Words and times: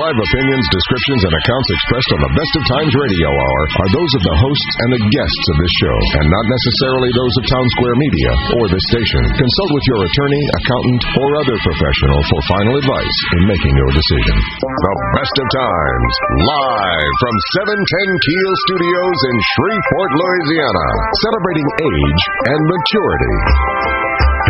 live 0.00 0.16
opinions, 0.16 0.64
descriptions, 0.72 1.22
and 1.28 1.34
accounts 1.36 1.68
expressed 1.76 2.10
on 2.16 2.20
the 2.24 2.32
Best 2.32 2.52
of 2.56 2.64
Times 2.72 2.92
Radio 3.04 3.30
Hour 3.36 3.60
are 3.84 3.90
those 3.92 4.12
of 4.16 4.22
the 4.24 4.36
hosts 4.40 4.72
and 4.80 4.90
the 4.96 5.02
guests 5.12 5.44
of 5.52 5.56
this 5.60 5.74
show, 5.84 5.98
and 6.16 6.26
not 6.32 6.46
necessarily 6.48 7.10
those 7.12 7.34
of 7.36 7.44
Town 7.52 7.66
Square 7.76 7.96
Media 8.00 8.32
or 8.56 8.64
this 8.72 8.86
station. 8.96 9.22
Consult 9.36 9.70
with 9.76 9.86
your 9.92 10.00
attorney, 10.08 10.42
accountant, 10.56 11.02
or 11.20 11.28
other 11.44 11.56
professional 11.60 12.20
for 12.32 12.40
final 12.48 12.74
advice 12.80 13.18
in 13.36 13.42
making 13.44 13.74
your 13.76 13.92
decision. 13.92 14.36
The 14.64 14.94
Best 15.20 15.36
of 15.36 15.48
Times, 15.52 16.12
live 16.48 17.12
from 17.20 17.34
710 17.60 18.24
Keel 18.24 18.52
Studios 18.72 19.18
in 19.20 19.36
Shreveport, 19.52 20.10
Louisiana, 20.16 20.86
celebrating 21.28 21.68
age 21.76 22.22
and 22.56 22.60
maturity 22.64 23.36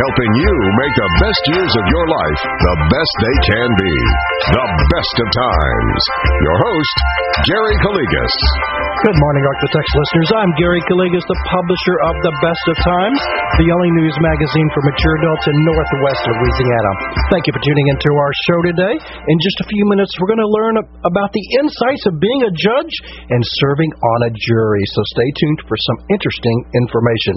helping 0.00 0.32
you 0.32 0.54
make 0.80 0.94
the 0.96 1.10
best 1.20 1.42
years 1.52 1.72
of 1.76 1.84
your 1.92 2.06
life 2.08 2.40
the 2.40 2.76
best 2.88 3.12
they 3.20 3.36
can 3.52 3.68
be. 3.76 3.94
The 4.56 4.66
best 4.96 5.14
of 5.20 5.28
times. 5.28 6.00
Your 6.40 6.56
host, 6.56 6.94
Gary 7.44 7.76
Calligas. 7.84 8.34
Good 9.00 9.16
morning, 9.16 9.48
ArkLaTex 9.48 9.86
listeners. 9.96 10.28
I'm 10.36 10.52
Gary 10.60 10.84
Calligas, 10.84 11.24
the 11.24 11.40
publisher 11.48 11.96
of 12.04 12.12
The 12.20 12.36
Best 12.44 12.60
of 12.68 12.76
Times, 12.84 13.16
the 13.56 13.72
only 13.72 13.88
news 13.96 14.12
magazine 14.20 14.68
for 14.76 14.84
mature 14.84 15.16
adults 15.24 15.48
in 15.48 15.56
Northwest 15.64 16.20
Louisiana. 16.28 16.92
Thank 17.32 17.48
you 17.48 17.56
for 17.56 17.64
tuning 17.64 17.88
into 17.96 18.12
our 18.12 18.32
show 18.44 18.60
today. 18.60 18.94
In 19.00 19.38
just 19.40 19.56
a 19.64 19.66
few 19.72 19.88
minutes, 19.88 20.12
we're 20.20 20.28
going 20.28 20.44
to 20.44 20.52
learn 20.52 20.74
about 20.84 21.32
the 21.32 21.40
insights 21.64 22.12
of 22.12 22.20
being 22.20 22.44
a 22.44 22.52
judge 22.52 22.92
and 23.32 23.40
serving 23.64 23.88
on 23.88 24.18
a 24.28 24.30
jury. 24.36 24.84
So 24.92 25.00
stay 25.16 25.28
tuned 25.32 25.64
for 25.64 25.80
some 25.80 25.98
interesting 26.12 26.58
information. 26.76 27.34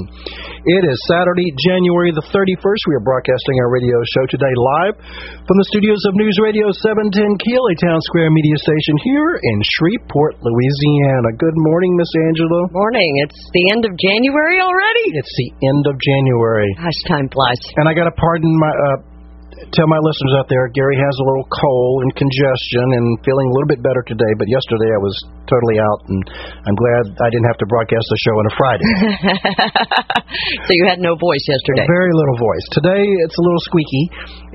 It 0.68 0.84
is 0.84 0.99
Saturday, 1.07 1.48
January 1.63 2.12
the 2.12 2.27
31st. 2.27 2.82
We 2.91 2.99
are 2.99 3.07
broadcasting 3.07 3.55
our 3.63 3.71
radio 3.71 4.04
show 4.20 4.27
today 4.27 4.52
live 4.84 4.99
from 5.48 5.55
the 5.55 5.68
studios 5.71 6.04
of 6.12 6.20
News 6.20 6.35
Radio 6.43 6.76
710 6.76 7.40
Keel, 7.40 7.63
a 7.71 7.76
town 7.80 8.04
square 8.12 8.27
media 8.35 8.59
station 8.59 8.95
here 9.07 9.40
in 9.40 9.57
Shreveport, 9.80 10.43
Louisiana. 10.43 11.32
Good 11.40 11.52
morning, 11.57 11.93
Miss 11.98 12.09
Angela. 12.29 12.62
Morning. 12.71 13.12
It's 13.27 13.41
the 13.54 13.65
end 13.71 13.84
of 13.85 13.93
January 13.98 14.57
already. 14.62 15.05
It's 15.13 15.35
the 15.37 15.49
end 15.68 15.84
of 15.85 15.95
January. 15.99 16.70
Gosh, 16.77 16.99
time 17.07 17.27
flies. 17.29 17.62
And 17.77 17.87
I 17.87 17.93
got 17.93 18.05
to 18.10 18.15
pardon 18.15 18.51
my 18.57 18.71
uh, 18.71 19.13
tell 19.72 19.88
my 19.88 20.02
listeners 20.02 20.34
out 20.42 20.48
there, 20.52 20.68
Gary 20.76 20.98
has 21.00 21.16
a 21.22 21.26
little 21.26 21.48
cold 21.48 21.98
and 22.04 22.12
congestion 22.20 22.86
and 23.00 23.06
feeling 23.24 23.48
a 23.48 23.54
little 23.56 23.72
bit 23.72 23.80
better 23.80 24.04
today, 24.04 24.32
but 24.36 24.52
yesterday 24.52 24.92
I 24.92 25.00
was 25.00 25.16
totally 25.48 25.78
out, 25.80 26.00
and 26.10 26.20
I'm 26.68 26.78
glad 26.78 27.04
I 27.24 27.28
didn't 27.32 27.48
have 27.48 27.60
to 27.60 27.68
broadcast 27.68 28.06
the 28.08 28.20
show 28.20 28.36
on 28.36 28.46
a 28.48 28.54
Friday. 28.60 28.90
so 30.68 30.72
you 30.74 30.86
had 30.88 31.00
no 31.00 31.16
voice 31.16 31.44
yesterday. 31.48 31.86
Very 31.88 32.14
little 32.16 32.40
voice. 32.40 32.66
Today 32.76 33.04
it's 33.24 33.38
a 33.38 33.44
little 33.44 33.64
squeaky, 33.68 34.04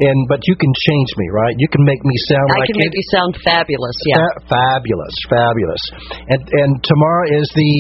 and 0.05 0.19
but 0.29 0.45
you 0.45 0.55
can 0.57 0.73
change 0.91 1.11
me, 1.17 1.27
right? 1.33 1.55
You 1.57 1.69
can 1.73 1.85
make 1.85 2.01
me 2.05 2.17
sound 2.29 2.49
I 2.53 2.65
like 2.65 2.69
can 2.69 2.79
make 2.81 2.93
it, 2.93 2.99
you 2.99 3.07
sound 3.15 3.33
fabulous. 3.45 3.97
Yeah. 4.09 4.19
fa- 4.19 4.59
fabulous, 4.59 5.15
fabulous. 5.29 5.83
And 6.29 6.43
and 6.43 6.71
tomorrow 6.83 7.25
is 7.37 7.47
the 7.55 7.73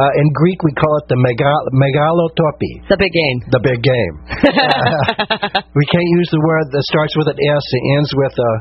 uh, 0.00 0.12
in 0.16 0.26
Greek 0.32 0.62
we 0.64 0.72
call 0.80 0.96
it 0.96 1.06
the 1.12 1.18
megal- 1.20 1.66
megalotopi. 1.76 2.88
The 2.88 2.96
big 2.96 3.12
game. 3.12 3.38
The 3.52 3.60
big 3.60 3.80
game. 3.84 4.14
we 5.78 5.84
can't 5.92 6.10
use 6.16 6.28
the 6.32 6.40
word 6.40 6.72
that 6.72 6.84
starts 6.88 7.14
with 7.20 7.28
an 7.28 7.36
S 7.36 7.66
and 7.76 7.84
ends 8.00 8.10
with 8.16 8.32
a 8.32 8.52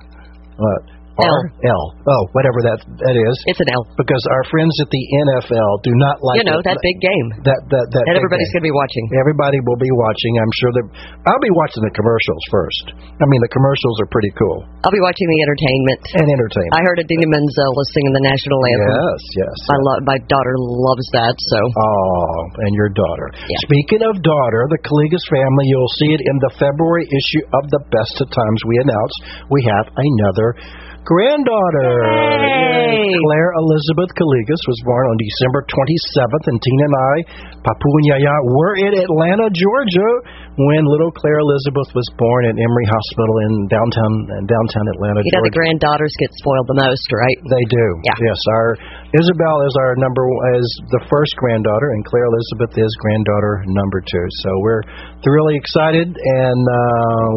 what? 0.59 0.98
R? 1.19 1.39
L. 1.67 1.83
Oh, 2.07 2.23
whatever 2.37 2.59
that 2.71 2.79
that 3.03 3.15
is. 3.19 3.35
It's 3.51 3.59
an 3.59 3.69
L. 3.75 3.83
Because 3.99 4.23
our 4.31 4.43
friends 4.47 4.71
at 4.79 4.89
the 4.89 5.03
NFL 5.27 5.71
do 5.83 5.91
not 5.99 6.21
like 6.23 6.39
You 6.39 6.47
know, 6.47 6.59
it. 6.61 6.65
that 6.69 6.79
big 6.79 6.97
game. 7.03 7.27
that 7.43 7.59
that 7.69 7.85
that 7.91 8.03
That 8.07 8.15
everybody's 8.15 8.49
going 8.55 8.63
to 8.63 8.69
be 8.69 8.75
watching. 8.75 9.03
Everybody 9.19 9.59
will 9.67 9.79
be 9.79 9.91
watching. 9.93 10.31
I'm 10.39 10.53
sure 10.59 10.71
that 10.79 10.85
I'll 11.27 11.43
be 11.43 11.53
watching 11.59 11.81
the 11.83 11.93
commercials 11.95 12.43
first. 12.53 12.85
I 13.19 13.25
mean, 13.27 13.41
the 13.43 13.51
commercials 13.51 13.95
are 14.03 14.09
pretty 14.13 14.31
cool 14.39 14.63
I'll 14.87 14.95
be 14.95 15.03
watching 15.03 15.27
the 15.27 15.39
entertainment. 15.43 15.99
and 16.15 16.27
entertainment. 16.31 16.73
I 16.79 16.81
heard 16.87 16.97
Idina 17.03 17.27
Menzel 17.27 17.71
was 17.75 17.87
singing 17.91 18.13
the 18.15 18.23
national 18.23 18.59
anthem. 18.63 18.95
yes, 18.95 19.21
yes. 19.43 19.55
My, 19.67 19.79
lo- 19.83 20.03
my 20.07 20.17
daughter 20.31 20.55
loves 20.55 21.07
that, 21.19 21.35
so. 21.51 21.59
Oh, 21.59 22.39
and 22.63 22.71
your 22.79 22.87
daughter. 22.95 23.27
Yeah. 23.35 23.59
Speaking 23.67 24.01
of 24.07 24.23
daughter, 24.23 24.61
the 24.71 24.79
Calligas 24.87 25.25
family, 25.27 25.65
you'll 25.67 25.95
see 25.99 26.11
it 26.15 26.21
in 26.23 26.35
the 26.39 26.51
February 26.55 27.05
issue 27.11 27.43
of 27.59 27.63
the 27.75 27.81
Best 27.91 28.15
of 28.23 28.27
Times. 28.31 28.59
We 28.71 28.75
announced 28.87 29.17
we 29.51 29.59
have 29.67 29.85
another 29.91 30.47
granddaughter. 31.05 31.91
Yay! 32.07 33.11
Claire 33.11 33.51
Elizabeth 33.59 34.11
Calligas 34.17 34.63
was 34.67 34.79
born 34.85 35.05
on 35.07 35.15
December 35.19 35.61
27th, 35.69 36.45
and 36.49 36.57
Tina 36.59 36.85
and 36.89 36.95
I, 36.95 37.15
Papu 37.63 37.89
and 37.89 38.07
Yaya, 38.11 38.35
were 38.55 38.75
in 38.79 38.93
Atlanta, 38.97 39.47
Georgia, 39.51 40.11
when 40.59 40.83
little 40.83 41.11
Claire 41.15 41.39
Elizabeth 41.39 41.87
was 41.95 42.07
born 42.19 42.43
at 42.51 42.55
Emory 42.59 42.87
Hospital 42.91 43.35
in 43.47 43.51
downtown 43.71 44.13
in 44.39 44.43
downtown 44.43 44.85
Atlanta, 44.99 45.23
You 45.23 45.31
know, 45.39 45.47
the 45.47 45.55
granddaughters 45.55 46.11
get 46.19 46.31
spoiled 46.35 46.67
the 46.67 46.79
most, 46.83 47.07
right? 47.15 47.39
They 47.47 47.65
do. 47.71 47.85
Yeah. 48.03 48.27
Yes, 48.27 48.39
our 48.51 48.67
Isabel 49.09 49.57
is 49.65 49.73
our 49.81 49.97
number 49.97 50.21
is 50.53 50.69
the 50.93 51.01
first 51.09 51.33
granddaughter, 51.41 51.97
and 51.97 52.05
Claire 52.05 52.29
Elizabeth 52.29 52.77
is 52.77 52.93
granddaughter 53.01 53.65
number 53.65 54.05
two. 54.05 54.25
So 54.45 54.49
we're 54.61 54.85
really 55.25 55.57
excited 55.57 56.13
and 56.13 56.61
uh, 56.61 57.29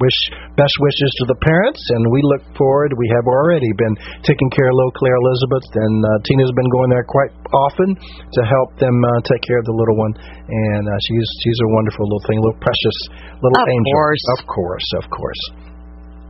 wish 0.00 0.18
best 0.56 0.72
wishes 0.80 1.12
to 1.20 1.24
the 1.28 1.36
parents, 1.44 1.84
and 1.92 2.00
we 2.16 2.24
look 2.32 2.40
forward. 2.56 2.96
We 2.96 3.12
have 3.12 3.28
already 3.28 3.68
been 3.76 3.92
taking 4.24 4.48
care 4.56 4.64
of 4.64 4.72
little 4.72 4.96
Claire 4.96 5.18
Elizabeth, 5.20 5.68
and 5.84 5.96
uh, 6.00 6.08
Tina's 6.24 6.52
been 6.56 6.72
going 6.80 6.88
there 6.88 7.04
quite 7.04 7.32
often 7.52 7.92
to 7.92 8.40
help 8.48 8.72
them 8.80 8.96
uh, 8.96 9.20
take 9.28 9.44
care 9.44 9.60
of 9.60 9.68
the 9.68 9.76
little 9.76 10.00
one, 10.00 10.16
and 10.16 10.84
uh, 10.88 10.96
she's 11.12 11.28
she's 11.44 11.60
a 11.60 11.68
wonderful 11.76 12.08
little 12.08 12.24
thing, 12.24 12.40
little 12.40 12.56
precious 12.64 12.98
little 13.44 13.52
angel. 13.52 13.68
Of 13.68 13.68
angel. 13.68 13.92
course. 14.00 14.24
Of 14.32 14.40
course, 14.48 14.88
of 14.96 15.04
course. 15.12 15.71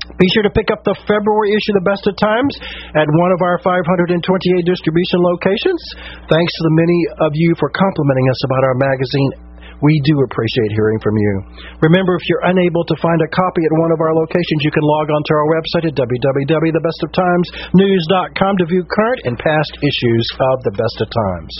Be 0.02 0.26
sure 0.34 0.42
to 0.42 0.50
pick 0.50 0.66
up 0.74 0.82
the 0.82 0.98
February 1.06 1.54
issue 1.54 1.78
of 1.78 1.82
the 1.82 1.88
Best 1.88 2.02
of 2.10 2.18
Times 2.18 2.52
at 2.98 3.06
one 3.06 3.30
of 3.30 3.40
our 3.46 3.62
528 3.62 4.18
distribution 4.66 5.18
locations. 5.22 5.78
Thanks 6.26 6.52
to 6.58 6.62
the 6.66 6.74
many 6.74 6.98
of 7.22 7.30
you 7.38 7.54
for 7.54 7.70
complimenting 7.70 8.26
us 8.26 8.40
about 8.50 8.62
our 8.66 8.76
magazine. 8.82 9.51
We 9.82 9.98
do 10.06 10.14
appreciate 10.22 10.70
hearing 10.78 11.02
from 11.02 11.18
you. 11.18 11.42
Remember, 11.82 12.14
if 12.14 12.22
you're 12.30 12.46
unable 12.46 12.86
to 12.86 12.94
find 13.02 13.18
a 13.18 13.26
copy 13.34 13.66
at 13.66 13.74
one 13.82 13.90
of 13.90 13.98
our 13.98 14.14
locations, 14.14 14.62
you 14.62 14.70
can 14.70 14.86
log 14.86 15.10
on 15.10 15.26
to 15.26 15.34
our 15.34 15.58
website 15.58 15.90
at 15.90 15.98
www.thebestoftimesnews.com 15.98 18.52
to 18.62 18.64
view 18.70 18.86
current 18.86 19.26
and 19.26 19.34
past 19.42 19.74
issues 19.82 20.22
of 20.54 20.62
the 20.62 20.70
Best 20.78 21.02
of 21.02 21.10
Times. 21.10 21.50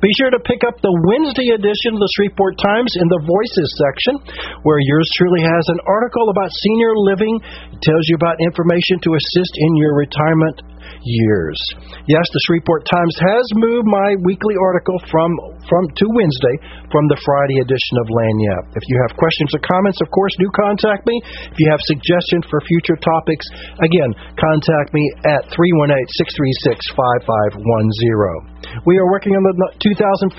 Be 0.00 0.08
sure 0.16 0.32
to 0.32 0.40
pick 0.48 0.64
up 0.64 0.80
the 0.80 0.96
Wednesday 1.12 1.52
edition 1.52 1.92
of 1.94 2.00
the 2.00 2.08
Shreveport 2.16 2.56
Times 2.64 2.96
in 2.96 3.12
the 3.12 3.20
Voices 3.28 3.68
section, 3.76 4.24
where 4.64 4.80
yours 4.80 5.04
truly 5.20 5.44
has 5.44 5.68
an 5.68 5.84
article 5.84 6.32
about 6.32 6.48
senior 6.64 6.96
living. 6.96 7.36
It 7.76 7.84
tells 7.84 8.08
you 8.08 8.16
about 8.16 8.40
information 8.40 9.04
to 9.04 9.20
assist 9.20 9.52
in 9.52 9.76
your 9.76 10.00
retirement 10.00 10.64
years. 11.02 11.58
Yes, 12.06 12.26
the 12.32 12.42
Shreveport 12.46 12.86
Times 12.86 13.16
has 13.20 13.44
moved 13.58 13.86
my 13.86 14.16
weekly 14.22 14.54
article 14.58 14.98
from 15.10 15.30
from 15.66 15.82
to 15.98 16.06
Wednesday 16.14 16.56
from 16.90 17.06
the 17.10 17.16
Friday 17.24 17.58
edition 17.62 17.98
of 18.02 18.08
Lagniappe. 18.10 18.76
If 18.76 18.82
you 18.86 19.00
have 19.06 19.16
questions 19.18 19.54
or 19.54 19.60
comments, 19.66 20.00
of 20.02 20.10
course, 20.12 20.34
do 20.38 20.50
contact 20.54 21.06
me. 21.06 21.20
If 21.50 21.58
you 21.58 21.70
have 21.70 21.80
suggestions 21.86 22.46
for 22.50 22.60
future 22.66 22.96
topics, 23.00 23.46
again, 23.82 24.14
contact 24.38 24.94
me 24.94 25.12
at 25.26 25.48
318-636-5510. 25.52 28.40
We 28.84 28.98
are 28.98 29.08
working 29.10 29.36
on 29.38 29.44
the 29.46 29.54
2015 29.78 30.34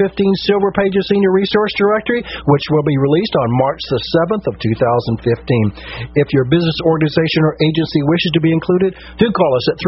Silver 0.48 0.72
Pages 0.76 1.08
Senior 1.08 1.32
Resource 1.32 1.72
Directory, 1.80 2.20
which 2.22 2.66
will 2.72 2.84
be 2.84 2.98
released 3.00 3.36
on 3.40 3.48
March 3.56 3.80
the 3.88 4.04
7th 4.28 4.44
of 4.52 4.60
2015. 4.60 6.12
If 6.20 6.28
your 6.36 6.44
business 6.52 6.76
organization 6.84 7.48
or 7.48 7.56
agency 7.56 8.04
wishes 8.12 8.36
to 8.36 8.44
be 8.44 8.52
included, 8.52 9.00
do 9.16 9.32
call 9.32 9.56
us 9.56 9.72
at 9.72 9.80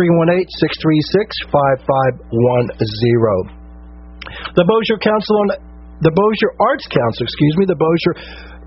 318-636-5510. 1.51 3.59
The 4.55 4.63
Bossier 4.63 4.99
Council 5.01 5.35
on 5.41 5.49
the 6.01 6.13
Bossier 6.15 6.51
Arts 6.59 6.87
Council, 6.87 7.23
excuse 7.27 7.55
me, 7.59 7.65
the 7.67 7.79
Bossier 7.79 8.13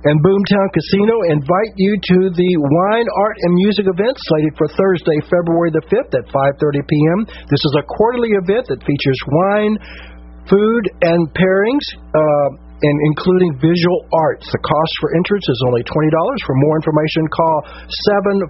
and 0.02 0.18
Boomtown 0.18 0.68
Casino 0.74 1.14
invite 1.30 1.78
you 1.78 1.94
to 1.94 2.18
the 2.34 2.50
Wine, 2.58 3.06
Art, 3.06 3.36
and 3.46 3.54
Music 3.54 3.86
event 3.86 4.18
slated 4.26 4.50
for 4.58 4.66
Thursday, 4.74 5.14
February 5.30 5.70
the 5.70 5.84
5th 5.86 6.10
at 6.18 6.26
5:30 6.26 6.82
p.m. 6.82 7.18
This 7.46 7.62
is 7.62 7.74
a 7.78 7.84
quarterly 7.86 8.34
event 8.34 8.66
that 8.66 8.82
features 8.82 9.20
wine, 9.30 9.78
food, 10.50 10.84
and 11.06 11.30
pairings. 11.38 11.86
Uh, 12.10 12.70
and 12.82 12.98
including 13.14 13.54
visual 13.62 14.00
arts. 14.10 14.42
The 14.50 14.58
cost 14.58 14.92
for 14.98 15.14
entrance 15.14 15.46
is 15.46 15.62
only 15.70 15.86
$20. 15.86 16.10
For 16.42 16.58
more 16.66 16.74
information, 16.82 17.30
call 17.30 17.62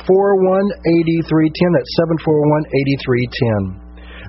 741-8310. 0.01 1.53
That's 1.77 1.93
741-8310. 2.25 3.82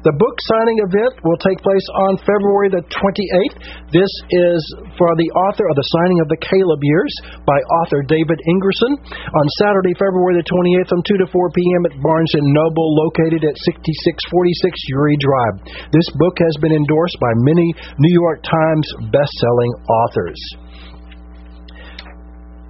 The 0.04 0.12
book 0.20 0.36
signing 0.52 0.84
event 0.84 1.16
will 1.24 1.40
take 1.40 1.64
place 1.64 1.88
on 2.12 2.20
February 2.28 2.68
the 2.68 2.84
28th. 2.84 3.56
This 3.96 4.12
is 4.36 4.60
for 5.00 5.08
the 5.16 5.32
author 5.48 5.64
of 5.72 5.80
The 5.80 5.88
Signing 5.96 6.20
of 6.20 6.28
the 6.28 6.44
Caleb 6.44 6.84
Years 6.84 7.14
by 7.48 7.56
author 7.80 8.04
David 8.04 8.36
Ingerson 8.52 9.00
on 9.00 9.46
Saturday, 9.64 9.96
February 9.96 10.44
the 10.44 10.48
28th 10.52 10.92
from 10.92 11.08
2 11.08 11.24
to 11.24 11.28
4 11.32 11.56
p.m. 11.56 11.88
at 11.88 11.96
Barnes 12.04 12.36
& 12.36 12.44
Noble 12.52 12.90
located 13.08 13.48
at 13.48 13.56
6646 13.64 14.92
Youree 14.92 15.20
Drive. 15.24 15.56
This 15.96 16.08
book 16.20 16.36
has 16.36 16.56
been 16.60 16.76
endorsed 16.76 17.16
by 17.24 17.32
many 17.40 17.72
New 17.96 18.14
York 18.28 18.44
Times 18.44 18.88
best-selling 19.08 19.72
authors. 19.88 20.40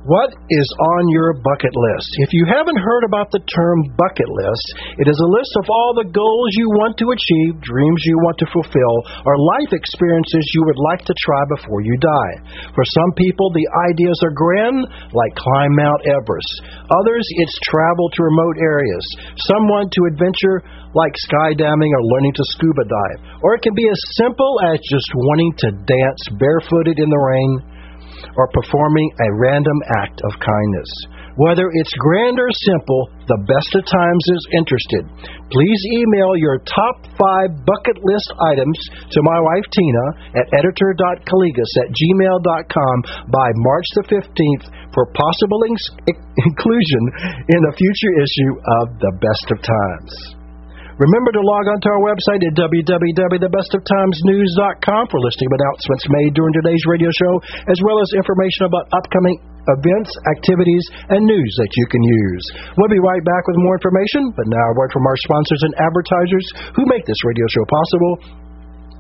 What 0.04 0.36
is 0.36 0.68
on 1.00 1.04
your 1.16 1.32
bucket 1.40 1.72
list? 1.72 2.12
If 2.28 2.36
you 2.36 2.44
haven't 2.52 2.76
heard 2.76 3.08
about 3.08 3.32
the 3.32 3.40
term 3.40 3.88
bucket 3.96 4.28
list, 4.28 5.00
it 5.00 5.08
is 5.08 5.16
a 5.16 5.32
list 5.32 5.56
of 5.64 5.72
all 5.72 5.96
the 5.96 6.12
goals 6.12 6.50
you 6.60 6.68
want 6.76 7.00
to 7.00 7.16
achieve, 7.16 7.64
dreams 7.64 8.04
you 8.04 8.20
want 8.28 8.36
to 8.44 8.52
fulfill, 8.52 8.96
or 9.24 9.48
life 9.56 9.72
experiences 9.72 10.44
you 10.52 10.68
would 10.68 10.82
like 10.92 11.08
to 11.08 11.16
try 11.24 11.40
before 11.56 11.88
you 11.88 11.96
die. 12.04 12.36
For 12.76 12.84
some 12.84 13.16
people, 13.16 13.48
the 13.56 13.64
ideas 13.96 14.20
are 14.28 14.36
grand, 14.36 14.84
like 15.16 15.40
climb 15.40 15.72
Mount 15.72 16.04
Everest. 16.04 16.52
Others, 16.84 17.24
it's 17.40 17.72
travel 17.72 18.12
to 18.12 18.28
remote 18.28 18.60
areas. 18.60 19.06
Some 19.48 19.72
want 19.72 19.88
to 19.88 20.12
adventure 20.12 20.68
like 21.00 21.16
skydiving 21.32 21.92
or 21.96 22.04
learning 22.12 22.36
to 22.36 22.50
scuba 22.60 22.84
dive. 22.92 23.40
Or 23.40 23.56
it 23.56 23.64
can 23.64 23.72
be 23.72 23.88
as 23.88 24.02
simple 24.20 24.60
as 24.68 24.84
just 24.84 25.08
wanting 25.16 25.52
to 25.64 25.68
dance 25.88 26.22
barefooted 26.36 27.00
in 27.00 27.08
the 27.08 27.24
rain 27.24 27.73
or 28.36 28.48
performing 28.54 29.10
a 29.20 29.34
random 29.40 29.80
act 30.04 30.22
of 30.24 30.34
kindness. 30.40 30.92
Whether 31.34 31.66
it's 31.66 31.94
grand 31.98 32.38
or 32.38 32.52
simple, 32.70 33.10
the 33.26 33.42
best 33.50 33.72
of 33.74 33.90
times 33.90 34.24
is 34.30 34.44
interested. 34.54 35.04
Please 35.50 35.82
email 35.98 36.38
your 36.38 36.62
top 36.62 37.10
five 37.18 37.50
bucket 37.66 37.98
list 38.06 38.30
items 38.54 38.78
to 39.18 39.20
my 39.26 39.40
wife 39.42 39.66
Tina 39.74 40.06
at 40.38 40.48
editor.calligas 40.54 41.74
at 41.82 41.90
gmail.com 41.90 42.96
by 43.34 43.50
March 43.66 43.88
the 43.98 44.06
15th 44.14 44.66
for 44.94 45.10
possible 45.18 45.62
in- 45.66 46.22
inclusion 46.46 47.04
in 47.50 47.62
a 47.66 47.74
future 47.74 48.14
issue 48.22 48.54
of 48.82 48.86
The 49.02 49.14
Best 49.18 49.48
of 49.50 49.60
Times. 49.66 50.43
Remember 51.02 51.34
to 51.34 51.42
log 51.42 51.66
on 51.74 51.82
to 51.82 51.90
our 51.90 52.06
website 52.06 52.46
at 52.46 52.54
www.thebestoftimesnews.com 52.54 55.04
for 55.10 55.18
listing 55.26 55.50
of 55.50 55.58
announcements 55.58 56.06
made 56.22 56.38
during 56.38 56.54
today's 56.54 56.86
radio 56.86 57.10
show, 57.18 57.42
as 57.66 57.82
well 57.82 57.98
as 57.98 58.06
information 58.14 58.70
about 58.70 58.86
upcoming 58.94 59.42
events, 59.64 60.12
activities, 60.38 60.84
and 61.10 61.26
news 61.26 61.52
that 61.58 61.72
you 61.74 61.86
can 61.90 62.04
use. 62.04 62.44
We'll 62.78 62.92
be 62.92 63.00
right 63.00 63.24
back 63.26 63.48
with 63.48 63.56
more 63.64 63.80
information, 63.80 64.36
but 64.36 64.46
now 64.46 64.66
a 64.70 64.76
word 64.78 64.92
from 64.92 65.08
our 65.08 65.16
sponsors 65.26 65.64
and 65.66 65.74
advertisers 65.82 66.46
who 66.78 66.86
make 66.86 67.08
this 67.08 67.24
radio 67.26 67.48
show 67.50 67.66
possible. 67.66 68.20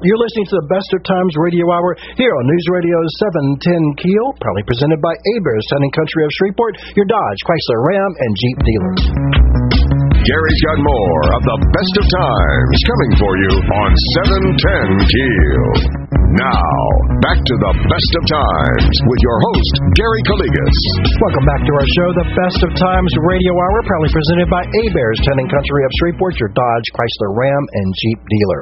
You're 0.01 0.17
listening 0.19 0.47
to 0.51 0.57
the 0.59 0.67
Best 0.73 0.89
of 0.97 1.05
Times 1.07 1.37
Radio 1.39 1.63
Hour 1.71 1.95
here 2.19 2.33
on 2.33 2.43
News 2.43 2.67
Radio 2.75 2.97
710 3.23 4.03
Keel, 4.03 4.35
proudly 4.41 4.65
presented 4.67 4.99
by 4.99 5.15
Heberts, 5.15 5.63
Sun 5.71 5.79
and 5.79 5.95
Country 5.95 6.25
of 6.25 6.31
Shreveport, 6.41 6.75
your 6.97 7.07
Dodge, 7.07 7.39
Chrysler, 7.47 7.79
Ram, 7.87 8.11
and 8.19 8.31
Jeep 8.35 8.57
dealers. 8.65 10.12
Gary's 10.23 10.61
got 10.71 10.79
more 10.79 11.23
of 11.35 11.41
the 11.43 11.59
best 11.75 11.95
of 11.99 12.05
times 12.07 12.77
coming 12.87 13.11
for 13.19 13.33
you 13.43 13.51
on 13.59 13.91
710 14.23 15.11
Keel. 15.11 16.03
Now, 16.39 16.73
back 17.19 17.43
to 17.43 17.55
the 17.59 17.73
best 17.91 18.11
of 18.15 18.23
times 18.31 18.95
with 19.03 19.19
your 19.19 19.37
host, 19.43 19.73
Gary 19.99 20.23
Calligas. 20.23 20.79
Welcome 21.27 21.43
back 21.43 21.61
to 21.67 21.73
our 21.75 21.87
show, 21.99 22.09
the 22.23 22.29
Best 22.39 22.59
of 22.63 22.71
Times 22.71 23.11
Radio 23.27 23.51
Hour, 23.51 23.77
proudly 23.83 24.09
presented 24.15 24.47
by 24.47 24.63
Heberts, 24.63 25.19
Town 25.27 25.43
and 25.43 25.51
Country 25.51 25.81
of 25.83 25.91
Shreveport, 25.99 26.39
your 26.39 26.55
Dodge, 26.55 26.87
Chrysler, 26.95 27.31
Ram, 27.35 27.63
and 27.83 27.87
Jeep 27.91 28.19
dealer. 28.23 28.61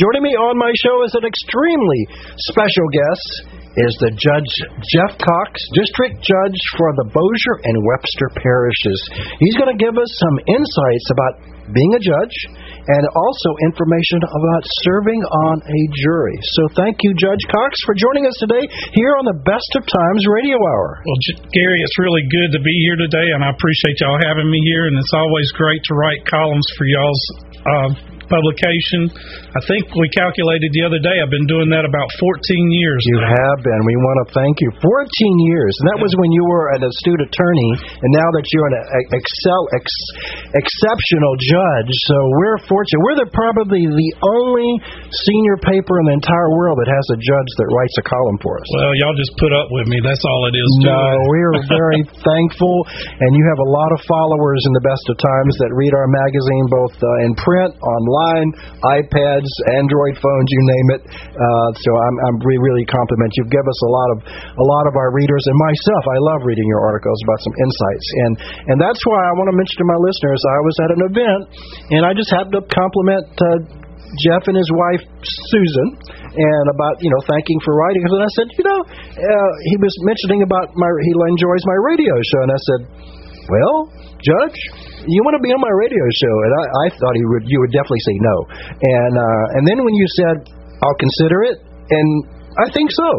Joining 0.00 0.24
me 0.24 0.32
on 0.40 0.56
my 0.56 0.72
show 0.80 1.04
is 1.04 1.12
an 1.20 1.28
extremely 1.28 2.00
special 2.48 2.86
guest 2.88 3.53
is 3.74 3.92
the 3.98 4.12
Judge 4.14 4.52
Jeff 4.94 5.18
Cox, 5.18 5.50
District 5.74 6.14
Judge 6.22 6.60
for 6.78 6.94
the 7.02 7.10
Bossier 7.10 7.56
and 7.66 7.76
Webster 7.82 8.28
parishes. 8.38 8.98
He's 9.42 9.58
going 9.58 9.74
to 9.74 9.80
give 9.80 9.98
us 9.98 10.10
some 10.22 10.36
insights 10.46 11.06
about 11.10 11.34
being 11.72 11.92
a 11.96 12.02
judge 12.02 12.36
and 12.84 13.04
also 13.16 13.50
information 13.64 14.20
about 14.20 14.62
serving 14.84 15.20
on 15.48 15.56
a 15.64 15.80
jury. 16.04 16.36
So 16.60 16.76
thank 16.76 17.00
you, 17.00 17.16
Judge 17.16 17.40
Cox, 17.48 17.72
for 17.88 17.96
joining 17.96 18.28
us 18.28 18.36
today 18.36 18.60
here 18.92 19.16
on 19.16 19.24
the 19.24 19.40
Best 19.48 19.70
of 19.80 19.82
Times 19.88 20.22
Radio 20.28 20.60
Hour. 20.60 21.00
Well, 21.00 21.20
Gary, 21.56 21.80
it's 21.80 21.98
really 21.98 22.24
good 22.28 22.52
to 22.52 22.60
be 22.60 22.76
here 22.84 23.00
today, 23.00 23.32
and 23.32 23.40
I 23.40 23.50
appreciate 23.56 23.96
y'all 24.04 24.20
having 24.28 24.50
me 24.52 24.60
here. 24.68 24.86
And 24.92 24.96
it's 25.00 25.16
always 25.16 25.48
great 25.56 25.80
to 25.88 25.92
write 25.96 26.20
columns 26.28 26.68
for 26.76 26.84
y'all's 26.84 27.24
uh, 27.64 27.90
publication. 28.26 29.10
I 29.54 29.60
think 29.70 29.86
we 29.94 30.08
calculated 30.10 30.70
the 30.74 30.84
other 30.88 31.00
day. 31.00 31.16
I've 31.22 31.30
been 31.30 31.46
doing 31.46 31.70
that 31.70 31.86
about 31.86 32.08
14 32.18 32.26
years. 32.74 33.00
You 33.06 33.22
now. 33.22 33.30
have 33.30 33.58
been. 33.62 33.80
We 33.86 33.96
want 34.00 34.18
to 34.24 34.26
thank 34.34 34.54
you. 34.58 34.70
14 34.80 35.48
years, 35.50 35.72
and 35.78 35.86
that 35.94 36.00
was 36.00 36.10
when 36.18 36.30
you 36.32 36.44
were 36.48 36.74
an 36.74 36.82
astute 36.82 37.22
attorney, 37.22 37.70
and 38.02 38.10
now 38.10 38.28
that 38.34 38.44
you're 38.50 38.68
an 38.72 38.78
excel 39.14 39.62
ex, 39.76 39.86
exceptional 40.56 41.34
judge. 41.38 41.90
So 42.10 42.16
we're 42.40 42.60
fortunate. 42.66 43.00
We're 43.04 43.20
the 43.22 43.30
probably 43.30 43.86
the 43.86 44.10
only 44.24 44.70
senior 45.12 45.56
paper 45.62 45.94
in 46.02 46.04
the 46.10 46.16
entire 46.18 46.50
world 46.56 46.80
that 46.82 46.90
has 46.90 47.06
a 47.14 47.18
judge 47.20 47.50
that 47.62 47.68
writes 47.70 47.96
a 48.00 48.04
column 48.04 48.38
for 48.42 48.58
us. 48.58 48.68
Well, 48.74 48.94
y'all 48.98 49.18
just 49.18 49.34
put 49.38 49.52
up 49.54 49.70
with 49.70 49.86
me. 49.86 50.02
That's 50.02 50.24
all 50.26 50.50
it 50.50 50.56
is. 50.56 50.68
No, 50.82 51.02
we're 51.30 51.56
very 51.70 52.02
thankful, 52.24 52.76
and 52.90 53.30
you 53.36 53.44
have 53.54 53.60
a 53.62 53.70
lot 53.70 53.90
of 53.94 54.00
followers 54.08 54.60
in 54.66 54.72
the 54.74 54.84
best 54.84 55.04
of 55.12 55.16
times 55.20 55.52
that 55.62 55.70
read 55.70 55.92
our 55.94 56.08
magazine 56.10 56.66
both 56.72 56.94
uh, 56.98 57.26
in 57.26 57.32
print, 57.38 57.72
online 57.78 58.13
online, 58.14 58.48
iPads, 59.02 59.50
Android 59.74 60.14
phones, 60.22 60.48
you 60.50 60.62
name 60.62 60.88
it. 60.98 61.02
Uh, 61.10 61.68
so 61.74 61.90
I'm, 61.90 62.16
I'm 62.30 62.36
really, 62.46 62.62
really 62.62 62.86
compliment 62.86 63.30
you. 63.34 63.44
Give 63.50 63.66
us 63.66 63.80
a 63.82 63.90
lot 63.90 64.08
of 64.14 64.18
a 64.30 64.66
lot 64.66 64.84
of 64.86 64.94
our 64.94 65.10
readers 65.10 65.42
and 65.50 65.56
myself. 65.58 66.02
I 66.06 66.18
love 66.30 66.40
reading 66.46 66.66
your 66.70 66.82
articles 66.86 67.18
about 67.26 67.40
some 67.42 67.54
insights, 67.58 68.06
and 68.26 68.32
and 68.70 68.76
that's 68.78 69.02
why 69.06 69.18
I 69.18 69.32
want 69.34 69.50
to 69.50 69.56
mention 69.56 69.76
to 69.82 69.88
my 69.90 69.98
listeners. 69.98 70.40
I 70.46 70.58
was 70.62 70.74
at 70.78 70.90
an 70.94 71.02
event, 71.10 71.42
and 71.98 72.02
I 72.06 72.12
just 72.14 72.30
happened 72.30 72.56
to 72.58 72.64
compliment. 72.70 73.26
Uh, 73.34 73.82
Jeff 74.22 74.46
and 74.46 74.54
his 74.54 74.70
wife 74.70 75.02
Susan, 75.50 75.88
and 76.38 76.64
about 76.70 77.02
you 77.02 77.10
know 77.10 77.18
thanking 77.26 77.58
for 77.66 77.74
writing. 77.74 77.98
And 78.06 78.22
I 78.22 78.30
said, 78.38 78.46
you 78.54 78.62
know, 78.62 78.80
uh, 78.86 79.50
he 79.66 79.76
was 79.82 79.90
mentioning 80.06 80.46
about 80.46 80.70
my 80.78 80.86
he 81.02 81.12
enjoys 81.34 81.62
my 81.66 81.78
radio 81.82 82.14
show, 82.14 82.40
and 82.46 82.52
I 82.54 82.60
said, 82.62 82.80
well, 83.50 83.90
Judge, 84.22 84.60
you 85.06 85.20
want 85.24 85.36
to 85.36 85.44
be 85.44 85.52
on 85.52 85.60
my 85.60 85.74
radio 85.76 86.04
show? 86.18 86.34
And 86.44 86.52
I, 86.52 86.64
I 86.64 86.86
thought 86.96 87.14
he 87.14 87.24
would, 87.28 87.44
you 87.46 87.58
would 87.60 87.72
definitely 87.72 88.04
say 88.04 88.16
no. 88.20 88.36
And 88.80 89.12
uh, 89.14 89.44
and 89.58 89.62
then 89.68 89.78
when 89.84 89.94
you 89.94 90.06
said, 90.20 90.36
I'll 90.82 91.00
consider 91.00 91.38
it, 91.48 91.56
and 91.90 92.08
I 92.60 92.66
think 92.72 92.90
so. 92.92 93.10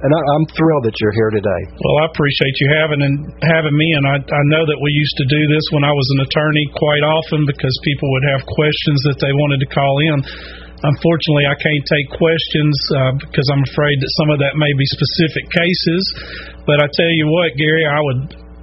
And 0.00 0.08
I, 0.16 0.20
I'm 0.32 0.46
thrilled 0.56 0.88
that 0.88 0.96
you're 0.96 1.12
here 1.12 1.28
today. 1.28 1.62
Well, 1.76 1.96
I 2.00 2.04
appreciate 2.08 2.56
you 2.56 2.68
having 2.72 3.04
and 3.04 3.16
having 3.52 3.76
me, 3.76 3.84
and 4.00 4.04
I, 4.08 4.16
I 4.16 4.42
know 4.48 4.64
that 4.64 4.80
we 4.80 4.90
used 4.96 5.16
to 5.20 5.26
do 5.28 5.42
this 5.52 5.60
when 5.76 5.84
I 5.84 5.92
was 5.92 6.08
an 6.16 6.24
attorney 6.24 6.66
quite 6.72 7.04
often 7.04 7.44
because 7.44 7.74
people 7.84 8.08
would 8.08 8.26
have 8.32 8.40
questions 8.48 8.98
that 9.12 9.20
they 9.20 9.28
wanted 9.44 9.60
to 9.60 9.68
call 9.68 9.94
in. 10.08 10.16
Unfortunately, 10.80 11.44
I 11.44 11.56
can't 11.60 11.84
take 11.92 12.08
questions 12.16 12.72
uh, 12.96 13.12
because 13.20 13.44
I'm 13.52 13.60
afraid 13.68 14.00
that 14.00 14.10
some 14.24 14.30
of 14.32 14.40
that 14.40 14.56
may 14.56 14.72
be 14.72 14.86
specific 14.96 15.44
cases. 15.52 16.02
But 16.64 16.80
I 16.80 16.88
tell 16.96 17.12
you 17.12 17.28
what, 17.28 17.52
Gary, 17.60 17.84
I 17.84 18.00
would 18.00 18.20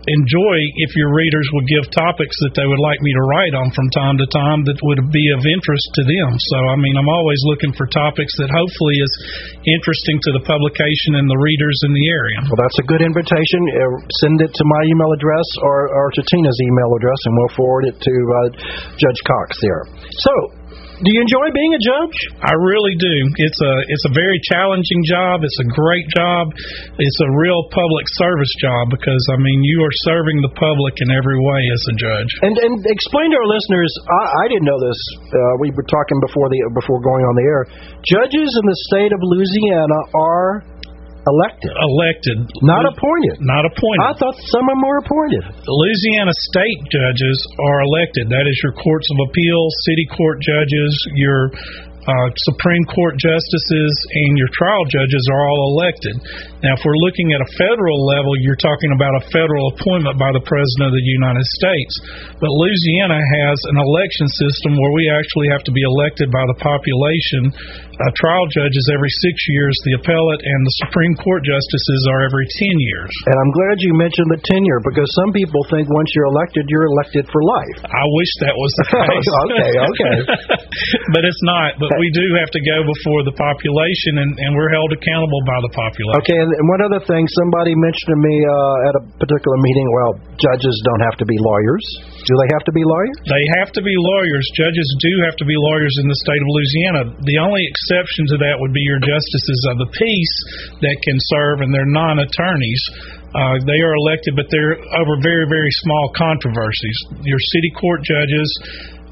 enjoy 0.07 0.57
if 0.87 0.91
your 0.95 1.11
readers 1.11 1.47
would 1.51 1.67
give 1.67 1.85
topics 1.91 2.35
that 2.47 2.55
they 2.55 2.63
would 2.63 2.79
like 2.79 2.99
me 3.03 3.11
to 3.11 3.23
write 3.27 3.55
on 3.59 3.67
from 3.75 3.87
time 3.91 4.15
to 4.15 4.27
time 4.31 4.63
that 4.63 4.79
would 4.79 5.03
be 5.11 5.25
of 5.35 5.43
interest 5.43 5.87
to 5.99 6.03
them. 6.07 6.31
So, 6.31 6.57
I 6.71 6.77
mean, 6.79 6.95
I'm 6.95 7.11
always 7.11 7.41
looking 7.51 7.75
for 7.75 7.91
topics 7.91 8.31
that 8.39 8.47
hopefully 8.47 8.97
is 9.03 9.13
interesting 9.67 10.17
to 10.23 10.31
the 10.39 10.43
publication 10.47 11.19
and 11.19 11.27
the 11.27 11.39
readers 11.39 11.77
in 11.83 11.91
the 11.91 12.07
area. 12.07 12.39
Well, 12.47 12.59
that's 12.59 12.79
a 12.79 12.87
good 12.87 13.03
invitation. 13.03 13.61
Uh, 13.67 13.99
send 14.23 14.39
it 14.39 14.51
to 14.55 14.63
my 14.63 14.81
email 14.87 15.11
address 15.11 15.47
or, 15.63 15.91
or 15.91 16.07
to 16.15 16.21
Tina's 16.23 16.59
email 16.63 16.91
address, 16.95 17.19
and 17.27 17.33
we'll 17.35 17.55
forward 17.59 17.85
it 17.91 17.97
to 17.99 18.15
uh, 18.15 18.39
Judge 18.95 19.21
Cox 19.27 19.59
there. 19.59 19.83
So, 20.23 20.33
do 20.97 21.09
you 21.13 21.21
enjoy 21.21 21.47
being 21.53 21.73
a 21.77 21.81
judge? 21.81 22.17
I 22.41 22.53
really 22.57 22.97
do. 22.97 23.15
It's 23.37 23.61
a 23.61 23.73
it's 23.85 24.05
a 24.09 24.13
very 24.17 24.39
challenging 24.49 25.01
job. 25.05 25.45
It's 25.45 25.59
a 25.61 25.69
great 25.69 26.07
job. 26.17 26.49
It's 26.97 27.19
a 27.21 27.29
real 27.37 27.61
public 27.69 28.05
service 28.17 28.53
job 28.57 28.89
because 28.89 29.21
I 29.29 29.37
mean 29.37 29.61
you 29.61 29.77
are 29.85 29.95
serving 30.09 30.41
the 30.41 30.53
public 30.57 30.97
in 30.97 31.13
every 31.13 31.37
way 31.37 31.61
as 31.69 31.81
a 31.85 31.95
judge. 32.01 32.31
And 32.41 32.55
and 32.57 32.73
explain 32.89 33.29
to 33.29 33.37
our 33.37 33.49
listeners. 33.49 33.91
I, 34.09 34.21
I 34.25 34.45
didn't 34.49 34.65
know 34.65 34.81
this. 34.81 34.99
Uh, 35.29 35.37
we 35.61 35.69
were 35.77 35.85
talking 35.85 36.17
before 36.25 36.49
the 36.49 36.59
before 36.73 36.97
going 36.97 37.23
on 37.29 37.33
the 37.37 37.45
air. 37.45 37.61
Judges 38.01 38.49
in 38.49 38.65
the 38.65 38.79
state 38.89 39.13
of 39.13 39.19
Louisiana 39.21 39.99
are 40.17 40.65
Elected. 41.27 41.73
Elected. 41.75 42.37
Not 42.63 42.87
appointed. 42.87 43.43
Not 43.43 43.67
appointed. 43.67 44.03
I 44.07 44.15
thought 44.15 44.35
some 44.47 44.63
of 44.63 44.79
them 44.79 44.83
were 44.87 44.99
appointed. 45.03 45.43
Louisiana 45.67 46.31
state 46.47 46.79
judges 46.87 47.35
are 47.67 47.79
elected. 47.83 48.31
That 48.31 48.47
is 48.47 48.55
your 48.63 48.71
courts 48.79 49.07
of 49.11 49.17
appeal, 49.27 49.59
city 49.83 50.07
court 50.15 50.39
judges, 50.39 50.91
your 51.19 51.51
uh, 52.07 52.27
Supreme 52.47 52.85
Court 52.87 53.19
justices 53.19 53.93
and 54.15 54.39
your 54.39 54.47
trial 54.55 54.85
judges 54.87 55.23
are 55.27 55.43
all 55.43 55.75
elected. 55.75 56.15
Now, 56.63 56.71
if 56.73 56.81
we're 56.87 57.03
looking 57.03 57.35
at 57.35 57.43
a 57.43 57.49
federal 57.59 57.99
level, 58.07 58.31
you're 58.39 58.59
talking 58.63 58.95
about 58.95 59.11
a 59.19 59.27
federal 59.27 59.75
appointment 59.75 60.15
by 60.15 60.31
the 60.31 60.41
President 60.47 60.87
of 60.87 60.95
the 60.95 61.03
United 61.03 61.43
States. 61.59 61.93
But 62.39 62.47
Louisiana 62.47 63.19
has 63.19 63.57
an 63.75 63.77
election 63.83 64.27
system 64.39 64.79
where 64.79 64.93
we 64.95 65.11
actually 65.11 65.51
have 65.51 65.67
to 65.67 65.73
be 65.75 65.83
elected 65.83 66.31
by 66.31 66.47
the 66.47 66.57
population. 66.63 67.51
Uh, 67.97 68.13
trial 68.15 68.45
judges 68.53 68.85
every 68.93 69.11
six 69.25 69.35
years, 69.51 69.73
the 69.89 69.97
appellate 69.99 70.41
and 70.45 70.59
the 70.63 70.75
Supreme 70.87 71.15
Court 71.17 71.41
justices 71.43 72.01
are 72.13 72.23
every 72.23 72.45
10 72.45 72.87
years. 72.87 73.11
And 73.25 73.35
I'm 73.35 73.51
glad 73.51 73.75
you 73.83 73.91
mentioned 73.97 74.29
the 74.31 74.41
tenure 74.47 74.81
because 74.85 75.09
some 75.25 75.33
people 75.33 75.59
think 75.73 75.89
once 75.91 76.07
you're 76.13 76.29
elected, 76.29 76.69
you're 76.69 76.87
elected 76.87 77.25
for 77.27 77.41
life. 77.41 77.79
I 77.83 78.05
wish 78.15 78.31
that 78.47 78.55
was 78.55 78.71
the 78.79 78.85
case. 78.95 79.27
okay, 79.49 79.71
okay. 79.75 80.15
but 81.13 81.23
it's 81.23 81.43
not. 81.47 81.79
But 81.79 81.91
we 81.99 82.09
do 82.11 82.25
have 82.39 82.51
to 82.51 82.61
go 82.61 82.77
before 82.83 83.21
the 83.23 83.35
population, 83.35 84.19
and, 84.19 84.31
and 84.35 84.49
we're 84.55 84.71
held 84.71 84.91
accountable 84.91 85.41
by 85.47 85.59
the 85.63 85.71
population. 85.71 86.19
Okay, 86.23 86.37
and 86.37 86.67
one 86.67 86.81
other 86.83 87.01
thing, 87.03 87.23
somebody 87.39 87.73
mentioned 87.75 88.11
to 88.11 88.19
me 88.19 88.35
uh, 88.43 88.87
at 88.91 88.93
a 88.99 89.03
particular 89.21 89.57
meeting. 89.63 89.87
Well, 90.01 90.13
judges 90.37 90.75
don't 90.83 91.03
have 91.07 91.17
to 91.19 91.27
be 91.27 91.37
lawyers. 91.39 91.85
Do 92.27 92.33
they 92.35 92.49
have 92.51 92.65
to 92.67 92.73
be 92.75 92.83
lawyers? 92.83 93.15
They 93.27 93.45
have 93.61 93.71
to 93.75 93.81
be 93.83 93.95
lawyers. 93.95 94.45
Judges 94.59 94.87
do 94.99 95.13
have 95.27 95.35
to 95.39 95.45
be 95.47 95.55
lawyers 95.55 95.95
in 96.03 96.05
the 96.11 96.19
state 96.21 96.41
of 96.41 96.49
Louisiana. 96.51 97.01
The 97.23 97.39
only 97.39 97.63
exception 97.63 98.27
to 98.33 98.37
that 98.43 98.55
would 98.59 98.75
be 98.75 98.83
your 98.83 98.99
justices 98.99 99.61
of 99.71 99.75
the 99.79 99.89
peace 99.95 100.35
that 100.83 100.97
can 101.07 101.17
serve, 101.31 101.63
and 101.63 101.71
they're 101.71 101.89
non-attorneys. 101.89 102.83
Uh, 103.35 103.59
they 103.67 103.79
are 103.83 103.95
elected, 104.07 104.33
but 104.39 104.47
they're 104.49 104.79
over 104.97 105.19
very, 105.19 105.45
very 105.45 105.71
small 105.83 106.09
controversies. 106.15 106.97
Your 107.21 107.39
city 107.53 107.71
court 107.75 108.01
judges 108.01 108.47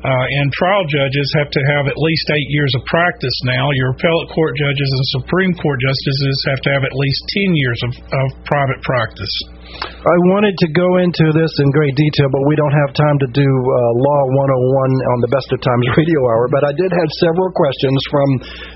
uh, 0.06 0.26
and 0.38 0.54
trial 0.54 0.86
judges 0.86 1.28
have 1.42 1.50
to 1.50 1.62
have 1.74 1.90
at 1.90 1.98
least 1.98 2.26
eight 2.30 2.50
years 2.54 2.70
of 2.78 2.86
practice 2.86 3.34
now. 3.50 3.66
Your 3.74 3.98
appellate 3.98 4.30
court 4.30 4.54
judges 4.54 4.86
and 4.86 5.06
Supreme 5.26 5.54
Court 5.58 5.82
justices 5.82 6.38
have 6.54 6.62
to 6.62 6.70
have 6.78 6.84
at 6.86 6.94
least 6.94 7.22
10 7.50 7.58
years 7.58 7.80
of, 7.90 7.92
of 8.14 8.28
private 8.46 8.82
practice. 8.86 9.34
I 9.82 10.18
wanted 10.30 10.54
to 10.62 10.70
go 10.78 11.02
into 11.02 11.34
this 11.34 11.50
in 11.58 11.68
great 11.74 11.98
detail, 11.98 12.30
but 12.30 12.44
we 12.46 12.54
don't 12.54 12.78
have 12.86 12.94
time 12.94 13.18
to 13.26 13.30
do 13.34 13.50
uh, 13.50 13.92
Law 13.98 14.22
101 14.46 14.94
on 15.10 15.20
the 15.26 15.32
Best 15.34 15.50
of 15.50 15.60
Times 15.66 15.86
radio 15.98 16.22
hour. 16.30 16.46
But 16.54 16.62
I 16.70 16.74
did 16.78 16.94
have 16.94 17.10
several 17.26 17.50
questions 17.50 18.00
from, 18.14 18.28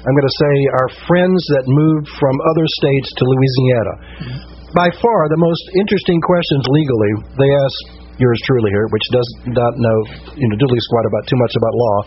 I'm 0.01 0.15
going 0.17 0.29
to 0.33 0.39
say, 0.41 0.53
our 0.81 0.89
friends 1.05 1.39
that 1.53 1.63
moved 1.69 2.09
from 2.17 2.33
other 2.50 2.65
states 2.81 3.09
to 3.21 3.24
Louisiana. 3.29 3.93
By 4.74 4.89
far, 4.98 5.19
the 5.29 5.41
most 5.41 5.63
interesting 5.77 6.17
questions 6.25 6.65
legally, 6.74 7.13
they 7.38 7.50
asked 7.53 7.99
yours 8.19 8.39
truly 8.45 8.69
here, 8.69 8.88
which 8.91 9.07
does 9.11 9.29
not 9.47 9.73
know, 9.79 9.97
you 10.35 10.47
know, 10.47 10.57
diddly 10.59 10.79
squat 10.79 11.05
about 11.07 11.23
too 11.25 11.39
much 11.39 11.53
about 11.55 11.73
law. 11.73 11.97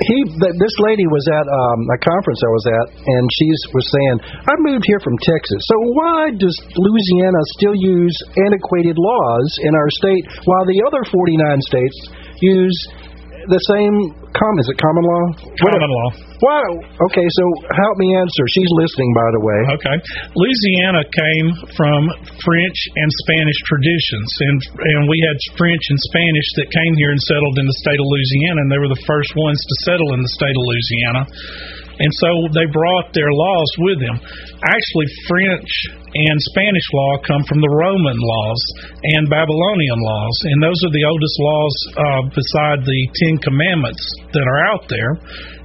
He 0.00 0.16
this 0.40 0.76
lady 0.80 1.04
was 1.12 1.24
at 1.28 1.44
um, 1.44 1.80
a 1.92 1.98
conference 2.00 2.40
I 2.40 2.52
was 2.56 2.66
at, 2.72 2.86
and 3.04 3.24
she 3.36 3.46
was 3.76 3.84
saying, 3.92 4.16
"I 4.48 4.54
moved 4.64 4.88
here 4.88 5.00
from 5.04 5.12
Texas, 5.20 5.60
so 5.68 5.76
why 5.92 6.32
does 6.40 6.56
Louisiana 6.72 7.40
still 7.60 7.76
use 7.76 8.16
antiquated 8.40 8.96
laws 8.96 9.48
in 9.60 9.76
our 9.76 9.90
state 10.00 10.24
while 10.48 10.64
the 10.64 10.80
other 10.88 11.04
49 11.04 11.36
states 11.68 11.98
use 12.40 12.78
the 13.50 13.62
same 13.74 13.94
com 14.30 14.54
is 14.62 14.66
it 14.70 14.78
common 14.78 15.04
law? 15.04 15.24
Common 15.58 15.90
law. 15.90 16.08
Wow. 16.40 16.70
Okay, 17.10 17.26
so 17.26 17.44
help 17.68 17.96
me 17.98 18.14
answer. 18.14 18.42
She's 18.54 18.72
listening, 18.78 19.10
by 19.12 19.28
the 19.34 19.42
way. 19.42 19.58
Okay. 19.76 19.96
Louisiana 20.38 21.02
came 21.04 21.48
from 21.74 22.00
French 22.40 22.78
and 22.96 23.10
Spanish 23.26 23.58
traditions, 23.66 24.30
and 24.46 24.58
and 24.80 25.00
we 25.10 25.18
had 25.26 25.36
French 25.58 25.82
and 25.82 25.98
Spanish 26.14 26.48
that 26.62 26.68
came 26.70 26.94
here 26.96 27.10
and 27.10 27.22
settled 27.26 27.58
in 27.58 27.66
the 27.66 27.78
state 27.82 27.98
of 27.98 28.06
Louisiana, 28.06 28.58
and 28.64 28.70
they 28.70 28.80
were 28.80 28.92
the 28.92 29.04
first 29.04 29.32
ones 29.34 29.58
to 29.58 29.74
settle 29.84 30.08
in 30.14 30.20
the 30.22 30.32
state 30.38 30.56
of 30.56 30.62
Louisiana. 30.62 31.22
And 32.00 32.12
so 32.16 32.30
they 32.56 32.64
brought 32.72 33.12
their 33.12 33.28
laws 33.28 33.70
with 33.84 33.98
them. 34.00 34.16
Actually, 34.64 35.08
French 35.28 35.70
and 36.00 36.36
Spanish 36.56 36.88
law 36.96 37.12
come 37.28 37.44
from 37.44 37.60
the 37.60 37.70
Roman 37.70 38.16
laws 38.16 38.60
and 39.14 39.28
Babylonian 39.28 40.00
laws, 40.00 40.36
and 40.48 40.58
those 40.64 40.80
are 40.88 40.94
the 40.96 41.04
oldest 41.04 41.36
laws 41.38 41.74
uh, 41.94 42.22
beside 42.32 42.78
the 42.88 43.02
Ten 43.20 43.36
Commandments 43.44 44.02
that 44.32 44.48
are 44.48 44.62
out 44.72 44.88
there. 44.88 45.12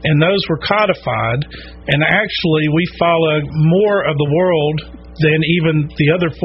And 0.05 0.21
those 0.21 0.43
were 0.51 0.61
codified, 0.61 1.41
and 1.87 2.03
actually, 2.03 2.65
we 2.69 2.83
follow 2.99 3.41
more 3.71 4.05
of 4.05 4.19
the 4.19 4.29
world 4.29 4.77
than 5.23 5.39
even 5.39 5.87
the 5.95 6.11
other 6.11 6.27
49 6.27 6.37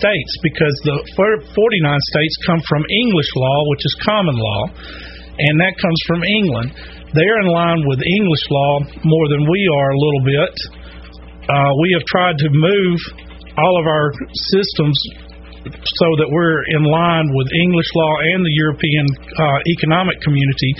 states 0.00 0.32
because 0.40 0.74
the 0.88 0.96
49 1.14 1.44
states 1.52 2.34
come 2.48 2.60
from 2.64 2.82
English 2.88 3.30
law, 3.36 3.58
which 3.68 3.84
is 3.84 3.94
common 4.08 4.36
law, 4.40 4.62
and 5.38 5.54
that 5.60 5.76
comes 5.76 6.00
from 6.08 6.24
England. 6.24 6.72
They're 7.14 7.40
in 7.40 7.48
line 7.48 7.80
with 7.88 8.00
English 8.04 8.44
law 8.50 8.74
more 9.00 9.26
than 9.32 9.48
we 9.48 9.60
are 9.80 9.90
a 9.90 9.98
little 9.98 10.24
bit. 10.28 10.54
Uh, 11.48 11.72
we 11.80 11.88
have 11.96 12.04
tried 12.04 12.36
to 12.36 12.48
move 12.52 12.98
all 13.56 13.74
of 13.80 13.86
our 13.88 14.12
systems 14.52 14.96
so 15.64 16.08
that 16.20 16.28
we're 16.28 16.60
in 16.76 16.84
line 16.84 17.28
with 17.32 17.48
English 17.64 17.88
law 17.96 18.14
and 18.36 18.44
the 18.44 18.54
European 18.60 19.06
uh, 19.24 19.58
economic 19.80 20.20
community. 20.20 20.72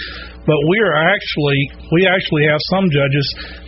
But 0.48 0.60
we 0.72 0.80
are 0.80 0.96
actually 0.96 1.60
we 1.92 2.08
actually 2.08 2.48
have 2.48 2.60
some 2.72 2.88
judges 2.88 3.26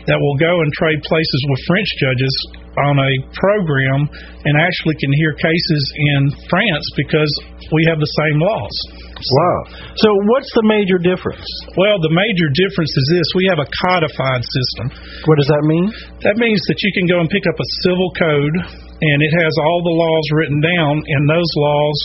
that 0.09 0.17
will 0.17 0.39
go 0.41 0.49
and 0.49 0.69
trade 0.81 1.01
places 1.05 1.41
with 1.53 1.61
French 1.69 1.91
judges 2.01 2.35
on 2.81 2.97
a 2.97 3.13
program 3.37 4.09
and 4.49 4.55
actually 4.57 4.97
can 4.97 5.13
hear 5.13 5.37
cases 5.37 5.83
in 6.17 6.33
France 6.49 6.87
because 6.97 7.29
we 7.77 7.85
have 7.85 8.01
the 8.01 8.09
same 8.25 8.41
laws. 8.41 8.75
Wow. 9.21 9.61
So 10.01 10.09
what's 10.33 10.49
the 10.57 10.65
major 10.65 10.97
difference? 10.97 11.45
Well, 11.77 12.01
the 12.01 12.15
major 12.17 12.49
difference 12.57 12.97
is 12.97 13.07
this 13.13 13.27
we 13.37 13.45
have 13.53 13.61
a 13.61 13.69
codified 13.85 14.41
system. 14.41 14.87
What 15.29 15.37
does 15.37 15.51
that 15.53 15.65
mean? 15.69 15.93
That 16.25 16.41
means 16.41 16.65
that 16.73 16.81
you 16.81 16.91
can 16.97 17.05
go 17.05 17.21
and 17.21 17.29
pick 17.29 17.45
up 17.45 17.61
a 17.61 17.69
civil 17.85 18.09
code 18.17 18.57
and 19.01 19.19
it 19.21 19.33
has 19.33 19.53
all 19.65 19.81
the 19.81 19.97
laws 19.97 20.27
written 20.37 20.61
down, 20.61 21.01
and 21.01 21.23
those 21.25 21.51
laws 21.57 21.99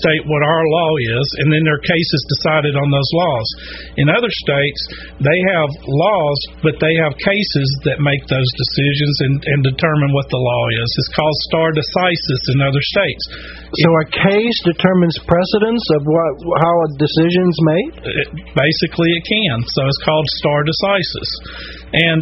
state 0.00 0.24
what 0.24 0.42
our 0.42 0.64
law 0.64 0.92
is, 0.96 1.26
and 1.44 1.52
then 1.52 1.62
their 1.64 1.74
are 1.74 1.82
cases 1.82 2.20
decided 2.38 2.74
on 2.78 2.88
those 2.88 3.10
laws. 3.18 3.48
In 3.98 4.06
other 4.06 4.30
states, 4.30 4.80
they 5.18 5.38
have 5.50 5.70
laws, 5.82 6.38
but 6.62 6.78
they 6.78 6.94
have 7.02 7.18
cases 7.18 7.68
that 7.90 7.98
make 7.98 8.22
those 8.30 8.50
decisions 8.54 9.16
and, 9.26 9.34
and 9.42 9.60
determine 9.66 10.14
what 10.14 10.30
the 10.30 10.38
law 10.38 10.64
is. 10.78 10.88
It's 11.02 11.14
called 11.18 11.38
stare 11.50 11.74
decisis 11.74 12.42
in 12.54 12.58
other 12.62 12.84
states. 12.94 13.24
So 13.74 13.88
a 13.90 14.06
case 14.30 14.58
determines 14.62 15.18
precedence 15.26 15.84
of 15.98 16.06
what 16.06 16.32
how 16.62 16.74
a 16.86 16.88
decision's 16.94 17.58
made. 17.74 17.92
It, 18.06 18.28
basically, 18.54 19.10
it 19.18 19.24
can. 19.26 19.66
So 19.74 19.80
it's 19.90 20.02
called 20.06 20.26
stare 20.38 20.62
decisis. 20.62 21.30
And 21.94 22.20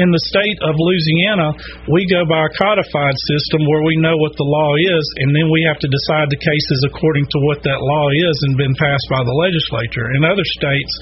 in 0.00 0.08
the 0.08 0.24
state 0.32 0.58
of 0.64 0.72
Louisiana, 0.80 1.52
we 1.92 2.08
go 2.08 2.24
by 2.24 2.40
a 2.40 2.52
codified 2.56 3.16
system 3.28 3.60
where 3.68 3.84
we 3.84 4.00
know 4.00 4.16
what 4.16 4.32
the 4.40 4.48
law 4.48 4.72
is, 4.80 5.04
and 5.20 5.36
then 5.36 5.52
we 5.52 5.60
have 5.68 5.76
to 5.84 5.90
decide 5.92 6.32
the 6.32 6.40
cases 6.40 6.78
according 6.88 7.28
to 7.28 7.38
what 7.44 7.60
that 7.60 7.80
law 7.84 8.06
is 8.08 8.36
and 8.48 8.56
been 8.56 8.72
passed 8.80 9.08
by 9.12 9.20
the 9.20 9.36
legislature. 9.36 10.08
In 10.16 10.24
other 10.24 10.46
states, 10.56 10.92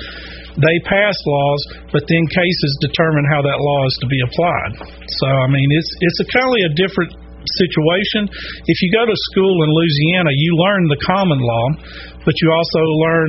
they 0.59 0.77
pass 0.91 1.15
laws, 1.15 1.61
but 1.95 2.03
then 2.11 2.25
cases 2.27 2.73
determine 2.83 3.23
how 3.31 3.39
that 3.47 3.59
law 3.63 3.83
is 3.87 3.97
to 4.03 4.09
be 4.11 4.19
applied. 4.27 4.73
So, 5.23 5.27
I 5.31 5.47
mean, 5.47 5.69
it's 5.79 5.93
it's 6.03 6.21
a 6.27 6.29
kind 6.35 6.51
of 6.51 6.59
a 6.59 6.75
different 6.75 7.13
situation. 7.47 8.27
If 8.67 8.77
you 8.83 8.91
go 8.91 9.07
to 9.07 9.17
school 9.31 9.55
in 9.63 9.69
Louisiana, 9.71 10.35
you 10.35 10.51
learn 10.59 10.83
the 10.91 11.01
common 11.07 11.39
law, 11.39 11.67
but 12.27 12.35
you 12.43 12.51
also 12.51 12.83
learn 13.07 13.29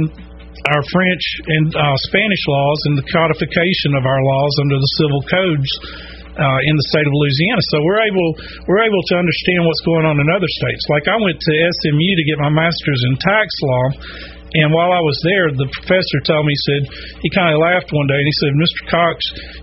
our 0.68 0.84
French 0.92 1.26
and 1.48 1.68
uh, 1.72 1.96
Spanish 2.12 2.44
laws 2.48 2.80
and 2.92 2.94
the 3.00 3.08
codification 3.08 3.96
of 3.96 4.04
our 4.04 4.22
laws 4.22 4.54
under 4.60 4.78
the 4.78 4.92
civil 5.00 5.22
codes 5.32 5.72
uh, 6.36 6.60
in 6.68 6.74
the 6.76 6.86
state 6.92 7.08
of 7.08 7.14
Louisiana. 7.16 7.64
So 7.72 7.84
we're 7.84 8.04
able 8.04 8.30
we're 8.68 8.84
able 8.84 9.04
to 9.12 9.16
understand 9.20 9.64
what's 9.64 9.84
going 9.88 10.06
on 10.08 10.20
in 10.20 10.28
other 10.32 10.52
states. 10.64 10.84
Like 10.92 11.08
I 11.08 11.18
went 11.20 11.40
to 11.40 11.52
SMU 11.52 12.10
to 12.16 12.26
get 12.28 12.38
my 12.40 12.52
master's 12.52 13.02
in 13.08 13.14
tax 13.20 13.48
law, 13.64 13.86
and 14.50 14.74
while 14.74 14.90
I 14.90 15.02
was 15.06 15.18
there, 15.22 15.54
the 15.54 15.70
professor 15.70 16.18
told 16.26 16.42
me, 16.50 16.58
he 16.58 16.64
said, 16.66 16.82
he 17.22 17.30
kind 17.38 17.54
of 17.54 17.62
laughed 17.62 17.94
one 17.94 18.10
day 18.10 18.18
and 18.18 18.26
he 18.26 18.38
said, 18.42 18.52
Mr. 18.58 18.82
Cox, 18.90 19.18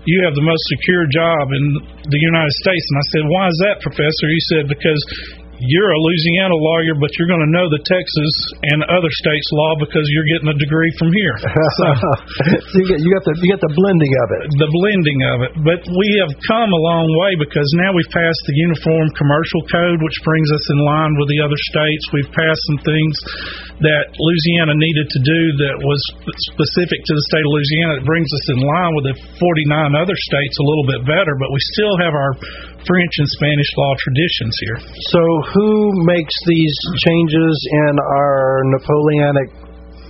you 0.07 0.23
have 0.23 0.31
the 0.31 0.47
most 0.47 0.63
secure 0.71 1.03
job 1.11 1.51
in 1.51 1.65
the 2.07 2.21
United 2.23 2.55
States. 2.63 2.85
And 2.87 2.97
I 2.97 3.05
said, 3.11 3.23
why 3.27 3.45
is 3.51 3.59
that, 3.67 3.83
professor? 3.83 4.27
He 4.31 4.43
said, 4.47 4.63
because 4.71 5.01
you're 5.57 5.89
a 5.89 5.99
Louisiana 5.99 6.53
lawyer, 6.53 6.93
but 6.93 7.09
you're 7.17 7.29
going 7.29 7.41
to 7.41 7.49
know 7.49 7.65
the 7.65 7.81
Texas 7.81 8.33
and 8.61 8.85
other 8.93 9.09
states' 9.09 9.49
law 9.53 9.73
because 9.81 10.05
you're 10.13 10.29
getting 10.29 10.53
a 10.53 10.57
degree 10.57 10.91
from 10.97 11.09
here. 11.13 11.37
So, 11.77 11.89
so 11.93 12.75
you, 12.79 12.87
get, 12.89 12.99
you 13.03 13.11
got 13.13 13.21
the 13.27 13.33
you 13.37 13.49
got 13.53 13.61
the 13.61 13.75
blending 13.75 14.13
of 14.23 14.27
it. 14.33 14.41
The 14.57 14.71
blending 14.71 15.19
of 15.29 15.37
it, 15.45 15.51
but 15.61 15.79
we 15.85 16.07
have 16.23 16.31
come 16.47 16.69
a 16.69 16.81
long 16.89 17.05
way 17.21 17.37
because 17.37 17.67
now 17.77 17.93
we've 17.93 18.09
passed 18.09 18.41
the 18.49 18.55
Uniform 18.55 19.05
Commercial 19.13 19.61
Code, 19.69 19.99
which 20.01 20.17
brings 20.25 20.49
us 20.49 20.65
in 20.73 20.79
line 20.89 21.13
with 21.21 21.29
the 21.29 21.43
other 21.43 21.59
states. 21.69 22.03
We've 22.15 22.31
passed 22.33 22.61
some 22.71 22.81
things 22.81 23.13
that 23.85 24.09
Louisiana 24.09 24.73
needed 24.73 25.05
to 25.05 25.19
do 25.21 25.41
that 25.69 25.75
was 25.85 26.01
specific 26.55 27.05
to 27.05 27.13
the 27.13 27.23
state 27.29 27.45
of 27.45 27.51
Louisiana. 27.53 28.01
It 28.01 28.05
brings 28.09 28.29
us 28.33 28.45
in 28.57 28.59
line 28.63 28.93
with 28.97 29.05
the 29.13 29.15
49 29.37 30.01
other 30.01 30.17
states 30.17 30.55
a 30.57 30.65
little 30.65 30.87
bit 30.87 31.01
better, 31.05 31.37
but 31.37 31.53
we 31.53 31.61
still 31.77 31.93
have 32.01 32.13
our 32.17 32.31
French 32.85 33.13
and 33.17 33.29
Spanish 33.39 33.69
law 33.77 33.93
traditions 33.97 34.53
here. 34.61 34.77
So, 35.15 35.21
who 35.55 35.69
makes 36.05 36.35
these 36.45 36.75
changes 37.07 37.53
in 37.87 37.93
our 37.97 38.61
Napoleonic 38.77 39.49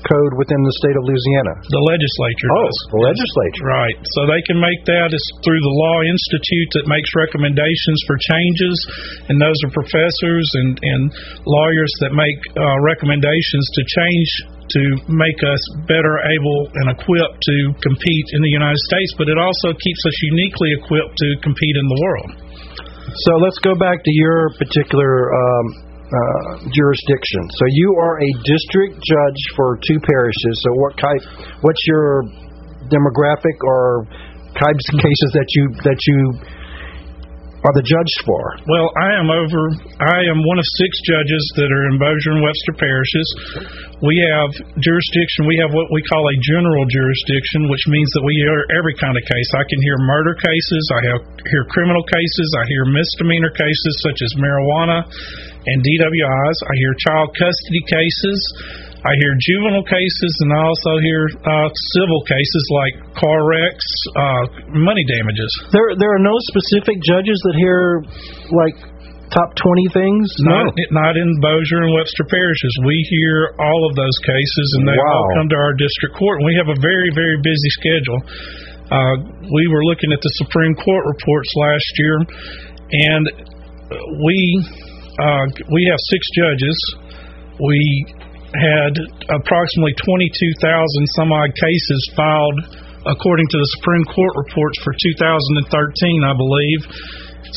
code 0.05 0.33
within 0.39 0.61
the 0.63 0.75
state 0.79 0.95
of 0.95 1.03
Louisiana? 1.03 1.53
The 1.67 1.83
legislature 1.89 2.49
Oh, 2.53 2.63
does. 2.63 2.77
the 2.95 3.01
legislature. 3.11 3.65
Right. 3.67 3.97
So 4.15 4.19
they 4.29 4.41
can 4.47 4.57
make 4.61 4.79
that 4.87 5.11
is 5.11 5.25
through 5.43 5.59
the 5.59 5.75
Law 5.83 5.97
Institute 6.05 6.69
that 6.79 6.85
makes 6.87 7.09
recommendations 7.17 7.99
for 8.07 8.15
changes, 8.19 8.75
and 9.27 9.35
those 9.41 9.57
are 9.67 9.71
professors 9.73 10.47
and, 10.63 10.79
and 10.79 11.01
lawyers 11.43 11.91
that 12.05 12.13
make 12.15 12.39
uh, 12.55 12.63
recommendations 12.87 13.65
to 13.75 13.81
change 13.83 14.29
to 14.67 14.83
make 15.07 15.39
us 15.47 15.61
better 15.87 16.19
able 16.27 16.59
and 16.83 16.91
equipped 16.91 17.39
to 17.39 17.57
compete 17.79 18.27
in 18.35 18.43
the 18.43 18.51
United 18.51 18.79
States, 18.91 19.15
but 19.15 19.31
it 19.31 19.39
also 19.39 19.71
keeps 19.71 20.01
us 20.03 20.17
uniquely 20.27 20.75
equipped 20.75 21.15
to 21.15 21.29
compete 21.39 21.75
in 21.79 21.87
the 21.87 21.99
world. 22.03 22.31
So 23.07 23.31
let's 23.39 23.59
go 23.63 23.71
back 23.75 24.03
to 24.03 24.11
your 24.19 24.51
particular 24.59 25.31
um, 25.31 25.65
uh, 26.07 26.67
jurisdiction. 26.75 27.41
So 27.55 27.63
you 27.71 27.95
are 28.03 28.19
a 28.19 28.31
district 28.43 28.99
judge 28.99 29.41
for 29.55 29.79
two 29.87 29.99
parishes. 30.03 30.55
So 30.59 30.69
what 30.75 30.97
type? 30.99 31.23
What's 31.63 31.83
your 31.87 32.23
demographic 32.91 33.55
or 33.63 34.07
types 34.59 34.85
of 34.91 34.99
cases 34.99 35.29
that 35.39 35.47
you 35.55 35.63
that 35.87 35.99
you 36.03 36.19
are 37.65 37.73
the 37.73 37.81
judge 37.81 38.13
for? 38.21 38.41
Well, 38.69 38.87
I 39.01 39.17
am 39.17 39.33
over. 39.33 39.61
I 39.97 40.19
am 40.29 40.37
one 40.45 40.59
of 40.61 40.67
six 40.77 40.91
judges 41.09 41.41
that 41.57 41.65
are 41.65 41.85
in 41.89 41.97
Bossier 41.97 42.37
and 42.37 42.43
Webster 42.45 42.75
parishes. 42.77 43.27
We 44.05 44.13
have 44.29 44.53
jurisdiction. 44.77 45.49
We 45.49 45.57
have 45.65 45.73
what 45.73 45.89
we 45.89 46.05
call 46.05 46.21
a 46.21 46.37
general 46.45 46.85
jurisdiction, 46.85 47.65
which 47.65 47.85
means 47.89 48.09
that 48.13 48.21
we 48.21 48.37
hear 48.45 48.61
every 48.77 48.93
kind 49.01 49.17
of 49.17 49.25
case. 49.25 49.49
I 49.57 49.65
can 49.65 49.81
hear 49.81 49.97
murder 50.05 50.37
cases. 50.37 50.83
I 50.93 51.01
have 51.09 51.21
hear 51.49 51.65
criminal 51.73 52.05
cases. 52.05 52.47
I 52.61 52.63
hear 52.69 52.83
misdemeanor 52.93 53.49
cases 53.49 53.93
such 54.05 54.19
as 54.21 54.31
marijuana 54.37 55.01
and 55.65 55.77
DWIs. 55.81 56.57
I 56.61 56.73
hear 56.77 56.93
child 57.09 57.33
custody 57.33 57.83
cases. 57.89 58.39
I 59.05 59.13
hear 59.21 59.33
juvenile 59.37 59.85
cases, 59.85 60.33
and 60.41 60.49
I 60.57 60.61
also 60.65 60.91
hear 61.05 61.21
uh, 61.29 61.69
civil 61.93 62.21
cases 62.25 62.63
like 62.73 62.95
car 63.13 63.39
wrecks, 63.45 63.87
uh, 64.17 64.43
money 64.73 65.05
damages. 65.05 65.51
There, 65.69 65.93
there 66.01 66.11
are 66.17 66.23
no 66.23 66.33
specific 66.49 66.97
judges 67.05 67.37
that 67.45 67.55
hear 67.61 68.01
like 68.57 68.77
top 69.29 69.53
twenty 69.53 69.87
things. 69.93 70.25
Not, 70.41 70.73
not 70.89 71.13
in 71.13 71.29
Bossier 71.43 71.85
and 71.85 71.93
Webster 71.93 72.25
parishes. 72.25 72.73
We 72.89 72.97
hear 73.13 73.53
all 73.61 73.81
of 73.85 73.93
those 73.93 74.17
cases, 74.25 74.67
and 74.81 74.89
they 74.89 74.97
Wow. 74.97 75.13
all 75.13 75.27
come 75.37 75.47
to 75.53 75.59
our 75.61 75.75
district 75.77 76.17
court. 76.17 76.41
And 76.41 76.45
we 76.49 76.55
have 76.57 76.69
a 76.73 76.79
very, 76.81 77.13
very 77.13 77.37
busy 77.43 77.71
schedule. 77.77 78.19
Uh, 78.89 79.15
we 79.45 79.63
were 79.67 79.83
looking 79.85 80.09
at 80.15 80.21
the 80.23 80.33
Supreme 80.41 80.73
Court 80.73 81.03
reports 81.05 81.51
last 81.59 81.91
year, 82.01 82.17
and 83.13 83.23
we 84.25 84.37
uh, 85.21 85.45
we 85.69 85.81
have 85.91 85.99
six 86.09 86.21
judges. 86.33 86.77
We 87.59 88.05
had 88.55 88.93
approximately 89.27 89.95
22,000 90.03 91.17
some 91.19 91.31
odd 91.31 91.51
cases 91.51 92.01
filed 92.15 92.59
according 93.07 93.47
to 93.47 93.57
the 93.57 93.69
Supreme 93.79 94.05
Court 94.11 94.33
reports 94.35 94.77
for 94.83 94.91
2013, 94.91 96.23
I 96.23 96.35
believe. 96.35 96.81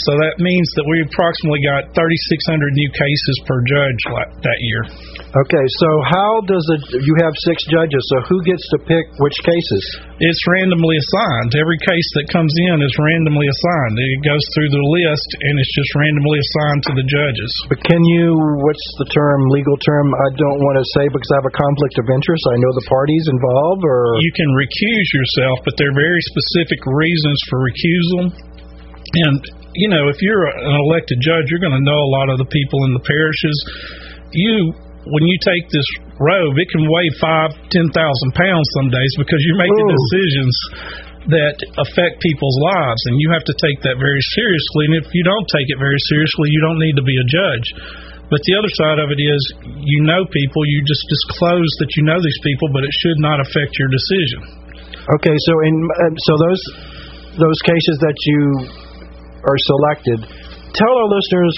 So 0.07 0.11
that 0.27 0.39
means 0.39 0.69
that 0.79 0.87
we 0.87 0.97
approximately 1.07 1.63
got 1.67 1.91
3,600 1.95 1.99
new 1.99 2.91
cases 2.95 3.37
per 3.47 3.59
judge 3.67 4.01
that 4.43 4.61
year. 4.61 4.83
Okay, 5.31 5.67
so 5.79 5.89
how 6.11 6.43
does 6.47 6.67
it? 6.75 7.03
You 7.07 7.15
have 7.23 7.35
six 7.47 7.63
judges, 7.71 8.03
so 8.11 8.17
who 8.27 8.43
gets 8.43 8.63
to 8.75 8.79
pick 8.83 9.07
which 9.23 9.39
cases? 9.47 9.83
It's 10.19 10.43
randomly 10.51 10.99
assigned. 10.99 11.55
Every 11.55 11.79
case 11.87 12.09
that 12.19 12.29
comes 12.35 12.51
in 12.69 12.83
is 12.83 12.93
randomly 12.99 13.47
assigned. 13.47 13.95
It 13.95 14.27
goes 14.27 14.45
through 14.53 14.69
the 14.75 14.87
list 15.01 15.29
and 15.39 15.55
it's 15.57 15.75
just 15.79 15.91
randomly 15.97 16.39
assigned 16.43 16.83
to 16.91 16.93
the 16.99 17.07
judges. 17.07 17.51
But 17.71 17.81
can 17.87 18.03
you? 18.19 18.35
What's 18.37 18.87
the 19.01 19.09
term? 19.15 19.39
Legal 19.55 19.79
term? 19.81 20.07
I 20.13 20.29
don't 20.35 20.61
want 20.61 20.77
to 20.83 20.87
say 20.99 21.05
because 21.09 21.31
I 21.31 21.37
have 21.41 21.49
a 21.49 21.57
conflict 21.57 21.97
of 22.03 22.07
interest. 22.11 22.43
I 22.51 22.59
know 22.59 22.73
the 22.77 22.89
parties 22.91 23.25
involved, 23.31 23.87
or 23.87 24.19
You 24.19 24.33
can 24.35 24.51
recuse 24.59 25.09
yourself, 25.15 25.57
but 25.65 25.79
there 25.79 25.89
are 25.89 25.99
very 25.99 26.23
specific 26.35 26.81
reasons 26.85 27.39
for 27.49 27.59
recusal. 27.65 28.23
And, 29.31 29.41
you 29.75 29.89
know, 29.89 30.11
if 30.11 30.19
you're 30.19 30.47
an 30.50 30.75
elected 30.91 31.19
judge, 31.23 31.47
you're 31.50 31.62
going 31.62 31.77
to 31.77 31.85
know 31.85 32.00
a 32.00 32.11
lot 32.11 32.29
of 32.31 32.43
the 32.43 32.49
people 32.50 32.83
in 32.91 32.93
the 32.95 33.05
parishes. 33.07 33.57
You, 34.35 34.75
when 35.07 35.25
you 35.27 35.37
take 35.47 35.71
this 35.71 35.87
robe, 36.19 36.59
it 36.59 36.69
can 36.71 36.83
weigh 36.83 37.11
five, 37.23 37.55
ten 37.71 37.87
thousand 37.95 38.31
pounds 38.35 38.67
some 38.79 38.91
days 38.91 39.12
because 39.19 39.39
you're 39.47 39.62
making 39.62 39.87
Ooh. 39.87 39.95
decisions 39.95 40.55
that 41.31 41.57
affect 41.77 42.19
people's 42.25 42.59
lives, 42.75 43.03
and 43.07 43.15
you 43.21 43.29
have 43.31 43.45
to 43.45 43.55
take 43.61 43.79
that 43.85 44.00
very 44.00 44.23
seriously. 44.35 44.83
And 44.91 44.95
if 45.05 45.07
you 45.12 45.23
don't 45.23 45.47
take 45.53 45.69
it 45.69 45.79
very 45.79 46.00
seriously, 46.11 46.49
you 46.49 46.61
don't 46.65 46.81
need 46.81 46.97
to 46.97 47.05
be 47.05 47.15
a 47.15 47.27
judge. 47.29 47.67
But 48.31 48.41
the 48.47 48.55
other 48.55 48.73
side 48.79 48.99
of 49.03 49.11
it 49.11 49.19
is, 49.19 49.43
you 49.83 50.07
know 50.07 50.23
people, 50.31 50.62
you 50.62 50.79
just 50.87 51.03
disclose 51.11 51.71
that 51.83 51.91
you 51.99 52.07
know 52.07 52.19
these 52.23 52.41
people, 52.47 52.71
but 52.71 52.87
it 52.87 52.95
should 53.03 53.19
not 53.19 53.43
affect 53.43 53.75
your 53.75 53.91
decision. 53.91 54.41
okay, 55.19 55.35
so 55.35 55.53
in 55.67 55.75
uh, 55.75 56.15
so 56.27 56.33
those 56.39 56.62
those 57.43 57.61
cases 57.62 57.97
that 58.03 58.19
you 58.27 58.41
are 59.45 59.59
selected, 59.69 60.19
tell 60.77 60.95
our 60.95 61.09
listeners 61.09 61.55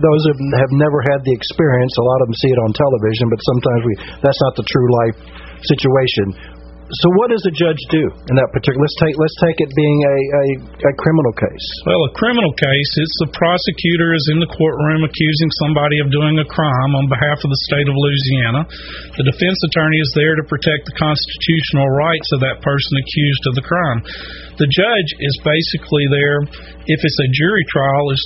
those 0.00 0.22
who 0.24 0.34
have 0.56 0.72
never 0.80 1.00
had 1.12 1.20
the 1.24 1.34
experience. 1.34 1.92
A 2.00 2.06
lot 2.06 2.18
of 2.24 2.26
them 2.32 2.36
see 2.40 2.50
it 2.50 2.60
on 2.64 2.70
television, 2.72 3.24
but 3.28 3.40
sometimes 3.44 3.80
we 3.84 3.94
that's 4.24 4.40
not 4.40 4.54
the 4.56 4.66
true 4.66 4.88
life 5.04 5.16
situation. 5.60 6.26
So 6.90 7.06
what 7.22 7.30
does 7.30 7.44
a 7.46 7.54
judge 7.54 7.78
do 7.94 8.02
in 8.02 8.34
that 8.34 8.50
particular? 8.50 8.82
Let's 8.82 8.98
take 8.98 9.14
let's 9.14 9.38
take 9.38 9.58
it 9.62 9.70
being 9.78 9.98
a, 10.02 10.18
a, 10.18 10.46
a 10.90 10.92
criminal 10.98 11.34
case. 11.38 11.66
Well, 11.86 12.02
a 12.10 12.12
criminal 12.18 12.50
case, 12.58 12.90
it's 12.98 13.16
the 13.22 13.30
prosecutor 13.30 14.10
is 14.10 14.26
in 14.34 14.42
the 14.42 14.50
courtroom 14.50 15.06
accusing 15.06 15.50
somebody 15.62 16.02
of 16.02 16.10
doing 16.10 16.34
a 16.42 16.46
crime 16.50 16.92
on 16.98 17.06
behalf 17.06 17.38
of 17.46 17.48
the 17.50 17.60
state 17.70 17.86
of 17.86 17.94
Louisiana. 17.94 18.66
The 19.14 19.26
defense 19.30 19.58
attorney 19.70 20.02
is 20.02 20.10
there 20.18 20.34
to 20.34 20.44
protect 20.50 20.90
the 20.90 20.98
constitutional 20.98 21.86
rights 21.94 22.28
of 22.34 22.42
that 22.42 22.58
person 22.58 22.92
accused 22.98 23.44
of 23.46 23.54
the 23.54 23.66
crime. 23.66 23.98
The 24.58 24.66
judge 24.66 25.10
is 25.22 25.34
basically 25.46 26.10
there, 26.10 26.42
if 26.90 27.00
it's 27.06 27.20
a 27.22 27.30
jury 27.38 27.64
trial, 27.70 28.04
is 28.10 28.22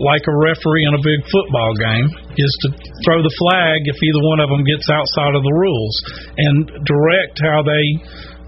like 0.00 0.24
a 0.24 0.36
referee 0.40 0.84
in 0.88 0.94
a 0.96 1.02
big 1.02 1.20
football 1.28 1.72
game, 1.76 2.08
is 2.38 2.52
to 2.64 2.68
throw 3.04 3.20
the 3.20 3.34
flag 3.48 3.78
if 3.90 3.98
either 3.98 4.22
one 4.32 4.40
of 4.40 4.48
them 4.48 4.64
gets 4.64 4.88
outside 4.88 5.34
of 5.36 5.42
the 5.44 5.56
rules 5.56 5.94
and 6.38 6.56
direct 6.86 7.36
how 7.44 7.60
they 7.60 7.84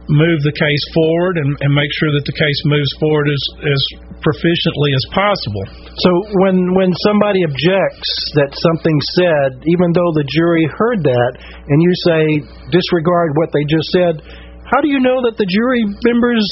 move 0.09 0.45
the 0.45 0.53
case 0.53 0.85
forward 0.93 1.41
and, 1.41 1.57
and 1.65 1.71
make 1.73 1.89
sure 1.97 2.13
that 2.13 2.25
the 2.29 2.37
case 2.37 2.61
moves 2.69 2.93
forward 3.01 3.25
as, 3.25 3.43
as 3.65 3.81
proficiently 4.21 4.93
as 4.93 5.05
possible. 5.13 5.65
So 6.01 6.11
when 6.45 6.77
when 6.77 6.93
somebody 7.09 7.41
objects 7.45 8.11
that 8.41 8.53
something 8.53 8.99
said, 9.17 9.65
even 9.65 9.93
though 9.97 10.13
the 10.17 10.27
jury 10.29 10.65
heard 10.77 11.01
that, 11.05 11.33
and 11.41 11.79
you 11.81 11.93
say 12.05 12.23
disregard 12.69 13.37
what 13.37 13.53
they 13.53 13.65
just 13.65 13.89
said, 13.97 14.15
how 14.69 14.81
do 14.81 14.89
you 14.89 15.01
know 15.01 15.25
that 15.25 15.37
the 15.37 15.49
jury 15.49 15.85
members 16.05 16.45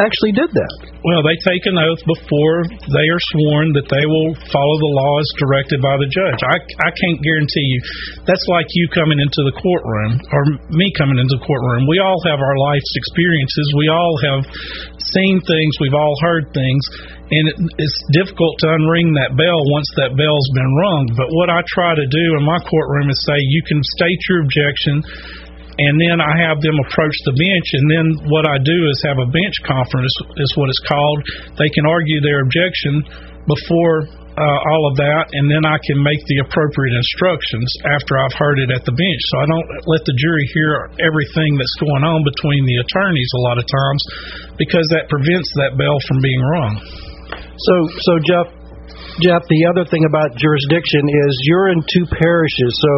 actually 0.00 0.34
did 0.34 0.50
that? 0.50 0.74
Well, 1.04 1.20
they 1.20 1.36
take 1.44 1.64
an 1.68 1.76
oath 1.76 2.02
before 2.08 2.58
they 2.88 3.06
are 3.12 3.22
sworn 3.36 3.76
that 3.76 3.86
they 3.92 4.04
will 4.08 4.32
follow 4.48 4.76
the 4.80 4.92
law 4.96 5.12
as 5.20 5.28
directed 5.36 5.78
by 5.84 5.94
the 6.00 6.08
judge. 6.08 6.40
I, 6.40 6.56
I 6.56 6.90
can't 6.90 7.20
guarantee 7.20 7.66
you. 7.68 7.80
That's 8.24 8.46
like 8.48 8.66
you 8.72 8.88
coming 8.90 9.20
into 9.20 9.40
the 9.44 9.54
courtroom 9.60 10.18
or 10.32 10.42
me 10.72 10.88
coming 10.96 11.20
into 11.20 11.36
the 11.36 11.44
courtroom. 11.44 11.84
We 11.86 12.00
all 12.00 12.18
have 12.24 12.40
our 12.40 12.56
life's 12.72 12.94
experiences. 12.96 13.66
We 13.76 13.88
all 13.92 14.14
have 14.32 14.42
seen 15.14 15.38
things. 15.44 15.72
We've 15.78 15.96
all 15.96 16.16
heard 16.24 16.48
things. 16.56 16.82
And 17.24 17.44
it, 17.48 17.56
it's 17.80 18.00
difficult 18.16 18.56
to 18.64 18.72
unring 18.72 19.16
that 19.20 19.36
bell 19.36 19.60
once 19.72 19.88
that 20.00 20.12
bell's 20.16 20.50
been 20.56 20.72
rung. 20.80 21.04
But 21.16 21.28
what 21.36 21.48
I 21.48 21.60
try 21.72 21.92
to 21.96 22.06
do 22.08 22.24
in 22.36 22.42
my 22.44 22.60
courtroom 22.64 23.08
is 23.08 23.18
say 23.28 23.36
you 23.36 23.62
can 23.68 23.80
state 24.00 24.20
your 24.28 24.40
objection 24.44 24.94
and 25.78 25.94
then 25.98 26.22
I 26.22 26.32
have 26.46 26.62
them 26.62 26.78
approach 26.86 27.16
the 27.26 27.34
bench, 27.34 27.68
and 27.74 27.86
then 27.90 28.06
what 28.30 28.46
I 28.46 28.58
do 28.62 28.78
is 28.90 28.96
have 29.10 29.18
a 29.18 29.28
bench 29.28 29.56
conference, 29.66 30.14
is 30.38 30.50
what 30.54 30.70
it's 30.70 30.84
called. 30.86 31.18
They 31.58 31.70
can 31.74 31.86
argue 31.86 32.22
their 32.22 32.46
objection 32.46 33.02
before 33.50 34.06
uh, 34.34 34.58
all 34.70 34.82
of 34.90 34.98
that, 34.98 35.30
and 35.30 35.46
then 35.46 35.62
I 35.62 35.78
can 35.78 35.98
make 36.02 36.18
the 36.26 36.42
appropriate 36.42 36.94
instructions 36.94 37.70
after 37.86 38.18
I've 38.18 38.34
heard 38.34 38.58
it 38.66 38.70
at 38.74 38.82
the 38.82 38.94
bench. 38.94 39.22
So 39.30 39.34
I 39.38 39.46
don't 39.46 39.68
let 39.86 40.02
the 40.02 40.16
jury 40.18 40.46
hear 40.58 40.90
everything 40.98 41.54
that's 41.54 41.78
going 41.78 42.02
on 42.02 42.18
between 42.26 42.66
the 42.66 42.76
attorneys 42.82 43.30
a 43.38 43.42
lot 43.46 43.56
of 43.62 43.66
times, 43.66 44.02
because 44.58 44.86
that 44.90 45.06
prevents 45.06 45.50
that 45.62 45.78
bell 45.78 45.98
from 46.10 46.18
being 46.18 46.42
rung. 46.50 46.74
So 47.54 47.74
so 48.10 48.12
Jeff 48.26 48.46
Jeff, 49.22 49.46
the 49.46 49.62
other 49.70 49.86
thing 49.86 50.02
about 50.10 50.34
jurisdiction 50.34 51.06
is 51.06 51.32
you're 51.46 51.70
in 51.70 51.78
two 51.86 52.02
parishes, 52.10 52.72
so 52.74 52.92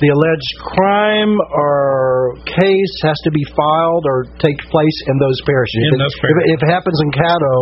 the 0.00 0.08
alleged 0.08 0.52
crime 0.74 1.34
or 1.52 2.34
case 2.44 2.94
has 3.04 3.16
to 3.24 3.30
be 3.30 3.44
filed 3.52 4.04
or 4.08 4.24
take 4.40 4.58
place 4.72 4.98
in 5.06 5.14
those 5.20 5.38
parishes. 5.44 5.80
In 5.80 5.88
If 5.88 5.94
it- 5.94 6.02
those 6.04 6.16
parishes. 6.20 6.44
it, 6.44 6.54
if 6.56 6.60
it 6.64 6.70
happens 6.72 6.98
in 7.04 7.08
Caddo, 7.12 7.56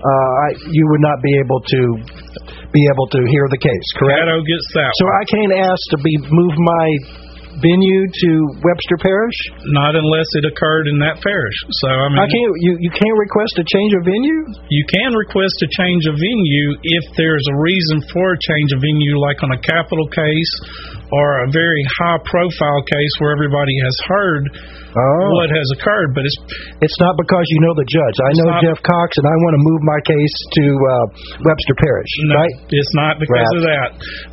uh, 0.00 0.30
I- 0.48 0.56
you 0.72 0.84
would 0.90 1.04
not 1.04 1.20
be 1.22 1.32
able 1.38 1.60
to 1.60 1.80
be 2.74 2.82
able 2.90 3.06
to 3.06 3.20
hear 3.30 3.46
the 3.54 3.60
case, 3.60 3.86
correct? 3.96 4.26
Caddo 4.26 4.42
gets 4.44 4.66
that. 4.74 4.92
So 4.98 5.06
I 5.06 5.24
can't 5.30 5.54
ask 5.62 5.82
to 5.94 5.98
be 6.02 6.12
move 6.26 6.54
my 6.58 6.86
venue 7.62 8.02
to 8.10 8.30
Webster 8.66 8.98
Parish. 8.98 9.38
Not 9.70 9.94
unless 9.94 10.26
it 10.34 10.44
occurred 10.44 10.88
in 10.88 10.98
that 10.98 11.22
parish. 11.22 11.54
So 11.84 11.88
I 11.88 12.08
mean, 12.10 12.18
I 12.18 12.26
can't. 12.26 12.52
You 12.66 12.72
you 12.80 12.90
can't 12.90 13.18
request 13.18 13.54
a 13.62 13.66
change 13.66 13.94
of 13.94 14.02
venue. 14.04 14.40
You 14.68 14.84
can 14.90 15.14
request 15.14 15.54
a 15.62 15.68
change 15.70 16.06
of 16.10 16.18
venue 16.18 16.68
if 16.82 17.04
there's 17.16 17.46
a 17.52 17.56
reason 17.62 18.02
for 18.10 18.34
a 18.34 18.38
change 18.50 18.72
of 18.74 18.80
venue, 18.82 19.14
like 19.22 19.38
on 19.42 19.52
a 19.52 19.60
capital 19.60 20.06
case 20.10 20.52
or 21.20 21.46
a 21.46 21.48
very 21.54 21.82
high 22.02 22.18
profile 22.26 22.82
case 22.90 23.12
where 23.22 23.32
everybody 23.36 23.76
has 23.86 23.96
heard 24.10 24.44
Oh. 24.94 25.26
what 25.42 25.50
has 25.50 25.66
occurred. 25.74 26.14
But 26.14 26.22
it's 26.26 26.38
It's 26.82 26.98
not 27.02 27.14
because 27.18 27.42
you 27.50 27.60
know 27.66 27.74
the 27.74 27.86
judge. 27.90 28.16
I 28.22 28.30
know 28.38 28.48
Jeff 28.62 28.78
Cox, 28.86 29.08
and 29.18 29.26
I 29.26 29.34
want 29.42 29.54
to 29.58 29.62
move 29.66 29.80
my 29.82 30.00
case 30.06 30.34
to 30.60 30.64
uh, 30.70 31.06
Webster 31.42 31.74
Parish. 31.82 32.12
no, 32.30 32.34
Right? 32.38 32.54
it's 32.70 32.94
not 32.94 33.18
because 33.18 33.42
Right. 33.50 33.58
of 33.58 33.62
that. 33.74 33.88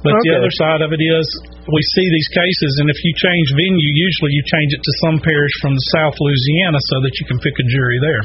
But 0.05 0.13
the 0.21 0.37
other 0.37 0.53
side 0.61 0.81
of 0.85 0.93
it 0.93 1.01
is 1.01 1.25
we 1.65 1.81
see 1.97 2.05
these 2.09 2.29
cases, 2.33 2.71
and 2.81 2.89
if 2.93 2.99
you 3.05 3.11
change 3.21 3.47
venue, 3.57 3.89
usually 4.05 4.31
you 4.37 4.43
change 4.53 4.71
it 4.77 4.81
to 4.85 4.93
some 5.05 5.17
parish 5.21 5.53
from 5.61 5.73
the 5.77 5.85
South 5.97 6.13
Louisiana 6.19 6.77
so 6.93 6.95
that 7.05 7.13
you 7.21 7.25
can 7.29 7.37
pick 7.41 7.53
a 7.57 7.65
jury 7.65 7.97
there. 8.01 8.23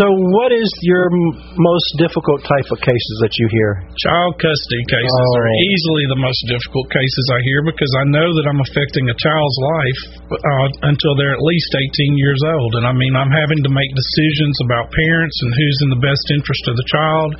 So, 0.00 0.06
what 0.40 0.52
is 0.56 0.68
your 0.82 1.08
m- 1.12 1.36
most 1.60 1.88
difficult 2.00 2.40
type 2.44 2.68
of 2.72 2.78
cases 2.80 3.14
that 3.24 3.32
you 3.36 3.46
hear? 3.52 3.70
Child 4.00 4.32
custody 4.40 4.84
cases 4.92 5.28
are 5.40 5.48
Oh. 5.48 5.68
easily 5.72 6.04
the 6.08 6.20
most 6.20 6.40
difficult 6.48 6.86
cases 6.92 7.24
I 7.36 7.40
hear 7.44 7.60
because 7.68 7.85
I 7.94 8.04
know 8.10 8.26
that 8.26 8.46
I'm 8.50 8.62
affecting 8.62 9.06
a 9.06 9.16
child's 9.16 9.58
life 9.62 10.00
uh, 10.34 10.68
until 10.90 11.12
they're 11.14 11.36
at 11.36 11.44
least 11.44 11.70
18 11.70 12.16
years 12.18 12.40
old. 12.42 12.72
And 12.80 12.84
I 12.88 12.94
mean, 12.96 13.14
I'm 13.14 13.30
having 13.30 13.62
to 13.62 13.72
make 13.72 13.90
decisions 13.94 14.56
about 14.66 14.90
parents 14.90 15.36
and 15.44 15.50
who's 15.54 15.78
in 15.86 15.90
the 15.94 16.02
best 16.02 16.24
interest 16.34 16.64
of 16.66 16.74
the 16.74 16.88
child. 16.90 17.30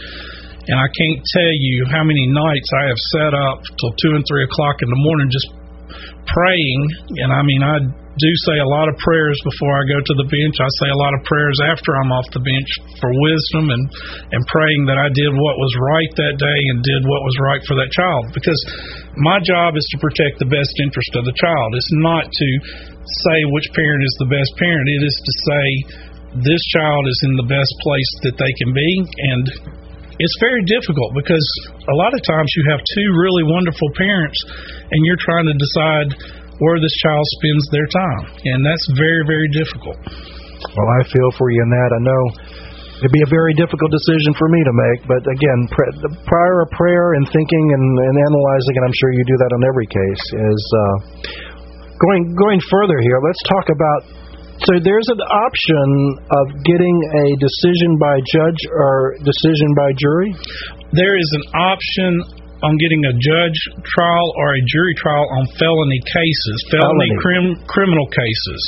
And 0.66 0.76
I 0.78 0.88
can't 0.90 1.22
tell 1.22 1.54
you 1.56 1.76
how 1.94 2.02
many 2.02 2.26
nights 2.26 2.68
I 2.74 2.84
have 2.90 3.00
sat 3.14 3.32
up 3.32 3.62
till 3.78 3.92
two 4.02 4.12
and 4.18 4.24
three 4.26 4.44
o'clock 4.44 4.82
in 4.82 4.90
the 4.90 5.02
morning 5.02 5.30
just 5.30 5.48
praying. 6.26 6.80
And 7.22 7.30
I 7.32 7.42
mean, 7.42 7.62
I 7.62 7.76
do 8.16 8.32
say 8.48 8.56
a 8.56 8.70
lot 8.72 8.88
of 8.88 8.96
prayers 9.04 9.36
before 9.44 9.76
I 9.76 9.84
go 9.84 10.00
to 10.00 10.14
the 10.16 10.28
bench. 10.28 10.56
I 10.56 10.70
say 10.80 10.88
a 10.88 10.96
lot 10.96 11.12
of 11.12 11.20
prayers 11.28 11.58
after 11.68 11.92
I'm 12.00 12.08
off 12.16 12.24
the 12.32 12.40
bench 12.40 12.70
for 12.96 13.12
wisdom 13.12 13.68
and 13.68 13.84
and 14.32 14.40
praying 14.48 14.88
that 14.88 14.96
I 14.96 15.12
did 15.12 15.36
what 15.36 15.56
was 15.60 15.72
right 15.76 16.12
that 16.16 16.36
day 16.40 16.60
and 16.72 16.80
did 16.80 17.04
what 17.04 17.20
was 17.28 17.36
right 17.44 17.62
for 17.68 17.76
that 17.76 17.92
child 17.92 18.32
because 18.32 18.56
my 19.20 19.36
job 19.44 19.76
is 19.76 19.84
to 19.92 20.00
protect 20.00 20.40
the 20.40 20.48
best 20.48 20.72
interest 20.80 21.12
of 21.20 21.28
the 21.28 21.36
child. 21.36 21.68
It's 21.76 21.94
not 22.00 22.24
to 22.24 22.48
say 23.28 23.38
which 23.52 23.68
parent 23.76 24.00
is 24.00 24.16
the 24.16 24.32
best 24.32 24.50
parent. 24.56 24.88
It 24.96 25.04
is 25.04 25.16
to 25.20 25.32
say 25.44 25.66
this 26.40 26.62
child 26.72 27.04
is 27.04 27.20
in 27.28 27.36
the 27.36 27.48
best 27.48 27.72
place 27.84 28.12
that 28.24 28.36
they 28.40 28.52
can 28.64 28.72
be 28.72 28.90
and 29.36 29.44
it's 30.16 30.36
very 30.40 30.64
difficult 30.64 31.12
because 31.12 31.46
a 31.76 31.96
lot 32.00 32.12
of 32.16 32.20
times 32.24 32.48
you 32.56 32.62
have 32.72 32.80
two 32.80 33.08
really 33.20 33.44
wonderful 33.52 33.88
parents 33.96 34.38
and 34.88 34.98
you're 35.04 35.20
trying 35.20 35.46
to 35.48 35.56
decide 35.56 36.08
where 36.56 36.80
this 36.80 36.94
child 37.04 37.24
spends 37.36 37.64
their 37.68 37.88
time. 37.92 38.22
And 38.48 38.64
that's 38.64 38.86
very, 38.96 39.22
very 39.28 39.48
difficult. 39.52 40.00
Well, 40.72 40.88
I 40.96 41.00
feel 41.12 41.28
for 41.36 41.52
you 41.52 41.60
in 41.60 41.68
that. 41.68 41.90
I 41.92 42.00
know 42.00 42.22
it'd 42.96 43.12
be 43.12 43.24
a 43.28 43.32
very 43.32 43.52
difficult 43.60 43.92
decision 43.92 44.32
for 44.40 44.48
me 44.48 44.60
to 44.64 44.74
make, 44.88 45.00
but 45.04 45.20
again, 45.28 45.60
prior 46.24 46.64
prayer 46.72 47.20
and 47.20 47.28
thinking 47.28 47.64
and, 47.76 47.86
and 48.00 48.16
analyzing, 48.16 48.74
and 48.80 48.84
I'm 48.88 48.96
sure 48.96 49.12
you 49.12 49.24
do 49.28 49.36
that 49.36 49.52
on 49.52 49.62
every 49.68 49.88
case, 49.92 50.24
is 50.32 50.62
uh, 50.64 50.96
going 52.00 52.22
going 52.40 52.60
further 52.72 52.98
here. 53.04 53.20
Let's 53.20 53.42
talk 53.52 53.66
about. 53.68 54.00
So 54.64 54.72
there's 54.80 55.08
an 55.12 55.20
option 55.20 55.88
of 56.32 56.44
getting 56.64 56.96
a 57.12 57.26
decision 57.36 58.00
by 58.00 58.16
judge 58.24 58.60
or 58.72 59.20
decision 59.20 59.68
by 59.76 59.92
jury. 60.00 60.30
There 60.96 61.16
is 61.20 61.28
an 61.36 61.44
option 61.52 62.10
on 62.64 62.72
getting 62.80 63.04
a 63.04 63.14
judge 63.20 63.58
trial 63.84 64.28
or 64.40 64.56
a 64.56 64.62
jury 64.64 64.94
trial 64.96 65.26
on 65.36 65.44
felony 65.60 66.00
cases, 66.08 66.56
felony, 66.72 66.88
felony. 66.88 67.20
Crim- 67.20 67.60
criminal 67.68 68.08
cases. 68.08 68.62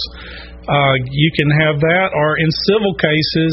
Uh, 0.68 0.94
you 1.08 1.30
can 1.32 1.48
have 1.64 1.80
that, 1.80 2.12
or 2.12 2.36
in 2.36 2.50
civil 2.68 2.92
cases, 3.00 3.52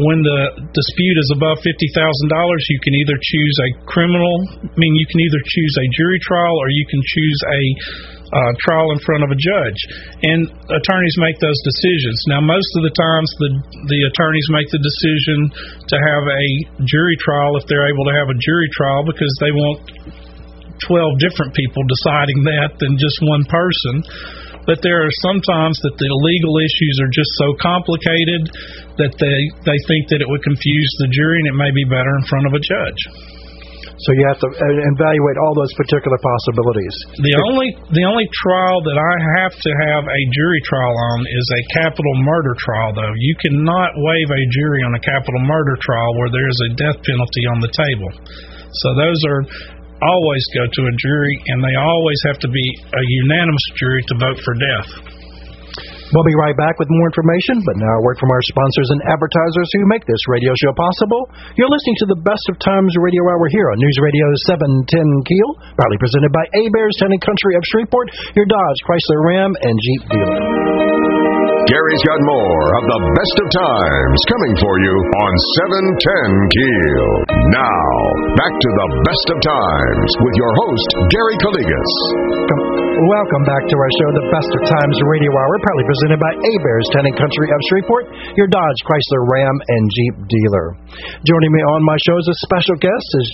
when 0.00 0.24
the 0.24 0.72
dispute 0.72 1.16
is 1.20 1.28
above 1.36 1.60
fifty 1.60 1.88
thousand 1.92 2.32
dollars, 2.32 2.64
you 2.72 2.80
can 2.80 2.96
either 2.96 3.16
choose 3.20 3.56
a 3.60 3.68
criminal. 3.84 4.34
I 4.64 4.72
mean, 4.80 4.96
you 4.96 5.04
can 5.04 5.20
either 5.20 5.42
choose 5.44 5.74
a 5.76 5.86
jury 6.00 6.16
trial 6.24 6.56
or 6.56 6.72
you 6.72 6.86
can 6.88 7.02
choose 7.04 7.40
a 7.44 7.62
uh, 8.32 8.52
trial 8.64 8.88
in 8.96 9.00
front 9.04 9.20
of 9.20 9.30
a 9.30 9.36
judge, 9.36 9.80
and 10.24 10.48
attorneys 10.72 11.16
make 11.20 11.36
those 11.36 11.60
decisions. 11.68 12.16
Now, 12.32 12.40
most 12.40 12.70
of 12.80 12.82
the 12.88 12.94
times, 12.96 13.28
the 13.36 13.50
the 13.92 14.00
attorneys 14.08 14.48
make 14.56 14.68
the 14.72 14.80
decision 14.80 15.52
to 15.84 15.96
have 16.00 16.24
a 16.24 16.44
jury 16.88 17.16
trial 17.20 17.60
if 17.60 17.68
they're 17.68 17.88
able 17.92 18.08
to 18.08 18.14
have 18.16 18.32
a 18.32 18.38
jury 18.40 18.68
trial 18.72 19.04
because 19.04 19.32
they 19.44 19.52
want 19.52 19.84
twelve 20.88 21.12
different 21.20 21.52
people 21.52 21.84
deciding 21.84 22.40
that 22.48 22.80
than 22.80 22.96
just 22.96 23.20
one 23.20 23.44
person. 23.52 24.00
But 24.64 24.78
there 24.80 25.02
are 25.02 25.14
sometimes 25.26 25.74
that 25.82 25.98
the 25.98 26.06
legal 26.06 26.54
issues 26.62 26.96
are 27.02 27.10
just 27.10 27.32
so 27.34 27.48
complicated 27.58 28.42
that 28.96 29.12
they 29.18 29.40
they 29.66 29.78
think 29.90 30.08
that 30.14 30.22
it 30.22 30.28
would 30.30 30.42
confuse 30.46 30.90
the 31.04 31.10
jury, 31.12 31.36
and 31.44 31.48
it 31.52 31.58
may 31.58 31.72
be 31.74 31.84
better 31.84 32.14
in 32.16 32.24
front 32.30 32.46
of 32.46 32.54
a 32.54 32.62
judge. 32.62 33.31
So 34.02 34.08
you 34.14 34.24
have 34.30 34.40
to 34.42 34.48
uh, 34.48 34.92
evaluate 34.94 35.36
all 35.42 35.54
those 35.54 35.72
particular 35.78 36.18
possibilities. 36.18 36.94
The 37.18 37.34
only 37.50 37.68
the 37.90 38.04
only 38.06 38.26
trial 38.44 38.78
that 38.82 38.98
I 38.98 39.14
have 39.42 39.54
to 39.54 39.70
have 39.90 40.02
a 40.06 40.22
jury 40.34 40.60
trial 40.66 40.94
on 41.14 41.18
is 41.26 41.46
a 41.50 41.62
capital 41.82 42.14
murder 42.22 42.54
trial. 42.58 42.90
Though 42.94 43.14
you 43.16 43.34
cannot 43.42 43.90
waive 43.96 44.30
a 44.30 44.42
jury 44.54 44.80
on 44.86 44.92
a 44.94 45.02
capital 45.02 45.42
murder 45.44 45.76
trial 45.80 46.10
where 46.18 46.30
there 46.30 46.48
is 46.48 46.58
a 46.66 46.70
death 46.78 46.98
penalty 47.02 47.44
on 47.50 47.58
the 47.60 47.72
table. 47.72 48.10
So 48.72 48.88
those 48.96 49.20
are 49.28 49.42
always 50.02 50.44
go 50.54 50.66
to 50.66 50.82
a 50.82 50.94
jury, 50.98 51.34
and 51.54 51.62
they 51.62 51.76
always 51.78 52.20
have 52.26 52.38
to 52.42 52.50
be 52.50 52.66
a 52.90 53.02
unanimous 53.26 53.66
jury 53.78 54.02
to 54.10 54.14
vote 54.18 54.38
for 54.42 54.54
death. 54.58 55.11
We'll 56.12 56.28
be 56.28 56.36
right 56.36 56.52
back 56.52 56.76
with 56.76 56.92
more 56.92 57.08
information, 57.08 57.64
but 57.64 57.80
now 57.80 57.88
a 57.88 58.04
word 58.04 58.20
from 58.20 58.28
our 58.28 58.44
sponsors 58.52 58.88
and 58.92 59.00
advertisers 59.08 59.68
who 59.72 59.88
make 59.88 60.04
this 60.04 60.20
radio 60.28 60.52
show 60.60 60.76
possible. 60.76 61.24
You're 61.56 61.72
listening 61.72 61.96
to 62.04 62.08
the 62.12 62.20
Best 62.20 62.44
of 62.52 62.60
Times 62.60 62.92
Radio 63.00 63.24
Hour 63.32 63.48
here 63.48 63.72
on 63.72 63.80
News 63.80 63.96
Radio 63.96 64.26
710 64.52 64.92
Keel, 65.24 65.50
proudly 65.72 65.96
presented 65.96 66.28
by 66.36 66.44
A 66.52 66.62
Bears 66.76 66.96
Town 67.00 67.16
Country 67.16 67.56
of 67.56 67.64
Shreveport, 67.64 68.12
your 68.36 68.44
Dodge, 68.44 68.78
Chrysler 68.84 69.24
Ram, 69.24 69.56
and 69.56 69.74
Jeep 69.80 70.02
dealer. 70.12 70.91
Gary's 71.70 72.02
got 72.02 72.18
more 72.26 72.64
of 72.74 72.84
the 72.90 73.00
best 73.14 73.36
of 73.38 73.48
times 73.54 74.18
coming 74.26 74.54
for 74.58 74.74
you 74.82 74.94
on 75.14 75.32
710 75.94 76.50
Keel. 76.58 77.10
Now, 77.54 77.86
back 78.34 78.50
to 78.50 78.70
the 78.82 78.88
best 79.06 79.26
of 79.30 79.38
times 79.46 80.10
with 80.26 80.34
your 80.42 80.52
host, 80.58 80.88
Gary 81.14 81.36
Calligas. 81.38 81.94
Welcome 83.02 83.44
back 83.46 83.62
to 83.66 83.76
our 83.78 83.92
show, 83.98 84.10
The 84.14 84.26
Best 84.30 84.50
of 84.52 84.62
Times 84.74 84.96
Radio 85.06 85.30
Hour, 85.30 85.54
proudly 85.62 85.86
presented 85.86 86.18
by 86.18 86.32
Heberts 86.34 86.88
Town 86.92 87.06
and 87.06 87.16
Country 87.16 87.46
of 87.46 87.60
Shreveport, 87.70 88.04
your 88.34 88.50
Dodge, 88.50 88.80
Chrysler, 88.82 89.22
Ram, 89.30 89.56
and 89.62 89.82
Jeep 89.86 90.16
dealer. 90.28 90.66
Joining 91.22 91.52
me 91.54 91.62
on 91.78 91.80
my 91.86 91.98
show 92.04 92.16
as 92.18 92.26
a 92.26 92.42
special 92.42 92.76
guest 92.82 93.06
is 93.22 93.26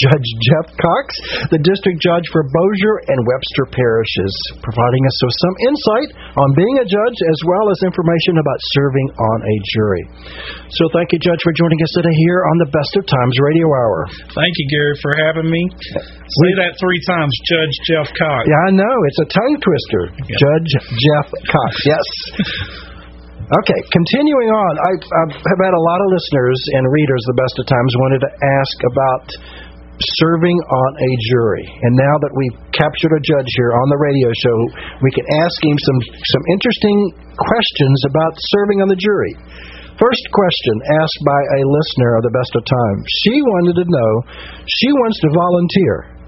Judge 0.00 0.28
Jeff 0.48 0.66
Cox, 0.80 1.06
the 1.52 1.60
District 1.60 2.00
Judge 2.00 2.24
for 2.32 2.42
Bossier 2.48 3.04
and 3.12 3.20
Webster 3.28 3.68
Parishes, 3.68 4.34
providing 4.64 5.02
us 5.06 5.18
with 5.22 5.36
some 5.44 5.56
insight 5.68 6.10
on 6.40 6.48
being 6.56 6.76
a 6.80 6.88
judge 6.88 7.18
as 7.30 7.40
well 7.46 7.49
as 7.70 7.80
information 7.82 8.38
about 8.38 8.58
serving 8.74 9.08
on 9.14 9.38
a 9.42 9.56
jury. 9.74 10.04
So 10.78 10.86
thank 10.94 11.10
you, 11.10 11.18
Judge, 11.18 11.42
for 11.42 11.54
joining 11.54 11.80
us 11.82 11.92
today 11.98 12.16
here 12.30 12.42
on 12.46 12.56
the 12.62 12.70
Best 12.70 12.92
of 12.98 13.04
Times 13.06 13.34
Radio 13.42 13.66
Hour. 13.66 13.98
Thank 14.34 14.54
you, 14.54 14.66
Gary, 14.70 14.94
for 15.02 15.12
having 15.18 15.48
me. 15.50 15.62
Say 15.78 16.50
that 16.62 16.78
three 16.78 17.00
times, 17.06 17.32
Judge 17.50 17.74
Jeff 17.90 18.08
Cox. 18.14 18.46
Yeah, 18.46 18.62
I 18.66 18.70
know. 18.74 18.96
It's 19.10 19.20
a 19.26 19.28
tongue 19.34 19.56
twister. 19.58 20.02
Judge 20.30 20.70
Jeff 20.94 21.26
Cox. 21.50 21.72
Yes. 21.86 22.06
Okay, 23.50 23.80
continuing 23.90 24.46
on, 24.46 24.72
I, 24.78 24.92
have 24.94 25.58
had 25.58 25.74
a 25.74 25.82
lot 25.82 25.98
of 25.98 26.06
listeners 26.14 26.60
and 26.70 26.86
readers, 26.86 27.18
the 27.26 27.34
best 27.34 27.54
of 27.58 27.66
times, 27.66 27.90
wanted 27.98 28.22
to 28.22 28.30
ask 28.30 28.76
about 28.94 29.26
serving 30.20 30.56
on 30.56 30.90
a 30.96 31.10
jury. 31.32 31.66
And 31.66 31.92
now 31.96 32.16
that 32.24 32.32
we've 32.32 32.58
captured 32.72 33.12
a 33.12 33.22
judge 33.22 33.50
here 33.60 33.72
on 33.76 33.86
the 33.92 34.00
radio 34.00 34.30
show, 34.32 34.58
we 35.04 35.10
can 35.12 35.26
ask 35.44 35.56
him 35.60 35.76
some, 35.76 36.00
some 36.00 36.44
interesting 36.56 36.98
questions 37.36 37.98
about 38.08 38.32
serving 38.56 38.80
on 38.80 38.88
the 38.88 39.00
jury. 39.00 39.34
First 40.00 40.24
question 40.32 40.74
asked 40.96 41.22
by 41.28 41.40
a 41.60 41.68
listener 41.68 42.16
of 42.16 42.24
the 42.24 42.32
best 42.32 42.52
of 42.56 42.64
times. 42.64 43.02
She 43.28 43.36
wanted 43.44 43.76
to 43.84 43.86
know, 43.86 44.12
she 44.64 44.88
wants 44.96 45.18
to 45.20 45.28
volunteer 45.36 46.19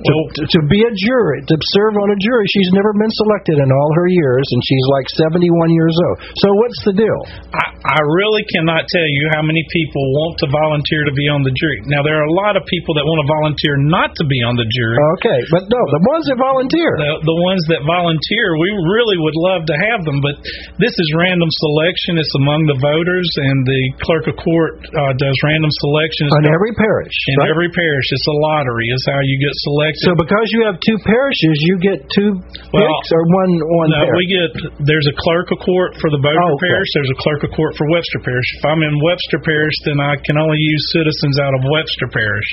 to, 0.00 0.42
to, 0.48 0.60
be 0.72 0.80
a 0.80 0.92
jury, 0.96 1.38
to 1.44 1.56
serve 1.76 1.94
on 2.00 2.08
a 2.08 2.18
jury. 2.18 2.46
She's 2.48 2.72
never 2.72 2.96
been 2.96 3.12
selected 3.20 3.60
in 3.60 3.68
all 3.68 3.90
her 4.00 4.08
years, 4.08 4.46
and 4.48 4.60
she's 4.64 4.86
like 4.96 5.06
71 5.28 5.44
years 5.76 5.96
old. 6.08 6.16
So 6.40 6.48
what's 6.64 6.80
the 6.88 6.94
deal? 6.96 7.20
I, 7.52 7.66
I 7.84 8.00
really 8.16 8.44
cannot 8.56 8.88
tell 8.88 9.04
you 9.04 9.24
how 9.36 9.44
many 9.44 9.60
people 9.68 10.00
want 10.16 10.40
to 10.40 10.48
volunteer 10.48 11.04
to 11.04 11.12
be 11.12 11.28
on 11.28 11.44
the 11.44 11.52
jury. 11.52 11.84
Now, 11.92 12.00
there 12.00 12.16
are 12.16 12.26
a 12.26 12.36
lot 12.40 12.56
of 12.56 12.64
people 12.64 12.96
that 12.96 13.04
want 13.04 13.20
to 13.20 13.28
volunteer 13.28 13.74
not 13.76 14.16
to 14.16 14.24
be 14.24 14.40
on 14.40 14.56
the 14.56 14.68
jury. 14.72 14.96
Okay, 15.20 15.40
but 15.52 15.68
no, 15.68 15.80
the 15.92 16.02
ones 16.08 16.24
that 16.32 16.38
volunteer. 16.40 16.90
The, 16.96 17.12
the 17.20 17.38
ones 17.44 17.62
that 17.68 17.82
volunteer, 17.84 18.56
we 18.56 18.70
really 18.72 19.18
would 19.20 19.36
love 19.36 19.68
to 19.68 19.76
have 19.76 20.00
them, 20.08 20.24
but 20.24 20.40
this 20.80 20.94
is 20.96 21.08
random 21.16 21.48
selection. 21.48 22.16
It's 22.16 22.34
among 22.40 22.64
the 22.72 22.78
voters, 22.80 23.28
and 23.36 23.56
the 23.68 23.82
clerk 24.00 24.24
of 24.32 24.36
court 24.40 24.80
uh, 24.80 25.12
does 25.20 25.36
random 25.44 25.72
selection. 25.84 26.32
On 26.40 26.48
every 26.48 26.72
parish. 26.72 27.16
In 27.36 27.36
right? 27.44 27.52
every 27.52 27.68
parish. 27.68 28.06
It's 28.16 28.28
a 28.28 28.36
lottery, 28.48 28.88
is 28.88 29.04
how 29.04 29.20
you 29.20 29.36
get 29.36 29.52
selected 29.52 29.89
so 30.04 30.14
because 30.14 30.46
you 30.54 30.66
have 30.66 30.76
two 30.82 30.98
parishes, 31.02 31.56
you 31.66 31.74
get 31.80 31.98
two 32.10 32.36
well, 32.70 32.82
picks 32.82 33.08
or 33.14 33.22
one 33.26 33.52
one. 33.58 33.88
No, 33.90 34.06
we 34.14 34.26
get 34.28 34.50
there's 34.84 35.08
a 35.08 35.16
clerk 35.16 35.50
of 35.50 35.58
court 35.62 35.98
for 35.98 36.08
the 36.12 36.20
Bossier 36.20 36.38
oh, 36.38 36.56
okay. 36.58 36.70
Parish. 36.70 36.90
There's 36.94 37.12
a 37.12 37.20
clerk 37.20 37.42
of 37.46 37.50
court 37.56 37.74
for 37.78 37.86
Webster 37.90 38.20
Parish. 38.22 38.48
If 38.60 38.64
I'm 38.66 38.82
in 38.82 38.94
Webster 39.02 39.40
Parish, 39.40 39.76
then 39.86 39.98
I 39.98 40.14
can 40.22 40.36
only 40.36 40.58
use 40.58 40.84
citizens 40.94 41.36
out 41.40 41.54
of 41.56 41.62
Webster 41.66 42.08
Parish. 42.12 42.48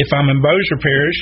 If 0.00 0.08
I'm 0.10 0.28
in 0.32 0.42
Bossier 0.42 0.78
Parish, 0.80 1.18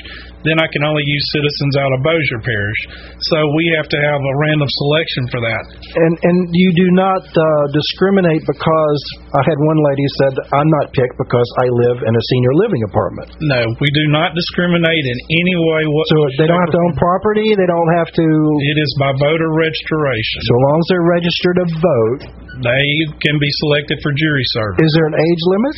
then 0.49 0.59
I 0.59 0.69
can 0.73 0.83
only 0.83 1.05
use 1.05 1.25
citizens 1.37 1.75
out 1.77 1.93
of 1.93 2.01
Bossier 2.01 2.41
Parish. 2.41 2.81
So 3.29 3.39
we 3.55 3.65
have 3.77 3.89
to 3.93 3.99
have 4.01 4.21
a 4.21 4.35
random 4.49 4.67
selection 4.67 5.23
for 5.29 5.41
that. 5.45 5.65
And 5.93 6.13
and 6.25 6.37
you 6.57 6.71
do 6.73 6.89
not 6.97 7.23
uh, 7.29 7.65
discriminate 7.77 8.43
because 8.49 9.01
I 9.37 9.43
had 9.45 9.59
one 9.61 9.81
lady 9.85 10.07
said 10.25 10.33
I'm 10.57 10.71
not 10.81 10.91
picked 10.97 11.17
because 11.21 11.49
I 11.61 11.67
live 11.69 11.99
in 12.01 12.13
a 12.17 12.23
senior 12.33 12.55
living 12.65 12.83
apartment. 12.89 13.29
No, 13.45 13.61
we 13.79 13.91
do 13.93 14.09
not 14.09 14.33
discriminate 14.33 15.05
in 15.05 15.19
any 15.29 15.57
way 15.61 15.83
So 15.85 16.19
they 16.41 16.49
don't 16.49 16.63
have 16.65 16.75
to 16.75 16.83
own 16.89 16.95
property. 16.97 17.53
They 17.53 17.69
don't 17.69 17.93
have 18.01 18.09
to. 18.09 18.27
It 18.73 18.77
is 18.81 18.91
by 18.97 19.13
voter 19.21 19.51
registration. 19.53 20.39
So 20.49 20.55
long 20.57 20.77
as 20.81 20.87
they're 20.89 21.11
registered 21.13 21.57
to 21.61 21.67
vote, 21.77 22.21
they 22.65 22.89
can 23.21 23.37
be 23.37 23.51
selected 23.69 24.01
for 24.01 24.11
jury 24.17 24.47
service. 24.57 24.81
Is 24.81 24.93
there 24.97 25.09
an 25.13 25.19
age 25.21 25.43
limit? 25.53 25.75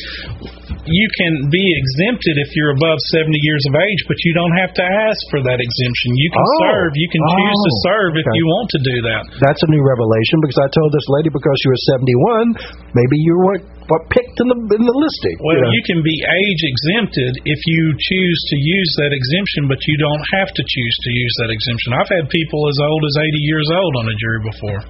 you 0.85 1.07
can 1.17 1.49
be 1.53 1.61
exempted 1.61 2.35
if 2.41 2.49
you're 2.57 2.73
above 2.73 2.97
70 3.13 3.29
years 3.31 3.63
of 3.69 3.73
age, 3.77 4.01
but 4.09 4.17
you 4.25 4.33
don't 4.33 4.55
have 4.57 4.60
to 4.77 4.85
ask 4.85 5.19
for 5.33 5.41
that 5.41 5.57
exemption. 5.57 6.09
You 6.13 6.29
can 6.29 6.45
Oh. 6.45 6.61
serve. 6.69 6.91
You 6.93 7.09
can 7.09 7.21
choose 7.25 7.59
to 7.65 7.71
Oh, 7.73 7.85
serve 7.89 8.11
if 8.21 8.27
you 8.37 8.43
want 8.45 8.67
to 8.77 8.79
do 8.85 8.95
that. 9.09 9.21
That's 9.41 9.61
a 9.65 9.69
new 9.73 9.81
revelation 9.81 10.37
because 10.45 10.59
I 10.61 10.67
told 10.69 10.89
this 10.93 11.07
lady 11.17 11.29
because 11.33 11.57
she 11.65 11.69
was 11.73 11.81
71, 11.89 12.45
maybe 12.93 13.15
you 13.25 13.33
weren't 13.41 13.65
what 13.89 14.07
picked 14.13 14.37
in 14.39 14.47
the 14.47 14.57
in 14.77 14.83
the 14.87 14.95
listing. 14.95 15.37
Well, 15.43 15.57
you 15.57 15.65
know. 15.67 15.73
you 15.73 15.83
can 15.89 15.99
be 16.05 16.15
age 16.15 16.61
exempted 16.63 17.33
if 17.43 17.59
you 17.65 17.81
choose 17.97 18.39
to 18.53 18.55
use 18.55 18.91
that 19.03 19.11
exemption, 19.11 19.67
but 19.67 19.81
you 19.83 19.95
don't 19.99 20.23
have 20.39 20.47
to 20.53 20.63
choose 20.63 20.95
to 21.07 21.09
use 21.11 21.33
that 21.43 21.51
exemption. 21.51 21.89
I've 21.99 22.07
had 22.13 22.25
people 22.31 22.61
as 22.71 22.77
old 22.79 23.01
as 23.03 23.15
80 23.19 23.41
years 23.51 23.67
old 23.73 23.93
on 23.99 24.05
a 24.07 24.15
jury 24.21 24.41
before. 24.47 24.81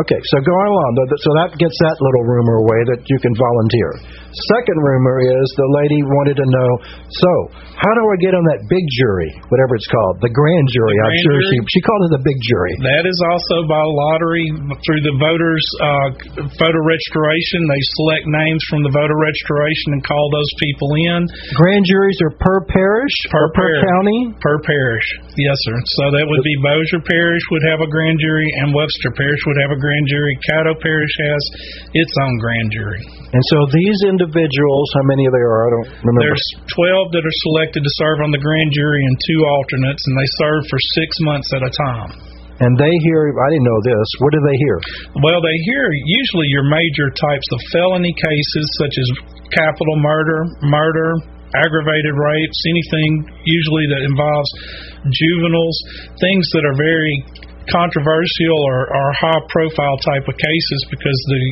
Okay, 0.00 0.20
so 0.32 0.36
going 0.40 0.68
along, 0.72 0.90
so 1.22 1.30
that 1.44 1.50
gets 1.60 1.76
that 1.86 1.96
little 2.00 2.24
rumor 2.24 2.56
away 2.66 2.80
that 2.96 3.00
you 3.06 3.18
can 3.20 3.30
volunteer. 3.36 3.90
Second 4.32 4.78
rumor 4.80 5.16
is 5.20 5.46
the 5.60 5.68
lady 5.84 6.00
wanted 6.08 6.36
to 6.40 6.46
know, 6.48 6.70
so 7.04 7.32
how 7.76 7.92
do 7.92 8.02
I 8.08 8.16
get 8.24 8.32
on 8.32 8.44
that 8.48 8.64
big 8.72 8.84
jury, 8.96 9.28
whatever 9.52 9.76
it's 9.76 9.88
called, 9.92 10.24
the 10.24 10.32
grand 10.32 10.66
jury? 10.72 10.96
The 10.96 11.04
I'm 11.04 11.18
sure 11.28 11.36
jury? 11.42 11.48
she 11.52 11.56
she 11.76 11.80
called 11.84 12.02
it 12.08 12.12
the 12.16 12.24
big 12.24 12.38
jury. 12.48 12.72
That 12.86 13.04
is 13.04 13.18
also 13.28 13.56
by 13.68 13.82
lottery 13.82 14.46
through 14.88 15.02
the 15.04 15.16
voters' 15.20 15.68
uh, 15.84 16.08
voter 16.56 16.84
registration. 16.84 17.68
They 17.68 17.82
select 18.00 18.24
names 18.30 18.62
from 18.72 18.80
the 18.88 18.92
voter 18.94 19.18
registration 19.20 19.98
and 19.98 20.02
call 20.06 20.24
those 20.32 20.52
people 20.64 20.88
in 21.12 21.18
Grand 21.60 21.84
juries 21.84 22.18
are 22.24 22.34
per 22.40 22.58
parish 22.72 23.16
Per 23.28 23.52
per 23.52 23.68
parish. 23.68 23.84
county. 23.84 24.20
per 24.40 24.56
parish. 24.64 25.06
Yes, 25.36 25.56
sir. 25.68 25.76
So 26.00 26.04
that 26.16 26.24
would 26.28 26.44
be 26.44 26.54
Bossier 26.64 27.00
Parish 27.04 27.44
would 27.52 27.64
have 27.72 27.80
a 27.84 27.88
grand 27.88 28.16
jury, 28.20 28.48
and 28.64 28.72
Webster 28.76 29.12
Parish 29.16 29.40
would 29.48 29.58
have 29.64 29.72
a 29.72 29.80
grand 29.80 30.06
jury. 30.08 30.32
Caddo 30.48 30.72
Parish 30.80 31.14
has 31.28 31.42
its 31.96 32.12
own 32.24 32.34
grand 32.40 32.68
jury. 32.72 33.00
And 33.32 33.40
so 33.48 33.58
these 33.72 33.98
individuals, 34.22 34.86
how 34.94 35.04
many 35.10 35.26
of 35.26 35.32
there 35.34 35.50
are, 35.50 35.62
I 35.66 35.70
don't 35.74 35.88
remember. 36.06 36.30
There's 36.30 36.48
12 36.70 37.10
that 37.18 37.24
are 37.26 37.38
selected 37.50 37.82
to 37.82 37.92
serve 37.98 38.22
on 38.22 38.30
the 38.30 38.38
grand 38.38 38.70
jury 38.70 39.02
and 39.02 39.14
two 39.18 39.40
alternates, 39.50 40.02
and 40.06 40.14
they 40.14 40.30
serve 40.38 40.62
for 40.70 40.78
six 40.94 41.10
months 41.26 41.48
at 41.50 41.62
a 41.66 41.72
time. 41.90 42.10
and 42.62 42.78
they 42.78 42.94
hear, 43.02 43.20
I 43.34 43.48
didn't 43.50 43.66
know 43.66 43.82
this. 43.82 44.08
What 44.22 44.30
do 44.30 44.40
they 44.46 44.58
hear? 44.62 44.76
Well, 45.18 45.40
they 45.42 45.56
hear 45.66 45.84
usually 45.90 46.46
your 46.54 46.62
major 46.70 47.10
types 47.10 47.48
of 47.50 47.58
felony 47.74 48.14
cases, 48.14 48.64
such 48.78 48.94
as 48.94 49.06
capital 49.50 49.96
murder, 49.98 50.46
murder, 50.62 51.10
aggravated 51.58 52.14
rapes, 52.14 52.58
anything 52.70 53.10
usually 53.42 53.86
that 53.90 54.02
involves 54.06 54.50
juveniles, 55.10 55.76
things 56.22 56.44
that 56.54 56.64
are 56.64 56.76
very 56.78 57.12
controversial 57.70 58.58
or, 58.72 58.90
or 58.90 59.06
high 59.20 59.42
profile 59.50 59.96
type 60.02 60.26
of 60.26 60.36
cases 60.38 60.80
because 60.90 61.18
the 61.30 61.42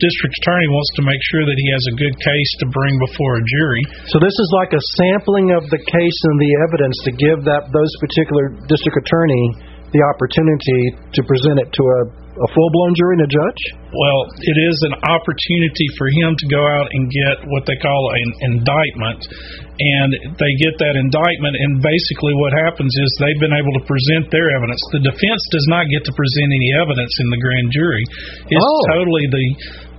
district 0.00 0.34
attorney 0.40 0.68
wants 0.70 0.90
to 0.96 1.02
make 1.04 1.22
sure 1.32 1.44
that 1.44 1.58
he 1.58 1.68
has 1.74 1.84
a 1.92 1.94
good 1.98 2.16
case 2.16 2.50
to 2.62 2.66
bring 2.72 2.94
before 3.10 3.40
a 3.40 3.44
jury. 3.58 3.82
So 4.08 4.16
this 4.22 4.32
is 4.32 4.48
like 4.56 4.72
a 4.72 4.82
sampling 4.96 5.52
of 5.52 5.66
the 5.68 5.80
case 5.80 6.18
and 6.32 6.36
the 6.40 6.52
evidence 6.68 6.96
to 7.08 7.12
give 7.16 7.38
that 7.44 7.68
those 7.74 7.92
particular 8.00 8.54
district 8.70 8.96
attorney 9.04 9.68
the 9.92 10.04
opportunity 10.04 10.82
to 11.16 11.20
present 11.24 11.56
it 11.64 11.68
to 11.72 11.82
a, 11.82 12.00
a 12.38 12.48
full 12.54 12.70
blown 12.70 12.94
jury 12.94 13.18
and 13.18 13.24
a 13.26 13.30
judge. 13.30 13.62
Well, 13.90 14.20
it 14.38 14.58
is 14.70 14.76
an 14.86 14.94
opportunity 15.10 15.86
for 15.98 16.06
him 16.12 16.30
to 16.38 16.46
go 16.46 16.62
out 16.62 16.88
and 16.92 17.02
get 17.10 17.34
what 17.50 17.66
they 17.66 17.76
call 17.82 18.02
an 18.14 18.28
indictment. 18.54 19.20
And 19.78 20.10
they 20.42 20.52
get 20.58 20.74
that 20.82 20.98
indictment, 20.98 21.54
and 21.54 21.78
basically 21.78 22.34
what 22.42 22.50
happens 22.66 22.90
is 22.90 23.08
they've 23.22 23.38
been 23.38 23.54
able 23.54 23.70
to 23.78 23.84
present 23.86 24.26
their 24.34 24.50
evidence. 24.58 24.82
The 24.90 25.06
defense 25.06 25.42
does 25.54 25.66
not 25.70 25.86
get 25.86 26.02
to 26.02 26.12
present 26.18 26.50
any 26.50 26.70
evidence 26.82 27.14
in 27.22 27.30
the 27.30 27.38
grand 27.38 27.68
jury. 27.70 28.04
It's 28.50 28.58
Oh. 28.58 28.82
totally 28.98 29.26
the 29.30 29.46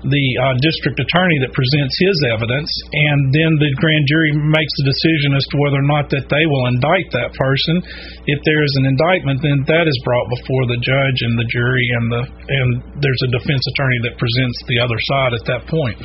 the 0.06 0.26
uh, 0.40 0.56
district 0.64 0.96
attorney 0.96 1.38
that 1.44 1.52
presents 1.52 1.96
his 2.00 2.18
evidence, 2.32 2.72
and 3.12 3.20
then 3.36 3.52
the 3.60 3.72
grand 3.84 4.06
jury 4.08 4.32
makes 4.36 4.74
a 4.80 4.86
decision 4.88 5.36
as 5.36 5.44
to 5.52 5.56
whether 5.60 5.80
or 5.84 5.90
not 5.92 6.08
that 6.16 6.32
they 6.32 6.46
will 6.48 6.72
indict 6.72 7.08
that 7.12 7.36
person. 7.36 7.84
If 8.24 8.40
there 8.48 8.64
is 8.64 8.74
an 8.80 8.86
indictment, 8.88 9.44
then 9.44 9.60
that 9.68 9.86
is 9.92 9.98
brought 10.08 10.28
before 10.40 10.64
the 10.72 10.80
judge 10.80 11.20
and 11.28 11.36
the 11.36 11.48
jury, 11.52 11.88
and 12.00 12.06
the 12.08 12.22
and 12.30 12.70
there's 13.04 13.24
a 13.28 13.32
defense 13.36 13.64
attorney 13.76 14.00
that 14.08 14.16
presents 14.16 14.58
the 14.72 14.80
other 14.80 15.00
side 15.12 15.32
at 15.36 15.44
that 15.52 15.64
point. 15.68 16.00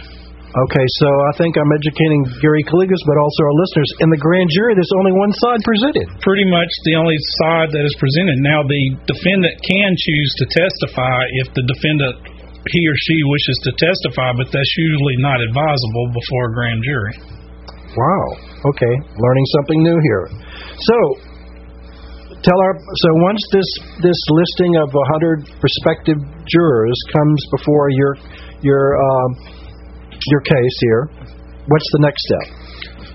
Okay, 0.54 0.86
so 1.02 1.08
I 1.10 1.32
think 1.34 1.58
I'm 1.58 1.74
educating 1.74 2.30
Gary 2.38 2.62
Calligas, 2.62 3.02
but 3.10 3.18
also 3.18 3.40
our 3.42 3.56
listeners. 3.58 3.90
In 4.06 4.10
the 4.14 4.22
grand 4.22 4.46
jury, 4.54 4.78
there's 4.78 4.94
only 5.02 5.10
one 5.10 5.34
side 5.42 5.58
presented. 5.66 6.06
Pretty 6.22 6.46
much 6.46 6.70
the 6.86 6.94
only 6.94 7.18
side 7.42 7.74
that 7.74 7.82
is 7.82 7.90
presented. 7.98 8.38
Now, 8.38 8.62
the 8.62 8.84
defendant 9.02 9.54
can 9.66 9.90
choose 9.98 10.30
to 10.38 10.44
testify 10.54 11.18
if 11.42 11.50
the 11.58 11.66
defendant 11.66 12.33
he 12.70 12.80
or 12.88 12.96
she 12.96 13.16
wishes 13.28 13.56
to 13.68 13.70
testify, 13.76 14.32
but 14.36 14.48
that's 14.48 14.74
usually 14.78 15.16
not 15.20 15.38
advisable 15.40 16.06
before 16.16 16.44
a 16.48 16.52
grand 16.54 16.80
jury. 16.84 17.16
Wow. 17.94 18.26
Okay, 18.74 18.94
learning 18.96 19.46
something 19.60 19.80
new 19.84 19.98
here. 20.00 20.24
So, 20.80 20.96
tell 22.42 22.58
our 22.58 22.74
so 22.74 23.08
once 23.22 23.42
this 23.52 23.70
this 24.02 24.20
listing 24.30 24.72
of 24.82 24.88
a 24.90 25.04
hundred 25.12 25.46
prospective 25.60 26.18
jurors 26.48 26.98
comes 27.12 27.40
before 27.52 27.90
your 27.90 28.12
your 28.62 28.84
um, 28.96 29.30
your 30.32 30.40
case 30.40 30.76
here, 30.80 31.02
what's 31.68 31.88
the 31.92 32.00
next 32.00 32.20
step? 32.24 32.63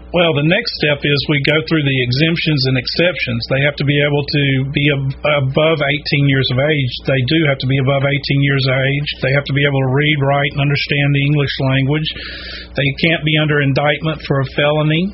Well, 0.10 0.34
the 0.34 0.50
next 0.50 0.74
step 0.82 1.06
is 1.06 1.20
we 1.30 1.38
go 1.46 1.62
through 1.70 1.86
the 1.86 2.00
exemptions 2.02 2.62
and 2.66 2.82
exceptions. 2.82 3.46
They 3.54 3.62
have 3.62 3.78
to 3.78 3.86
be 3.86 3.94
able 4.02 4.26
to 4.26 4.44
be 4.74 4.86
ab- 4.90 5.46
above 5.46 5.78
18 5.86 6.26
years 6.26 6.50
of 6.50 6.58
age. 6.58 6.94
They 7.06 7.22
do 7.30 7.46
have 7.46 7.62
to 7.62 7.70
be 7.70 7.78
above 7.78 8.02
18 8.02 8.18
years 8.42 8.66
of 8.66 8.74
age. 8.74 9.10
They 9.22 9.30
have 9.38 9.46
to 9.46 9.54
be 9.54 9.62
able 9.62 9.78
to 9.78 9.94
read, 9.94 10.18
write, 10.26 10.52
and 10.58 10.66
understand 10.66 11.14
the 11.14 11.26
English 11.30 11.56
language. 11.62 12.10
They 12.74 12.90
can't 13.06 13.22
be 13.22 13.38
under 13.38 13.62
indictment 13.62 14.18
for 14.26 14.42
a 14.42 14.50
felony. 14.58 15.14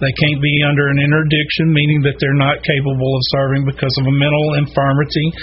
They 0.00 0.14
can't 0.16 0.40
be 0.40 0.64
under 0.64 0.88
an 0.88 0.96
interdiction, 0.96 1.68
meaning 1.76 2.00
that 2.08 2.16
they're 2.16 2.40
not 2.40 2.64
capable 2.64 3.12
of 3.12 3.22
serving 3.36 3.68
because 3.68 3.92
of 4.00 4.08
a 4.08 4.14
mental 4.16 4.56
infirmity. 4.56 5.36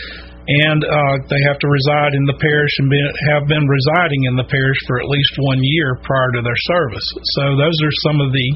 And 0.47 0.79
uh, 0.79 1.15
they 1.27 1.41
have 1.43 1.60
to 1.60 1.67
reside 1.67 2.15
in 2.15 2.23
the 2.23 2.39
parish 2.39 2.71
and 2.79 2.88
be, 2.88 2.99
have 3.36 3.51
been 3.51 3.67
residing 3.67 4.31
in 4.31 4.39
the 4.39 4.47
parish 4.47 4.79
for 4.88 4.95
at 4.95 5.07
least 5.12 5.33
one 5.43 5.60
year 5.60 5.99
prior 6.07 6.31
to 6.39 6.41
their 6.41 6.62
service. 6.71 7.07
So 7.36 7.60
those 7.60 7.75
are 7.83 7.95
some 8.07 8.23
of 8.23 8.31
the 8.31 8.47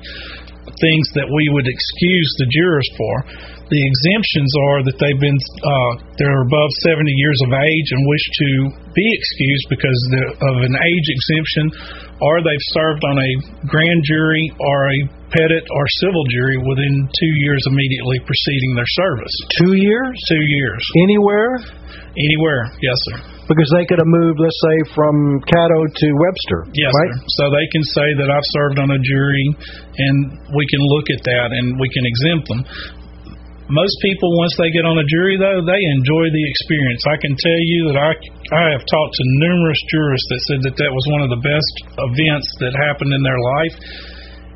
things 0.80 1.06
that 1.18 1.28
we 1.28 1.44
would 1.52 1.68
excuse 1.68 2.30
the 2.40 2.48
jurors 2.48 2.90
for. 2.96 3.14
The 3.72 3.80
exemptions 3.80 4.52
are 4.72 4.80
that 4.84 4.98
they've 5.00 5.24
been 5.24 5.40
uh, 5.64 5.92
they're 6.20 6.44
above 6.44 6.70
70 6.84 7.08
years 7.08 7.40
of 7.48 7.56
age 7.56 7.88
and 7.96 8.02
wish 8.04 8.26
to 8.28 8.50
be 8.92 9.08
excused 9.16 9.66
because 9.72 10.00
of 10.44 10.56
an 10.68 10.76
age 10.76 11.08
exemption, 11.08 11.64
or 12.20 12.44
they've 12.44 12.68
served 12.76 13.04
on 13.08 13.16
a 13.16 13.32
grand 13.72 14.04
jury 14.04 14.44
or 14.60 14.78
a 14.92 15.00
petit 15.32 15.64
or 15.64 15.84
civil 16.04 16.24
jury 16.36 16.60
within 16.60 17.08
two 17.16 17.34
years 17.48 17.64
immediately 17.72 18.20
preceding 18.28 18.76
their 18.76 18.92
service. 19.00 19.36
Two 19.64 19.76
years? 19.80 20.16
Two 20.28 20.44
years, 20.60 20.84
Anywhere? 21.08 21.81
Anywhere, 22.16 22.72
yes, 22.84 22.98
sir. 23.08 23.18
Because 23.48 23.70
they 23.76 23.84
could 23.84 24.00
have 24.00 24.08
moved, 24.08 24.40
let's 24.40 24.62
say, 24.64 24.78
from 24.96 25.16
Caddo 25.44 25.80
to 25.84 26.08
Webster. 26.16 26.60
Yes, 26.72 26.92
right? 26.92 27.14
sir. 27.20 27.42
So 27.42 27.44
they 27.52 27.68
can 27.72 27.84
say 27.84 28.08
that 28.24 28.28
I've 28.32 28.50
served 28.56 28.78
on 28.80 28.90
a 28.92 29.00
jury, 29.00 29.48
and 29.98 30.16
we 30.56 30.64
can 30.72 30.82
look 30.96 31.08
at 31.12 31.22
that 31.28 31.50
and 31.52 31.76
we 31.76 31.88
can 31.92 32.04
exempt 32.08 32.46
them. 32.48 32.62
Most 33.72 33.96
people, 34.04 34.28
once 34.36 34.52
they 34.60 34.68
get 34.76 34.84
on 34.84 35.00
a 35.00 35.08
jury, 35.08 35.40
though, 35.40 35.64
they 35.64 35.80
enjoy 35.80 36.26
the 36.28 36.44
experience. 36.44 37.08
I 37.08 37.16
can 37.24 37.34
tell 37.40 37.62
you 37.72 37.82
that 37.92 37.98
I 38.04 38.12
I 38.52 38.64
have 38.76 38.84
talked 38.84 39.16
to 39.16 39.24
numerous 39.40 39.80
jurors 39.88 40.24
that 40.28 40.42
said 40.52 40.62
that 40.68 40.76
that 40.76 40.92
was 40.92 41.06
one 41.16 41.24
of 41.24 41.32
the 41.32 41.40
best 41.40 41.76
events 41.96 42.48
that 42.60 42.76
happened 42.76 43.16
in 43.16 43.24
their 43.24 43.40
life. 43.40 43.76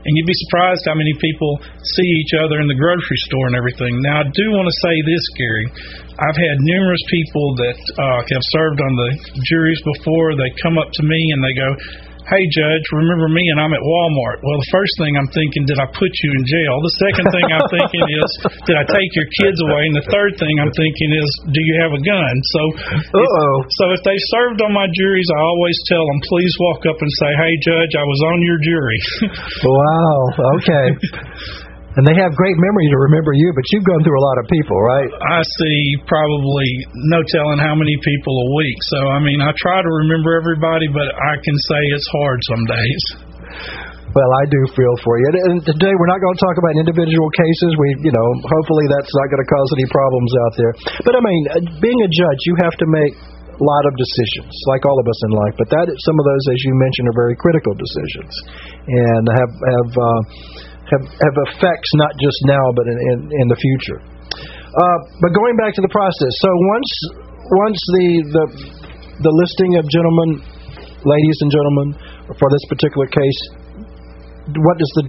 And 0.06 0.12
you'd 0.14 0.30
be 0.30 0.42
surprised 0.46 0.86
how 0.86 0.94
many 0.94 1.14
people 1.18 1.58
see 1.98 2.10
each 2.22 2.38
other 2.38 2.62
in 2.62 2.70
the 2.70 2.78
grocery 2.78 3.20
store 3.26 3.50
and 3.50 3.58
everything. 3.58 3.98
Now, 4.06 4.22
I 4.22 4.30
do 4.30 4.46
want 4.54 4.70
to 4.70 4.78
say 4.86 4.96
this, 5.02 5.24
Gary. 5.34 5.66
I've 6.16 6.38
had 6.38 6.56
numerous 6.62 7.04
people 7.10 7.48
that 7.66 7.80
uh, 7.98 8.22
have 8.22 8.46
served 8.54 8.80
on 8.80 8.94
the 8.96 9.10
juries 9.50 9.82
before. 9.84 10.38
They 10.38 10.54
come 10.62 10.78
up 10.78 10.94
to 10.94 11.04
me 11.04 11.20
and 11.34 11.42
they 11.42 11.56
go, 11.58 11.70
Hey, 12.26 12.42
Judge, 12.58 12.82
remember 12.90 13.30
me 13.30 13.46
and 13.54 13.62
I'm 13.62 13.70
at 13.70 13.86
Walmart. 13.86 14.42
Well, 14.42 14.58
the 14.58 14.72
first 14.74 14.90
thing 14.98 15.14
I'm 15.14 15.30
thinking, 15.30 15.70
did 15.70 15.78
I 15.78 15.86
put 15.94 16.10
you 16.10 16.30
in 16.34 16.44
jail? 16.50 16.74
The 16.82 16.96
second 17.06 17.26
thing 17.30 17.46
I'm 17.54 17.70
thinking 17.70 18.02
is, 18.18 18.30
did 18.66 18.76
I 18.82 18.86
take 18.90 19.12
your 19.14 19.30
kids 19.46 19.58
away? 19.70 19.84
And 19.94 19.96
the 20.02 20.08
third 20.10 20.34
thing 20.42 20.50
I'm 20.58 20.74
thinking 20.74 21.10
is, 21.22 21.30
do 21.54 21.62
you 21.62 21.76
have 21.86 21.94
a 21.94 22.02
gun? 22.02 22.34
So, 22.58 22.62
Uh-oh. 23.14 23.54
so 23.78 23.84
if 23.94 24.02
they 24.02 24.18
served 24.34 24.66
on 24.66 24.74
my 24.74 24.90
juries, 24.98 25.30
I 25.38 25.42
always 25.46 25.78
tell 25.86 26.02
them, 26.02 26.20
please 26.26 26.54
walk 26.66 26.82
up 26.90 26.98
and 26.98 27.12
say, 27.22 27.30
Hey, 27.30 27.54
Judge, 27.62 27.94
I 27.94 28.06
was 28.10 28.22
on 28.34 28.38
your 28.42 28.60
jury. 28.66 29.00
Wow. 29.66 30.20
Okay. 30.62 30.88
And 31.96 32.04
they 32.04 32.16
have 32.20 32.36
great 32.36 32.58
memory 32.60 32.88
to 32.92 33.00
remember 33.08 33.32
you, 33.32 33.48
but 33.56 33.64
you've 33.72 33.88
gone 33.88 34.04
through 34.04 34.20
a 34.20 34.26
lot 34.26 34.38
of 34.44 34.46
people, 34.52 34.78
right? 34.84 35.10
I 35.32 35.40
see 35.60 35.80
probably 36.12 36.70
no 37.16 37.24
telling 37.32 37.60
how 37.64 37.76
many 37.76 37.96
people 38.04 38.36
a 38.36 38.50
week. 38.60 38.78
So 38.92 39.00
I 39.16 39.20
mean, 39.24 39.40
I 39.40 39.56
try 39.56 39.80
to 39.80 39.92
remember 40.04 40.36
everybody, 40.36 40.92
but 40.92 41.08
I 41.08 41.40
can 41.40 41.56
say 41.72 41.82
it's 41.96 42.10
hard 42.12 42.40
some 42.52 42.64
days. 42.68 43.04
Well, 44.16 44.32
I 44.32 44.44
do 44.48 44.60
feel 44.72 44.96
for 45.04 45.20
you. 45.20 45.28
And, 45.28 45.60
today 45.68 45.92
we're 45.92 46.08
not 46.08 46.24
going 46.24 46.36
to 46.40 46.44
talk 46.44 46.56
about 46.56 46.80
individual 46.80 47.28
cases. 47.36 47.70
We, 47.76 48.08
you 48.08 48.14
know, 48.16 48.28
hopefully 48.48 48.88
that's 48.88 49.12
not 49.12 49.28
going 49.28 49.44
to 49.44 49.50
cause 49.52 49.70
any 49.76 49.88
problems 49.92 50.32
out 50.48 50.54
there. 50.56 50.74
But 51.04 51.14
I 51.20 51.22
mean, 51.24 51.44
uh, 51.52 51.56
being 51.84 52.00
a 52.00 52.08
judge, 52.08 52.40
you 52.48 52.56
have 52.64 52.76
to 52.80 52.88
make 52.88 53.12
a 53.12 53.64
lot 53.64 53.84
of 53.88 53.94
decisions, 54.00 54.52
like 54.72 54.88
all 54.88 54.96
of 55.00 55.08
us 55.08 55.20
in 55.28 55.32
life, 55.36 55.56
but 55.60 55.68
that 55.72 55.88
some 55.88 56.16
of 56.16 56.26
those, 56.28 56.44
as 56.48 56.60
you 56.64 56.74
mentioned, 56.76 57.08
are 57.12 57.20
very 57.28 57.36
critical 57.40 57.72
decisions, 57.76 58.34
and 58.88 59.24
have 59.32 59.52
have 59.52 59.92
uh, 59.96 60.22
have, 60.92 61.04
have 61.06 61.36
effects 61.50 61.90
not 61.98 62.14
just 62.22 62.40
now, 62.46 62.66
but 62.76 62.86
in 62.88 62.98
in, 62.98 63.18
in 63.42 63.48
the 63.48 63.58
future. 63.58 64.00
Uh, 64.76 64.98
but 65.24 65.32
going 65.32 65.56
back 65.56 65.74
to 65.74 65.84
the 65.84 65.92
process, 65.92 66.32
so 66.44 66.50
once 66.76 66.92
once 67.64 67.80
the 68.00 68.08
the 68.36 68.46
the 69.26 69.34
listing 69.34 69.80
of 69.80 69.88
gentlemen, 69.88 70.30
ladies 71.08 71.38
and 71.42 71.50
gentlemen, 71.50 71.88
for 72.36 72.48
this 72.52 72.66
particular 72.68 73.08
case 73.08 73.65
what 74.46 74.78
does 74.78 74.92
the 75.02 75.04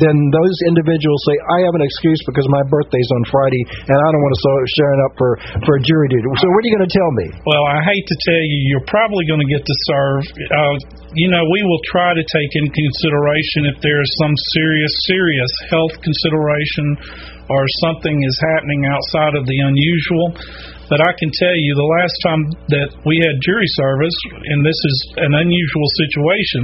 then 0.00 0.16
those 0.32 0.56
individuals 0.64 1.20
say 1.28 1.36
I 1.36 1.58
have 1.68 1.76
an 1.76 1.84
excuse 1.84 2.20
because 2.24 2.48
my 2.48 2.64
birthday's 2.72 3.10
on 3.20 3.22
Friday 3.28 3.62
and 3.84 3.96
I 3.96 4.08
don't 4.08 4.22
want 4.24 4.32
to 4.32 4.42
start 4.42 4.98
up 5.04 5.12
for 5.20 5.30
for 5.68 5.74
jury 5.84 6.08
duty. 6.08 6.24
So 6.40 6.48
what 6.48 6.60
are 6.64 6.68
you 6.72 6.74
going 6.80 6.88
to 6.88 6.96
tell 6.96 7.12
me? 7.20 7.26
Well, 7.44 7.64
I 7.68 7.78
hate 7.84 8.06
to 8.08 8.16
tell 8.24 8.42
you, 8.48 8.58
you're 8.72 8.88
probably 8.88 9.28
going 9.28 9.44
to 9.44 9.50
get 9.52 9.60
to 9.60 9.76
serve. 9.92 10.22
Uh, 10.32 10.74
you 11.20 11.28
know, 11.28 11.44
we 11.44 11.60
will 11.68 11.82
try 11.92 12.16
to 12.16 12.24
take 12.24 12.52
in 12.64 12.66
consideration 12.72 13.60
if 13.72 13.76
there 13.84 14.00
is 14.00 14.10
some 14.24 14.32
serious 14.56 14.92
serious 15.04 15.52
health 15.68 15.94
consideration 16.00 16.96
or 17.48 17.64
something 17.84 18.12
is 18.12 18.36
happening 18.56 18.88
outside 18.88 19.34
of 19.36 19.44
the 19.44 19.58
unusual. 19.68 20.32
But 20.88 21.04
I 21.04 21.12
can 21.20 21.28
tell 21.28 21.52
you, 21.52 21.72
the 21.76 21.92
last 22.00 22.16
time 22.24 22.42
that 22.72 22.88
we 23.04 23.20
had 23.20 23.36
jury 23.44 23.68
service, 23.76 24.16
and 24.56 24.64
this 24.64 24.76
is 24.76 24.96
an 25.20 25.32
unusual 25.36 25.88
situation 26.08 26.62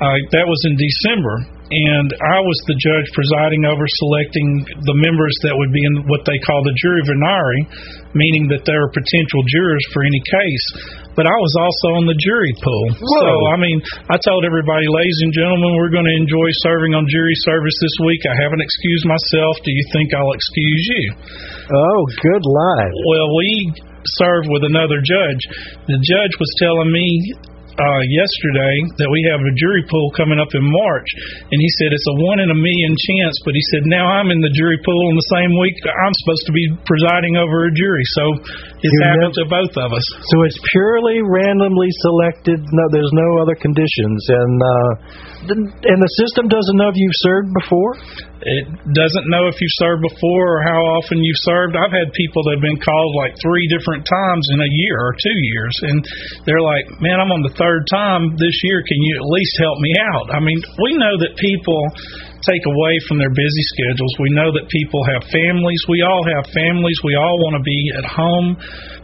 uh, 0.00 0.16
that 0.32 0.48
was 0.48 0.60
in 0.64 0.74
December, 0.80 1.44
and 1.70 2.08
I 2.10 2.40
was 2.40 2.58
the 2.66 2.74
judge 2.80 3.08
presiding 3.12 3.68
over 3.68 3.84
selecting 3.84 4.48
the 4.88 4.96
members 4.96 5.36
that 5.46 5.54
would 5.54 5.70
be 5.70 5.84
in 5.84 6.08
what 6.08 6.24
they 6.24 6.40
call 6.42 6.64
the 6.64 6.74
jury 6.80 7.04
venire, 7.04 7.60
meaning 8.16 8.48
that 8.50 8.64
they 8.64 8.74
were 8.74 8.90
potential 8.90 9.40
jurors 9.52 9.84
for 9.92 10.00
any 10.02 10.18
case. 10.24 10.66
But 11.14 11.28
I 11.28 11.36
was 11.36 11.54
also 11.60 11.88
on 12.00 12.04
the 12.08 12.16
jury 12.16 12.54
pool. 12.64 12.86
Whoa. 12.96 13.22
So, 13.22 13.30
I 13.52 13.56
mean, 13.60 13.78
I 14.08 14.16
told 14.24 14.42
everybody, 14.48 14.88
ladies 14.88 15.20
and 15.20 15.36
gentlemen, 15.36 15.68
we're 15.76 15.92
going 15.92 16.08
to 16.08 16.16
enjoy 16.16 16.48
serving 16.64 16.96
on 16.96 17.04
jury 17.06 17.36
service 17.44 17.76
this 17.78 17.96
week. 18.08 18.24
I 18.24 18.34
haven't 18.40 18.64
excused 18.64 19.04
myself. 19.04 19.52
Do 19.62 19.70
you 19.70 19.84
think 19.92 20.16
I'll 20.16 20.32
excuse 20.32 20.84
you? 20.96 21.04
Oh, 21.70 22.00
good 22.24 22.44
line. 22.46 22.94
Well, 23.14 23.28
we 23.36 23.50
served 24.16 24.48
with 24.48 24.64
another 24.64 24.98
judge. 25.04 25.42
The 25.86 26.00
judge 26.00 26.34
was 26.40 26.50
telling 26.56 26.88
me 26.88 27.04
uh, 27.78 28.02
yesterday 28.08 28.74
that 28.98 29.10
we 29.10 29.20
have 29.30 29.42
a 29.42 29.54
jury 29.58 29.84
pool 29.86 30.10
coming 30.16 30.38
up 30.42 30.50
in 30.56 30.64
March, 30.64 31.08
and 31.50 31.58
he 31.58 31.70
said 31.78 31.94
it's 31.94 32.10
a 32.10 32.16
one 32.26 32.40
in 32.42 32.50
a 32.50 32.58
million 32.58 32.92
chance. 32.96 33.36
But 33.46 33.54
he 33.54 33.64
said 33.70 33.86
now 33.86 34.06
I'm 34.06 34.32
in 34.34 34.40
the 34.42 34.52
jury 34.56 34.78
pool 34.82 35.02
in 35.10 35.16
the 35.16 35.30
same 35.34 35.52
week 35.58 35.76
I'm 35.86 36.14
supposed 36.24 36.44
to 36.50 36.54
be 36.54 36.64
presiding 36.86 37.38
over 37.38 37.66
a 37.68 37.72
jury, 37.74 38.06
so 38.16 38.24
it's 38.80 38.96
You 38.96 39.04
happened 39.04 39.36
to 39.36 39.44
both 39.44 39.74
of 39.76 39.92
us. 39.92 40.06
So 40.32 40.36
it's 40.48 40.56
purely 40.72 41.20
randomly 41.20 41.92
selected. 42.00 42.64
No, 42.64 42.84
there's 42.88 43.12
no 43.12 43.44
other 43.44 43.52
conditions, 43.60 44.20
and 44.32 44.56
uh, 44.56 44.92
and 45.52 45.98
the 46.00 46.12
system 46.16 46.48
doesn't 46.48 46.76
know 46.80 46.88
if 46.88 46.96
you've 46.96 47.20
served 47.20 47.52
before. 47.60 47.92
It 48.40 48.64
doesn't 48.96 49.28
know 49.28 49.52
if 49.52 49.60
you've 49.60 49.78
served 49.84 50.00
before 50.00 50.44
or 50.56 50.60
how 50.64 50.80
often 50.96 51.20
you've 51.20 51.44
served. 51.44 51.76
I've 51.76 51.92
had 51.92 52.08
people 52.16 52.40
that 52.48 52.56
have 52.56 52.64
been 52.64 52.80
called 52.80 53.12
like 53.20 53.36
three 53.36 53.68
different 53.68 54.08
times 54.08 54.44
in 54.56 54.64
a 54.64 54.70
year 54.88 54.96
or 54.96 55.12
two 55.12 55.38
years, 55.52 55.74
and 55.92 55.98
they're 56.48 56.64
like, 56.64 56.88
"Man, 57.04 57.20
I'm 57.20 57.32
on 57.36 57.44
the 57.44 57.52
third 57.60 57.84
time 57.92 58.32
this 58.40 58.56
year. 58.64 58.80
Can 58.80 58.96
you 58.96 59.12
at 59.20 59.26
least 59.28 59.54
help 59.60 59.76
me 59.76 59.92
out?" 60.16 60.26
I 60.32 60.40
mean, 60.40 60.56
we 60.80 60.96
know 60.96 61.14
that 61.20 61.36
people 61.36 61.84
take 62.42 62.64
away 62.64 62.94
from 63.08 63.20
their 63.20 63.32
busy 63.32 63.64
schedules. 63.76 64.12
We 64.20 64.32
know 64.32 64.48
that 64.52 64.68
people 64.72 65.00
have 65.12 65.22
families. 65.28 65.80
We 65.88 66.00
all 66.00 66.24
have 66.24 66.48
families. 66.52 66.96
We 67.04 67.16
all 67.16 67.36
want 67.36 67.60
to 67.60 67.64
be 67.64 67.80
at 68.00 68.06
home, 68.08 68.48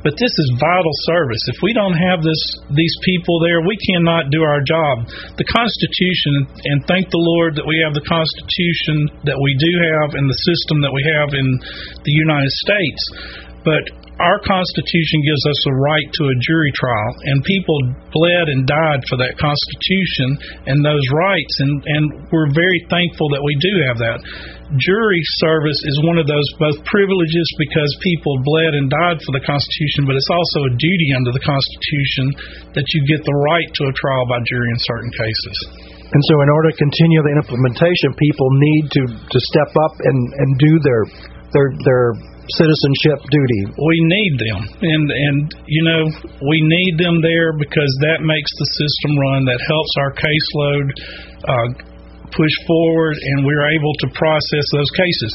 but 0.01 0.17
this 0.17 0.33
is 0.33 0.61
vital 0.61 0.95
service. 1.09 1.43
If 1.53 1.59
we 1.61 1.77
don't 1.77 1.97
have 1.97 2.25
this 2.25 2.43
these 2.73 2.97
people 3.05 3.41
there, 3.45 3.61
we 3.61 3.77
cannot 3.93 4.33
do 4.33 4.41
our 4.41 4.63
job. 4.65 5.09
The 5.37 5.49
Constitution, 5.49 6.49
and 6.73 6.79
thank 6.89 7.13
the 7.13 7.21
Lord 7.21 7.57
that 7.61 7.67
we 7.69 7.77
have 7.85 7.93
the 7.93 8.05
Constitution 8.09 9.27
that 9.29 9.37
we 9.37 9.53
do 9.61 9.73
have 9.85 10.17
and 10.17 10.27
the 10.29 10.41
system 10.49 10.81
that 10.81 10.95
we 10.95 11.05
have 11.05 11.37
in 11.37 11.49
the 12.05 12.15
United 12.17 12.53
States. 12.65 13.03
But 13.67 14.06
our 14.17 14.41
Constitution 14.49 15.19
gives 15.29 15.45
us 15.45 15.61
a 15.69 15.75
right 15.77 16.09
to 16.09 16.25
a 16.33 16.37
jury 16.41 16.73
trial, 16.73 17.13
and 17.29 17.45
people 17.45 17.77
bled 18.17 18.49
and 18.49 18.65
died 18.65 19.05
for 19.13 19.21
that 19.21 19.37
Constitution 19.37 20.65
and 20.73 20.81
those 20.81 21.05
rights, 21.13 21.55
and, 21.61 21.73
and 21.85 22.03
we're 22.33 22.49
very 22.57 22.81
thankful 22.89 23.29
that 23.37 23.45
we 23.45 23.53
do 23.61 23.73
have 23.85 24.01
that. 24.01 24.19
Jury 24.81 25.23
service 25.45 25.79
is 25.85 26.09
one 26.09 26.17
of 26.17 26.25
those 26.25 26.49
both 26.57 26.81
privileges 26.89 27.47
because 27.61 27.93
people 28.01 28.35
bled 28.41 28.73
and 28.81 28.89
died 28.89 29.21
for 29.21 29.37
the 29.37 29.45
Constitution, 29.45 30.09
but 30.09 30.17
it's 30.17 30.33
also 30.33 30.65
a 30.65 30.73
duty 30.73 31.09
under 31.13 31.31
the 31.37 31.45
Constitution 31.45 32.73
that 32.73 32.89
you 32.97 33.01
get 33.05 33.21
the 33.21 33.39
right 33.53 33.69
to 33.69 33.83
a 33.85 33.95
trial 33.95 34.25
by 34.33 34.41
jury 34.49 34.69
in 34.73 34.81
certain 34.81 35.13
cases. 35.13 35.57
And 36.07 36.23
so, 36.33 36.35
in 36.41 36.49
order 36.49 36.71
to 36.71 36.77
continue 36.79 37.21
the 37.21 37.35
implementation, 37.37 38.15
people 38.17 38.49
need 38.49 38.85
to 38.95 39.03
to 39.11 39.39
step 39.53 39.71
up 39.77 39.95
and 40.01 40.19
and 40.39 40.51
do 40.57 40.73
their 40.87 41.03
their 41.57 41.69
their 41.89 42.07
citizenship 42.55 43.19
duty. 43.27 43.63
we 43.75 43.97
need 44.05 44.33
them. 44.39 44.61
And 44.69 45.05
and 45.11 45.39
you 45.67 45.83
know 45.83 46.03
we 46.45 46.59
need 46.63 46.95
them 47.01 47.19
there 47.25 47.57
because 47.57 47.91
that 48.07 48.23
makes 48.23 48.53
the 48.61 48.69
system 48.77 49.13
run 49.19 49.41
that 49.49 49.61
helps 49.65 49.93
our 49.99 50.13
caseload 50.15 50.87
uh, 51.43 51.69
push 52.37 52.57
forward 52.69 53.17
and 53.17 53.47
we're 53.49 53.67
able 53.73 53.95
to 54.05 54.09
process 54.13 54.67
those 54.77 54.93
cases. 54.93 55.31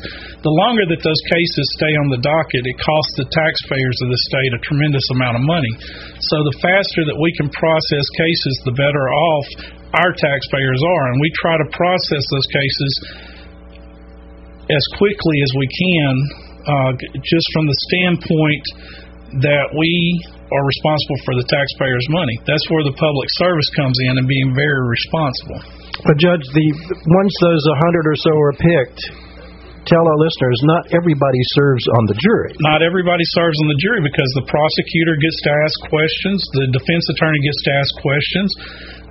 The 0.46 0.54
longer 0.54 0.86
that 0.94 1.02
those 1.02 1.24
cases 1.34 1.66
stay 1.82 1.94
on 1.98 2.14
the 2.14 2.22
docket 2.22 2.64
it 2.64 2.78
costs 2.78 3.14
the 3.18 3.28
taxpayers 3.28 3.98
of 4.06 4.08
the 4.14 4.22
state 4.30 4.52
a 4.54 4.62
tremendous 4.62 5.08
amount 5.18 5.42
of 5.42 5.44
money. 5.44 5.74
So 6.22 6.36
the 6.46 6.58
faster 6.62 7.02
that 7.10 7.18
we 7.18 7.32
can 7.36 7.50
process 7.50 8.06
cases 8.16 8.56
the 8.70 8.76
better 8.78 9.06
off 9.10 9.48
our 9.98 10.12
taxpayers 10.16 10.80
are. 10.80 11.06
And 11.12 11.20
we 11.20 11.30
try 11.44 11.60
to 11.60 11.68
process 11.76 12.24
those 12.32 12.48
cases 12.48 12.92
as 14.70 14.84
quickly 14.98 15.38
as 15.42 15.52
we 15.58 15.68
can, 15.70 16.14
uh, 16.68 16.92
just 17.24 17.48
from 17.54 17.66
the 17.66 17.78
standpoint 17.90 18.66
that 19.42 19.68
we 19.74 19.92
are 20.52 20.66
responsible 20.68 21.20
for 21.24 21.34
the 21.40 21.48
taxpayers' 21.48 22.08
money. 22.12 22.36
That's 22.44 22.64
where 22.68 22.84
the 22.84 22.96
public 23.00 23.30
service 23.40 23.70
comes 23.80 23.96
in 24.12 24.20
and 24.20 24.28
being 24.28 24.52
very 24.52 24.84
responsible. 24.84 25.60
But 26.04 26.20
Judge, 26.20 26.44
the 26.52 26.68
once 26.92 27.34
those 27.40 27.64
a 27.72 27.78
hundred 27.88 28.06
or 28.06 28.18
so 28.20 28.34
are 28.36 28.56
picked, 28.60 29.02
tell 29.90 30.04
our 30.06 30.20
listeners 30.22 30.60
not 30.68 30.94
everybody 30.94 31.42
serves 31.58 31.86
on 31.98 32.04
the 32.06 32.18
jury. 32.22 32.54
Not 32.62 32.86
everybody 32.86 33.26
serves 33.34 33.58
on 33.66 33.68
the 33.72 33.80
jury 33.82 34.02
because 34.06 34.30
the 34.38 34.46
prosecutor 34.46 35.16
gets 35.18 35.40
to 35.48 35.52
ask 35.66 35.76
questions, 35.90 36.40
the 36.58 36.66
defense 36.70 37.06
attorney 37.18 37.42
gets 37.42 37.62
to 37.66 37.72
ask 37.74 37.92
questions. 38.02 38.50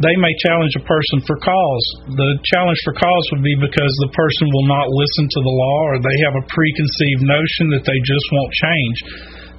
They 0.01 0.17
may 0.17 0.33
challenge 0.41 0.75
a 0.79 0.85
person 0.87 1.19
for 1.27 1.37
cause. 1.43 1.87
The 2.15 2.31
challenge 2.55 2.81
for 2.87 2.95
cause 2.97 3.25
would 3.35 3.45
be 3.45 3.57
because 3.59 3.93
the 4.07 4.13
person 4.15 4.47
will 4.49 4.69
not 4.71 4.89
listen 4.89 5.27
to 5.29 5.41
the 5.43 5.55
law 5.55 5.81
or 5.93 5.97
they 6.01 6.19
have 6.25 6.37
a 6.39 6.49
preconceived 6.49 7.23
notion 7.27 7.75
that 7.77 7.85
they 7.85 7.99
just 8.07 8.27
won't 8.33 8.53
change. 8.55 8.99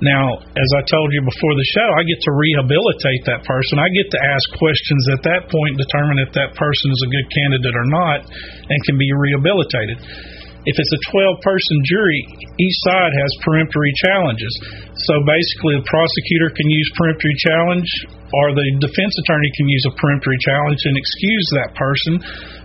Now, 0.02 0.34
as 0.34 0.70
I 0.74 0.82
told 0.90 1.14
you 1.14 1.22
before 1.22 1.54
the 1.54 1.68
show, 1.78 1.86
I 1.94 2.02
get 2.10 2.18
to 2.26 2.34
rehabilitate 2.34 3.22
that 3.30 3.46
person. 3.46 3.78
I 3.78 3.86
get 4.02 4.10
to 4.10 4.20
ask 4.34 4.46
questions 4.58 5.04
at 5.14 5.22
that 5.30 5.46
point, 5.46 5.78
determine 5.78 6.18
if 6.26 6.34
that 6.34 6.58
person 6.58 6.88
is 6.90 7.02
a 7.06 7.10
good 7.14 7.28
candidate 7.30 7.76
or 7.78 7.86
not, 7.86 8.20
and 8.26 8.78
can 8.90 8.98
be 8.98 9.06
rehabilitated. 9.14 10.02
If 10.62 10.78
it's 10.78 10.94
a 10.94 11.02
12 11.10 11.42
person 11.42 11.78
jury, 11.90 12.22
each 12.62 12.78
side 12.86 13.14
has 13.18 13.32
peremptory 13.42 13.94
challenges. 14.06 14.54
So 15.10 15.18
basically, 15.26 15.82
the 15.82 15.88
prosecutor 15.90 16.54
can 16.54 16.70
use 16.70 16.88
peremptory 16.94 17.38
challenge, 17.42 17.90
or 18.30 18.54
the 18.54 18.68
defense 18.78 19.14
attorney 19.26 19.50
can 19.58 19.68
use 19.68 19.86
a 19.90 19.94
peremptory 19.98 20.38
challenge 20.46 20.82
and 20.86 20.94
excuse 20.94 21.48
that 21.58 21.74
person, 21.74 22.14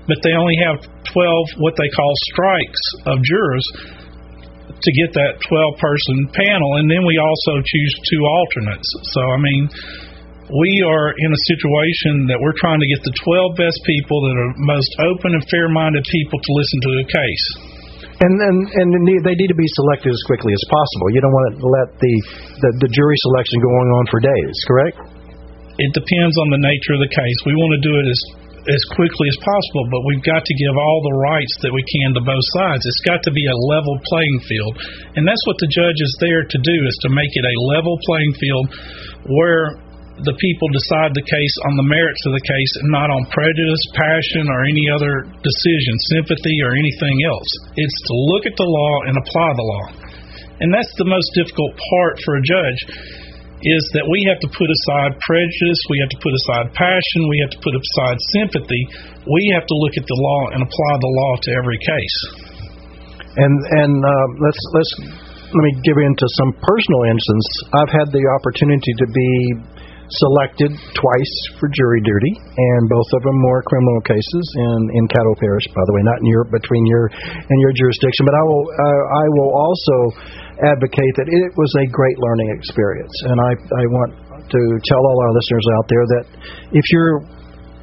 but 0.05 0.21
they 0.21 0.37
only 0.37 0.61
have 0.61 0.85
12 1.09 1.65
what 1.65 1.73
they 1.81 1.89
call 1.97 2.13
strikes 2.29 2.83
of 3.09 3.17
jurors 3.25 3.65
to 4.77 4.91
get 5.01 5.17
that 5.17 5.41
12 5.49 5.81
person 5.81 6.29
panel, 6.37 6.71
and 6.77 6.87
then 6.93 7.01
we 7.09 7.17
also 7.17 7.65
choose 7.65 7.93
two 8.13 8.23
alternates. 8.29 8.89
So, 9.17 9.21
I 9.25 9.39
mean, 9.41 9.63
we 10.47 10.73
are 10.87 11.11
in 11.11 11.31
a 11.33 11.41
situation 11.51 12.31
that 12.31 12.39
we're 12.39 12.55
trying 12.61 12.79
to 12.79 12.89
get 12.93 13.03
the 13.03 13.15
12 13.25 13.59
best 13.59 13.79
people 13.83 14.21
that 14.31 14.37
are 14.37 14.53
most 14.63 14.91
open 15.11 15.35
and 15.35 15.43
fair 15.51 15.67
minded 15.73 16.05
people 16.07 16.39
to 16.39 16.51
listen 16.55 16.79
to 16.87 16.93
the 17.03 17.07
case. 17.09 17.47
And 18.17 18.33
and 18.33 18.59
and 18.65 18.89
they 18.97 19.37
need- 19.37 19.53
to 19.53 19.59
be 19.59 19.71
selected 19.77 20.09
as 20.09 20.23
quickly 20.25 20.53
as 20.57 20.65
possible. 20.73 21.07
You 21.13 21.21
don't 21.21 21.37
want 21.37 21.47
to 21.61 21.69
let 21.69 21.89
the, 22.01 22.15
the 22.65 22.71
the 22.87 22.91
jury 22.91 23.19
selection 23.29 23.61
going 23.61 23.89
on 24.01 24.05
for 24.09 24.19
days, 24.25 24.57
correct? 24.65 24.97
It 25.77 25.93
depends 25.93 26.35
on 26.41 26.49
the 26.49 26.63
nature 26.65 26.97
of 26.97 27.05
the 27.05 27.13
case. 27.13 27.39
We 27.45 27.53
want 27.53 27.77
to 27.77 27.83
do 27.85 27.93
it 28.01 28.07
as 28.09 28.21
as 28.67 28.83
quickly 28.99 29.31
as 29.31 29.39
possible, 29.39 29.85
but 29.95 30.03
we've 30.11 30.27
got 30.27 30.43
to 30.43 30.55
give 30.59 30.75
all 30.75 31.01
the 31.07 31.17
rights 31.23 31.55
that 31.63 31.71
we 31.71 31.83
can 31.87 32.19
to 32.19 32.23
both 32.27 32.47
sides. 32.59 32.83
It's 32.83 33.05
got 33.07 33.23
to 33.23 33.31
be 33.31 33.47
a 33.47 33.59
level 33.71 33.95
playing 34.11 34.39
field. 34.51 34.75
And 35.15 35.23
that's 35.23 35.45
what 35.47 35.59
the 35.63 35.71
judge 35.71 36.01
is 36.03 36.13
there 36.19 36.43
to 36.43 36.59
do 36.59 36.77
is 36.83 36.97
to 37.07 37.11
make 37.15 37.31
it 37.31 37.47
a 37.47 37.57
level 37.79 37.95
playing 38.03 38.33
field 38.43 38.67
where 39.39 39.79
the 40.25 40.37
people 40.41 40.69
decide 40.73 41.13
the 41.13 41.29
case 41.29 41.55
on 41.69 41.77
the 41.77 41.85
merits 41.85 42.23
of 42.25 42.33
the 42.33 42.47
case 42.47 42.73
and 42.81 42.89
not 42.89 43.13
on 43.13 43.29
prejudice, 43.29 43.85
passion, 43.93 44.49
or 44.49 44.65
any 44.65 44.89
other 44.89 45.29
decision, 45.45 45.95
sympathy, 46.17 46.57
or 46.65 46.73
anything 46.73 47.17
else. 47.29 47.51
It's 47.77 48.01
to 48.09 48.15
look 48.33 48.45
at 48.49 48.57
the 48.57 48.65
law 48.65 48.95
and 49.13 49.15
apply 49.21 49.51
the 49.53 49.69
law. 49.69 49.87
And 50.65 50.73
that's 50.73 50.93
the 50.97 51.05
most 51.05 51.29
difficult 51.37 51.77
part 51.77 52.17
for 52.25 52.33
a 52.41 52.43
judge 52.49 52.81
is 53.65 53.83
that 53.97 54.05
we 54.09 54.21
have 54.29 54.41
to 54.45 54.51
put 54.53 54.69
aside 54.69 55.17
prejudice, 55.25 55.81
we 55.89 56.01
have 56.01 56.13
to 56.13 56.21
put 56.21 56.33
aside 56.45 56.73
passion, 56.77 57.21
we 57.29 57.41
have 57.41 57.53
to 57.57 57.61
put 57.65 57.73
aside 57.73 58.17
sympathy. 58.37 58.83
We 59.25 59.43
have 59.57 59.65
to 59.65 59.77
look 59.81 59.97
at 59.97 60.07
the 60.07 60.19
law 60.21 60.43
and 60.53 60.61
apply 60.61 60.93
the 61.01 61.13
law 61.13 61.33
to 61.41 61.51
every 61.57 61.81
case. 61.81 62.19
And 63.37 63.55
and 63.81 63.95
uh, 64.01 64.27
let's 64.41 64.63
let's 64.77 64.93
let 65.57 65.63
me 65.63 65.73
give 65.85 65.99
into 65.99 66.27
some 66.37 66.53
personal 66.53 67.03
instance. 67.09 67.47
I've 67.81 67.93
had 67.97 68.09
the 68.13 68.25
opportunity 68.41 68.93
to 68.93 69.07
be 69.09 69.31
selected 70.11 70.71
twice 70.95 71.35
for 71.59 71.67
jury 71.73 72.01
duty, 72.03 72.33
and 72.39 72.83
both 72.89 73.11
of 73.19 73.23
them 73.27 73.39
were 73.43 73.63
criminal 73.67 74.01
cases 74.07 74.47
in 74.57 74.79
in 74.95 75.03
Caddo 75.11 75.35
Parish. 75.39 75.67
By 75.75 75.85
the 75.85 75.95
way, 75.95 76.03
not 76.07 76.19
in 76.23 76.27
your 76.31 76.45
between 76.47 76.85
your 76.87 77.11
and 77.11 77.59
your 77.61 77.73
jurisdiction, 77.75 78.23
but 78.27 78.35
I 78.35 78.45
will 78.47 78.65
uh, 78.67 79.03
I 79.11 79.27
will 79.35 79.53
also 79.53 79.97
advocate 80.73 81.15
that 81.21 81.29
it 81.29 81.51
was 81.59 81.71
a 81.83 81.87
great 81.91 82.19
learning 82.19 82.49
experience, 82.55 83.15
and 83.29 83.37
I 83.41 83.51
I 83.55 83.85
want 83.91 84.11
to 84.47 84.63
tell 84.87 85.03
all 85.03 85.19
our 85.27 85.33
listeners 85.35 85.67
out 85.79 85.87
there 85.91 86.05
that 86.07 86.25
if 86.71 86.87
you're 86.95 87.36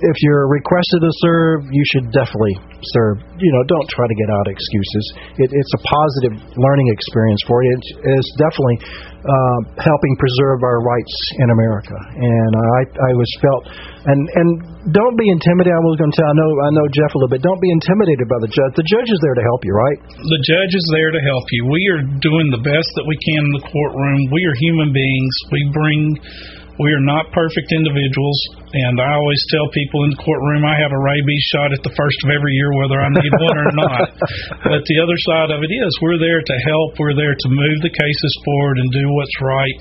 if 0.04 0.18
you're 0.28 0.52
requested 0.52 1.00
to 1.00 1.12
serve, 1.24 1.64
you 1.72 1.84
should 1.96 2.12
definitely 2.12 2.60
serve. 2.92 3.24
You 3.40 3.52
know, 3.56 3.64
don't 3.72 3.88
try 3.96 4.04
to 4.04 4.18
get 4.20 4.30
out 4.36 4.46
excuses. 4.52 5.06
It, 5.40 5.50
it's 5.56 5.74
a 5.80 5.82
positive 5.88 6.36
learning 6.60 6.88
experience 6.92 7.42
for 7.48 7.64
you. 7.64 7.72
It's, 7.72 7.90
it's 8.04 8.32
definitely 8.36 8.78
uh, 9.24 9.60
helping 9.80 10.14
preserve 10.20 10.60
our 10.68 10.84
rights 10.84 11.16
in 11.40 11.48
America. 11.56 11.96
And 11.96 12.52
I, 12.52 12.82
I 12.84 13.12
was 13.16 13.30
felt, 13.40 13.64
and 14.12 14.20
and 14.36 14.50
don't 14.92 15.16
be 15.16 15.32
intimidated. 15.32 15.72
I 15.72 15.80
was 15.88 15.96
going 15.96 16.12
to 16.12 16.18
tell. 16.20 16.28
I 16.28 16.36
know 16.36 16.52
I 16.68 16.72
know 16.76 16.88
Jeff 16.92 17.16
a 17.16 17.18
little 17.24 17.32
bit. 17.32 17.40
Don't 17.40 17.64
be 17.64 17.72
intimidated 17.72 18.28
by 18.28 18.44
the 18.44 18.52
judge. 18.52 18.76
The 18.76 18.84
judge 18.84 19.08
is 19.08 19.20
there 19.24 19.40
to 19.40 19.44
help 19.48 19.64
you, 19.64 19.72
right? 19.72 19.98
The 20.20 20.42
judge 20.44 20.74
is 20.76 20.86
there 20.92 21.16
to 21.16 21.22
help 21.24 21.48
you. 21.56 21.72
We 21.72 21.82
are 21.96 22.02
doing 22.20 22.52
the 22.52 22.60
best 22.60 22.92
that 23.00 23.08
we 23.08 23.16
can 23.16 23.42
in 23.48 23.54
the 23.56 23.64
courtroom. 23.64 24.20
We 24.36 24.44
are 24.44 24.56
human 24.60 24.92
beings. 24.92 25.34
We 25.56 25.62
bring 25.72 26.02
we 26.82 26.90
are 26.90 27.06
not 27.06 27.30
perfect 27.30 27.70
individuals, 27.70 28.40
and 28.74 28.98
I 28.98 29.14
always 29.14 29.42
tell 29.54 29.70
people 29.78 30.10
in 30.10 30.18
the 30.18 30.22
courtroom 30.26 30.66
I 30.66 30.74
have 30.82 30.90
a 30.90 30.98
rabies 30.98 31.46
shot 31.54 31.70
at 31.70 31.86
the 31.86 31.94
first 31.94 32.18
of 32.26 32.34
every 32.34 32.54
year, 32.58 32.74
whether 32.82 32.98
I 32.98 33.10
need 33.14 33.30
one 33.30 33.58
or 33.62 33.72
not. 33.78 34.08
But 34.74 34.82
the 34.90 34.98
other 35.04 35.20
side 35.30 35.52
of 35.54 35.62
it 35.62 35.70
is 35.70 35.92
we're 36.02 36.18
there 36.18 36.42
to 36.42 36.56
help, 36.66 36.98
we're 36.98 37.14
there 37.14 37.36
to 37.38 37.48
move 37.50 37.78
the 37.86 37.94
cases 37.94 38.34
forward 38.42 38.82
and 38.82 38.90
do 38.90 39.06
what's 39.14 39.38
right. 39.44 39.80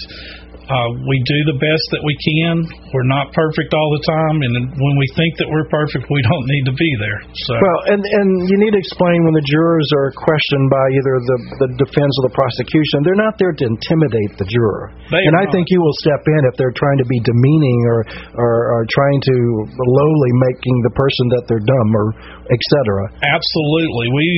Uh, 0.62 0.88
we 1.10 1.18
do 1.26 1.38
the 1.50 1.58
best 1.58 1.84
that 1.90 2.02
we 2.06 2.14
can. 2.22 2.62
We're 2.94 3.10
not 3.10 3.34
perfect 3.34 3.74
all 3.74 3.90
the 3.98 4.04
time, 4.06 4.36
and 4.46 4.54
when 4.70 4.94
we 4.94 5.06
think 5.18 5.34
that 5.42 5.50
we're 5.50 5.66
perfect, 5.66 6.06
we 6.06 6.22
don't 6.22 6.46
need 6.46 6.64
to 6.70 6.74
be 6.78 6.90
there. 7.02 7.18
So 7.34 7.52
well, 7.58 7.80
and 7.90 7.98
and 7.98 8.28
you 8.46 8.56
need 8.62 8.70
to 8.70 8.80
explain 8.80 9.26
when 9.26 9.34
the 9.34 9.46
jurors 9.50 9.88
are 9.98 10.14
questioned 10.14 10.66
by 10.70 10.86
either 10.94 11.14
the 11.18 11.38
the 11.66 11.68
defense 11.82 12.12
or 12.22 12.30
the 12.30 12.34
prosecution, 12.38 13.02
they're 13.02 13.18
not 13.18 13.34
there 13.42 13.50
to 13.50 13.64
intimidate 13.66 14.38
the 14.38 14.46
juror. 14.46 14.94
They 15.10 15.26
and 15.26 15.34
I 15.34 15.50
not. 15.50 15.52
think 15.52 15.66
you 15.66 15.82
will 15.82 15.96
step 15.98 16.22
in 16.30 16.40
if 16.46 16.54
they're 16.54 16.76
trying 16.78 16.98
to 17.02 17.08
be 17.10 17.18
demeaning 17.26 17.80
or 17.90 17.98
or, 18.38 18.54
or 18.78 18.80
trying 18.86 19.18
to 19.18 19.36
lowly 19.66 20.32
making 20.46 20.76
the 20.86 20.94
person 20.94 21.24
that 21.34 21.42
they're 21.50 21.66
dumb 21.66 21.90
or 21.90 22.06
etc. 22.54 23.10
Absolutely. 23.18 24.06
We 24.14 24.28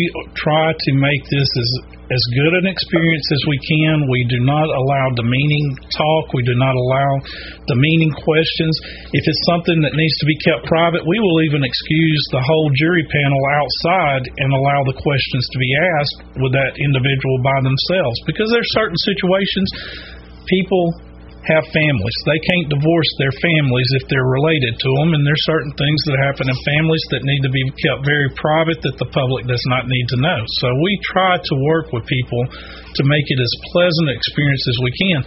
try 0.41 0.73
to 0.73 0.91
make 0.97 1.23
this 1.29 1.49
as 1.53 1.71
as 2.13 2.23
good 2.37 2.53
an 2.61 2.69
experience 2.69 3.27
as 3.33 3.43
we 3.49 3.59
can. 3.65 4.05
We 4.05 4.23
do 4.29 4.41
not 4.45 4.69
allow 4.69 5.07
demeaning 5.17 5.67
talk. 5.97 6.25
We 6.37 6.45
do 6.45 6.53
not 6.57 6.77
allow 6.77 7.11
demeaning 7.65 8.13
questions. 8.21 8.75
If 9.17 9.25
it's 9.25 9.45
something 9.49 9.81
that 9.81 9.97
needs 9.97 10.17
to 10.21 10.27
be 10.29 10.37
kept 10.45 10.69
private, 10.69 11.01
we 11.09 11.17
will 11.17 11.41
even 11.49 11.65
excuse 11.65 12.23
the 12.29 12.45
whole 12.45 12.69
jury 12.77 13.05
panel 13.09 13.43
outside 13.57 14.25
and 14.29 14.53
allow 14.53 14.85
the 14.85 14.99
questions 15.01 15.45
to 15.49 15.59
be 15.59 15.71
asked 15.97 16.19
with 16.45 16.53
that 16.53 16.77
individual 16.77 17.37
by 17.41 17.59
themselves. 17.65 18.19
Because 18.29 18.53
there's 18.53 18.69
certain 18.77 19.01
situations 19.01 19.69
people 20.45 20.93
have 21.51 21.65
families. 21.75 22.17
They 22.25 22.41
can't 22.41 22.73
divorce 22.73 23.11
their 23.21 23.35
families 23.37 23.91
if 24.01 24.05
they're 24.09 24.31
related 24.31 24.81
to 24.81 24.89
them, 25.01 25.13
and 25.13 25.23
there's 25.27 25.45
certain 25.45 25.75
things 25.77 26.01
that 26.09 26.17
happen 26.25 26.49
in 26.49 26.57
families 26.77 27.05
that 27.13 27.21
need 27.25 27.43
to 27.45 27.53
be 27.53 27.65
kept 27.85 28.05
very 28.05 28.33
private 28.41 28.81
that 28.81 28.97
the 28.97 29.11
public 29.13 29.45
does 29.45 29.63
not 29.69 29.85
need 29.85 30.07
to 30.17 30.19
know. 30.25 30.41
So 30.63 30.67
we 30.73 30.93
try 31.13 31.37
to 31.37 31.55
work 31.69 31.93
with 31.93 32.09
people 32.09 32.43
to 32.49 33.03
make 33.05 33.27
it 33.29 33.41
as 33.41 33.53
pleasant 33.77 34.09
an 34.09 34.17
experience 34.17 34.65
as 34.69 34.79
we 34.85 34.93
can. 34.93 35.21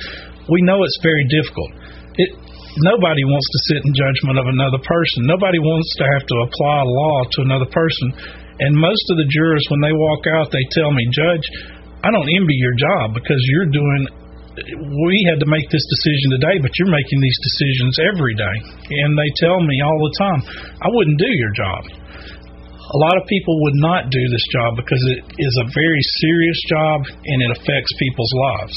We 0.49 0.61
know 0.65 0.81
it's 0.81 1.01
very 1.03 1.25
difficult. 1.29 1.71
It 2.17 2.29
nobody 2.77 3.25
wants 3.25 3.47
to 3.49 3.59
sit 3.73 3.81
in 3.85 3.91
judgment 3.93 4.37
of 4.37 4.45
another 4.45 4.77
person. 4.77 5.25
Nobody 5.25 5.57
wants 5.57 5.89
to 5.97 6.05
have 6.17 6.25
to 6.25 6.37
apply 6.45 6.77
law 6.85 7.17
to 7.25 7.39
another 7.41 7.69
person. 7.73 8.07
And 8.61 8.73
most 8.73 9.05
of 9.13 9.17
the 9.17 9.27
jurors 9.29 9.65
when 9.69 9.81
they 9.81 9.93
walk 9.93 10.25
out 10.29 10.49
they 10.49 10.65
tell 10.73 10.89
me, 10.93 11.05
"Judge, 11.13 11.45
I 12.03 12.09
don't 12.09 12.29
envy 12.37 12.57
your 12.57 12.73
job 12.73 13.13
because 13.13 13.41
you're 13.53 13.69
doing 13.69 14.07
we 14.57 15.15
had 15.29 15.37
to 15.37 15.49
make 15.49 15.69
this 15.69 15.85
decision 15.85 16.41
today, 16.41 16.57
but 16.57 16.73
you're 16.81 16.89
making 16.89 17.19
these 17.21 17.39
decisions 17.45 17.93
every 18.09 18.33
day. 18.33 18.57
And 19.05 19.13
they 19.13 19.29
tell 19.37 19.61
me 19.61 19.75
all 19.85 19.99
the 20.01 20.15
time, 20.17 20.41
I 20.81 20.89
wouldn't 20.89 21.19
do 21.21 21.29
your 21.29 21.53
job. 21.53 21.81
A 22.87 22.99
lot 23.03 23.19
of 23.19 23.27
people 23.27 23.53
would 23.67 23.77
not 23.83 24.09
do 24.09 24.23
this 24.31 24.45
job 24.49 24.79
because 24.79 25.01
it 25.13 25.19
is 25.37 25.53
a 25.61 25.67
very 25.69 26.03
serious 26.23 26.59
job 26.71 26.97
and 27.05 27.37
it 27.45 27.51
affects 27.59 27.91
people's 27.99 28.33
lives. 28.49 28.75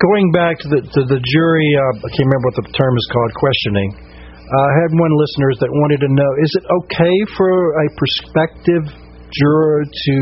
Going 0.00 0.32
back 0.32 0.56
to 0.64 0.68
the 0.72 0.80
to 0.80 1.00
the 1.04 1.20
jury, 1.20 1.70
uh, 1.76 2.00
I 2.00 2.08
can't 2.08 2.24
remember 2.24 2.48
what 2.48 2.58
the 2.64 2.72
term 2.72 2.94
is 2.96 3.06
called, 3.12 3.32
questioning. 3.36 3.90
Uh, 3.92 4.56
I 4.56 4.72
had 4.80 4.90
one 4.96 5.12
listeners 5.12 5.60
that 5.60 5.68
wanted 5.68 6.00
to 6.00 6.08
know: 6.08 6.30
Is 6.40 6.52
it 6.56 6.64
okay 6.64 7.16
for 7.36 7.52
a 7.52 7.86
prospective 8.00 8.88
juror 9.28 9.84
to 9.84 10.14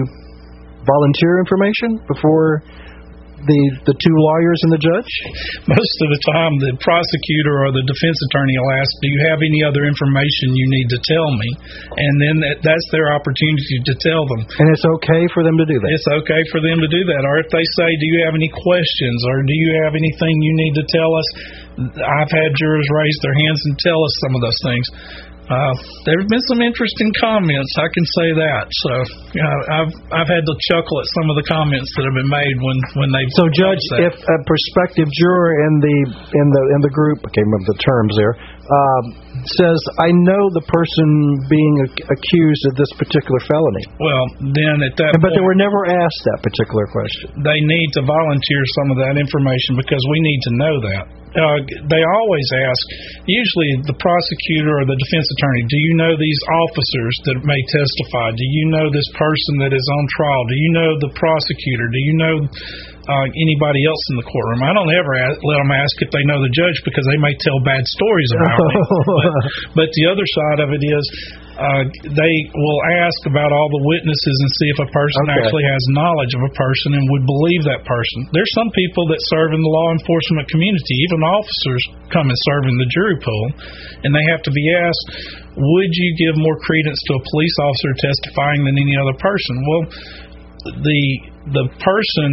volunteer 0.83 1.39
information 1.39 2.03
before 2.11 2.67
the 3.45 3.63
the 3.87 3.97
two 3.97 4.17
lawyers 4.19 4.61
and 4.67 4.73
the 4.75 4.83
judge? 4.83 5.13
Most 5.69 5.97
of 6.03 6.09
the 6.11 6.23
time, 6.35 6.53
the 6.59 6.75
prosecutor 6.83 7.55
or 7.67 7.71
the 7.71 7.87
defense 7.87 8.19
attorney 8.31 8.57
will 8.59 8.75
ask, 8.79 8.91
"Do 9.03 9.09
you 9.11 9.21
have 9.31 9.41
any 9.43 9.63
other 9.63 9.87
information 9.87 10.57
you 10.59 10.67
need 10.67 10.89
to 10.95 11.01
tell 11.07 11.29
me?" 11.37 11.49
And 11.95 12.15
then 12.19 12.37
that, 12.43 12.57
that's 12.67 12.89
their 12.91 13.15
opportunity 13.15 13.79
to 13.87 13.95
tell 14.03 14.27
them. 14.27 14.43
And 14.49 14.67
it's 14.75 14.87
okay 15.01 15.25
for 15.31 15.47
them 15.47 15.57
to 15.61 15.67
do 15.67 15.79
that. 15.79 15.91
It's 15.95 16.11
okay 16.25 16.43
for 16.51 16.59
them 16.59 16.83
to 16.83 16.89
do 16.91 17.03
that. 17.15 17.23
Or 17.23 17.39
if 17.39 17.49
they 17.55 17.65
say, 17.79 17.89
"Do 17.89 18.07
you 18.11 18.19
have 18.27 18.35
any 18.35 18.51
questions?" 18.51 19.19
or 19.29 19.43
"Do 19.47 19.55
you 19.55 19.71
have 19.87 19.95
anything 19.95 20.35
you 20.43 20.55
need 20.67 20.75
to 20.83 20.85
tell 20.91 21.11
us?" 21.15 21.29
I've 21.79 22.33
had 22.35 22.51
jurors 22.59 22.89
raise 22.91 23.19
their 23.23 23.37
hands 23.47 23.61
and 23.71 23.75
tell 23.79 24.01
us 24.03 24.15
some 24.27 24.35
of 24.35 24.43
those 24.43 24.61
things. 24.67 24.87
Uh, 25.49 25.73
there 26.05 26.21
have 26.21 26.29
been 26.29 26.45
some 26.53 26.61
interesting 26.61 27.09
comments. 27.17 27.73
I 27.81 27.89
can 27.89 28.05
say 28.21 28.29
that. 28.37 28.69
So 28.69 28.93
you 29.33 29.41
know, 29.41 29.57
I've 29.81 29.93
I've 30.13 30.29
had 30.29 30.45
to 30.45 30.55
chuckle 30.69 31.01
at 31.01 31.09
some 31.17 31.33
of 31.33 31.41
the 31.41 31.47
comments 31.49 31.89
that 31.97 32.05
have 32.05 32.17
been 32.21 32.29
made 32.29 32.57
when 32.61 32.79
when 33.01 33.09
they. 33.17 33.25
So, 33.33 33.49
Judge, 33.57 33.81
if 34.05 34.13
a 34.13 34.37
prospective 34.45 35.09
juror 35.09 35.53
in 35.65 35.75
the 35.81 35.97
in 36.37 36.47
the 36.53 36.63
in 36.77 36.81
the 36.85 36.93
group, 36.93 37.25
I 37.25 37.33
can't 37.33 37.49
remember 37.49 37.69
the 37.73 37.81
terms 37.81 38.13
there, 38.21 38.35
um, 38.37 39.05
says, 39.45 39.79
"I 39.99 40.11
know 40.11 40.43
the 40.55 40.65
person 40.67 41.09
being 41.49 41.75
ac- 41.87 42.05
accused 42.09 42.65
of 42.71 42.75
this 42.77 42.93
particular 42.99 43.41
felony," 43.47 43.85
well, 44.01 44.25
then 44.55 44.83
at 44.83 44.95
that 44.99 45.19
but 45.21 45.35
they 45.35 45.45
were 45.45 45.59
never 45.59 45.87
asked 45.87 46.23
that 46.35 46.41
particular 46.43 46.87
question. 46.91 47.31
they 47.45 47.61
need 47.63 47.89
to 47.99 48.03
volunteer 48.03 48.63
some 48.83 48.89
of 48.93 48.99
that 48.99 49.17
information 49.19 49.77
because 49.77 50.03
we 50.11 50.19
need 50.21 50.41
to 50.49 50.53
know 50.57 50.75
that. 50.81 51.05
Uh, 51.29 51.61
they 51.93 52.01
always 52.01 52.49
ask, 52.57 52.83
usually 53.29 53.85
the 53.85 53.99
prosecutor 54.01 54.81
or 54.81 54.85
the 54.89 54.97
defense 54.97 55.29
attorney, 55.37 55.63
do 55.69 55.77
you 55.77 55.93
know 56.01 56.13
these 56.17 56.41
officers 56.65 57.15
that 57.29 57.37
may 57.45 57.61
testify? 57.69 58.33
Do 58.33 58.47
you 58.49 58.65
know 58.73 58.89
this 58.89 59.07
person 59.13 59.61
that 59.61 59.77
is 59.77 59.87
on 59.93 60.05
trial? 60.17 60.43
Do 60.49 60.57
you 60.57 60.71
know 60.73 60.91
the 61.05 61.13
prosecutor? 61.13 61.87
Do 61.93 62.01
you 62.01 62.15
know 62.17 62.35
uh, 63.09 63.27
anybody 63.33 63.81
else 63.89 64.05
in 64.13 64.17
the 64.21 64.29
courtroom? 64.29 64.61
I 64.69 64.77
don't 64.77 64.93
ever 64.93 65.17
ask, 65.17 65.41
let 65.41 65.59
them 65.65 65.73
ask 65.73 65.97
if 66.05 66.13
they 66.13 66.21
know 66.29 66.39
the 66.45 66.53
judge 66.53 66.77
because 66.85 67.09
they 67.09 67.17
may 67.17 67.33
tell 67.41 67.57
bad 67.65 67.81
stories 67.97 68.31
about 68.37 68.59
me. 68.61 68.75
But, 69.09 69.33
but 69.85 69.89
the 69.97 70.05
other 70.13 70.27
side 70.29 70.61
of 70.61 70.69
it 70.77 70.83
is, 70.85 71.05
uh, 71.59 71.83
they 72.15 72.35
will 72.55 72.81
ask 73.03 73.19
about 73.27 73.51
all 73.51 73.67
the 73.67 73.83
witnesses 73.89 74.37
and 74.45 74.51
see 74.63 74.69
if 74.71 74.79
a 74.85 74.91
person 74.95 75.25
Okay. 75.27 75.43
actually 75.43 75.67
has 75.67 75.83
knowledge 75.91 76.33
of 76.37 76.43
a 76.47 76.53
person 76.55 76.95
and 76.95 77.03
would 77.11 77.27
believe 77.27 77.63
that 77.67 77.83
person. 77.83 78.31
There's 78.31 78.53
some 78.55 78.71
people 78.77 79.11
that 79.11 79.19
serve 79.33 79.51
in 79.57 79.61
the 79.65 79.73
law 79.73 79.91
enforcement 79.91 80.47
community, 80.53 80.95
even 81.11 81.19
officers 81.27 81.83
come 82.15 82.31
and 82.31 82.39
serve 82.47 82.71
in 82.71 82.77
the 82.79 82.89
jury 82.95 83.19
pool, 83.19 83.45
and 84.07 84.15
they 84.15 84.23
have 84.31 84.45
to 84.47 84.53
be 84.55 84.65
asked, 84.71 85.07
would 85.59 85.93
you 85.97 86.11
give 86.21 86.39
more 86.39 86.55
credence 86.63 87.01
to 87.11 87.13
a 87.19 87.23
police 87.27 87.57
officer 87.59 87.91
testifying 88.07 88.63
than 88.63 88.77
any 88.79 88.95
other 89.01 89.17
person? 89.19 89.55
Well, 89.67 89.83
the 90.79 91.03
the 91.49 91.67
person 91.81 92.31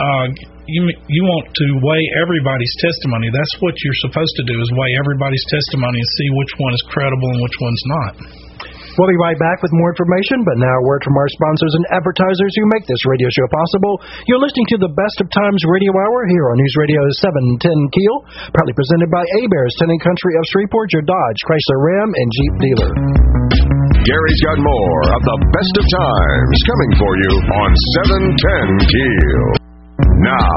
uh, 0.00 0.26
you 0.70 0.82
you 0.88 1.22
want 1.26 1.50
to 1.50 1.66
weigh 1.82 2.06
everybody's 2.22 2.74
testimony. 2.80 3.28
That's 3.34 3.54
what 3.60 3.74
you're 3.82 4.02
supposed 4.08 4.34
to 4.40 4.44
do 4.46 4.56
is 4.56 4.68
weigh 4.78 4.94
everybody's 4.96 5.44
testimony 5.50 5.98
and 5.98 6.10
see 6.16 6.28
which 6.38 6.52
one 6.56 6.72
is 6.72 6.82
credible 6.88 7.28
and 7.34 7.40
which 7.42 7.58
one's 7.60 7.84
not. 7.90 8.14
We'll 8.92 9.08
be 9.08 9.16
right 9.24 9.40
back 9.40 9.64
with 9.64 9.72
more 9.72 9.88
information, 9.88 10.44
but 10.44 10.60
now 10.60 10.68
a 10.68 10.84
word 10.84 11.00
from 11.00 11.16
our 11.16 11.28
sponsors 11.32 11.72
and 11.80 11.84
advertisers 11.96 12.52
who 12.60 12.68
make 12.76 12.84
this 12.84 13.00
radio 13.08 13.24
show 13.32 13.48
possible. 13.48 14.04
You're 14.28 14.42
listening 14.42 14.68
to 14.76 14.84
the 14.84 14.92
Best 14.92 15.16
of 15.24 15.32
Times 15.32 15.64
Radio 15.64 15.96
Hour 15.96 16.28
here 16.28 16.44
on 16.52 16.60
News 16.60 16.76
Radio 16.76 17.00
710 17.24 17.56
Keel, 17.96 18.16
proudly 18.52 18.76
presented 18.76 19.08
by 19.08 19.24
Heberts, 19.40 19.80
Tenant 19.80 20.02
Country 20.04 20.36
of 20.36 20.44
Shreveport, 20.52 20.92
your 20.92 21.08
Dodge, 21.08 21.40
Chrysler 21.48 21.80
Ram, 21.80 22.10
and 22.12 22.28
Jeep 22.36 22.54
dealer. 22.60 22.92
Gary's 24.04 24.40
got 24.44 24.60
more 24.60 25.00
of 25.08 25.20
the 25.24 25.38
best 25.56 25.74
of 25.80 25.84
times 25.88 26.56
coming 26.68 26.92
for 27.00 27.12
you 27.16 27.32
on 27.64 27.70
710 27.96 28.92
Keel. 28.92 29.61
Now, 30.22 30.54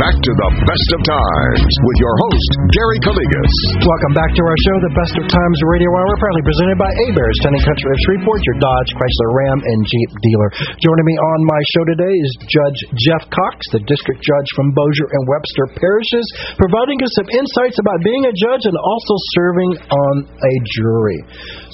back 0.00 0.16
to 0.16 0.32
the 0.40 0.50
best 0.64 0.88
of 0.96 1.00
times 1.04 1.60
with 1.68 1.98
your 2.00 2.16
host, 2.16 2.50
Gary 2.72 2.96
Calligas. 3.04 3.56
Welcome 3.84 4.16
back 4.16 4.32
to 4.32 4.40
our 4.40 4.58
show, 4.64 4.76
the 4.88 4.96
Best 4.96 5.14
of 5.20 5.28
Times 5.28 5.58
Radio 5.68 5.92
Hour, 5.92 6.12
proudly 6.16 6.40
presented 6.48 6.80
by 6.80 6.88
Heberts, 6.88 7.36
Town 7.44 7.52
and 7.52 7.60
Country 7.60 7.92
of 7.92 7.98
Shreveport, 8.08 8.40
your 8.40 8.56
Dodge, 8.56 8.90
Chrysler, 8.96 9.30
Ram, 9.36 9.60
and 9.60 9.78
Jeep 9.84 10.10
dealer. 10.16 10.48
Joining 10.80 11.04
me 11.04 11.16
on 11.20 11.38
my 11.44 11.60
show 11.76 11.84
today 11.92 12.14
is 12.24 12.32
Judge 12.48 12.80
Jeff 13.04 13.28
Cox, 13.28 13.60
the 13.76 13.84
district 13.84 14.24
judge 14.24 14.48
from 14.56 14.72
Bossier 14.72 15.04
and 15.04 15.28
Webster 15.28 15.76
parishes, 15.76 16.24
providing 16.56 16.96
us 17.04 17.12
some 17.12 17.28
insights 17.36 17.76
about 17.84 18.00
being 18.00 18.24
a 18.24 18.32
judge 18.32 18.64
and 18.64 18.76
also 18.80 19.14
serving 19.36 19.76
on 19.92 20.14
a 20.24 20.54
jury. 20.80 21.20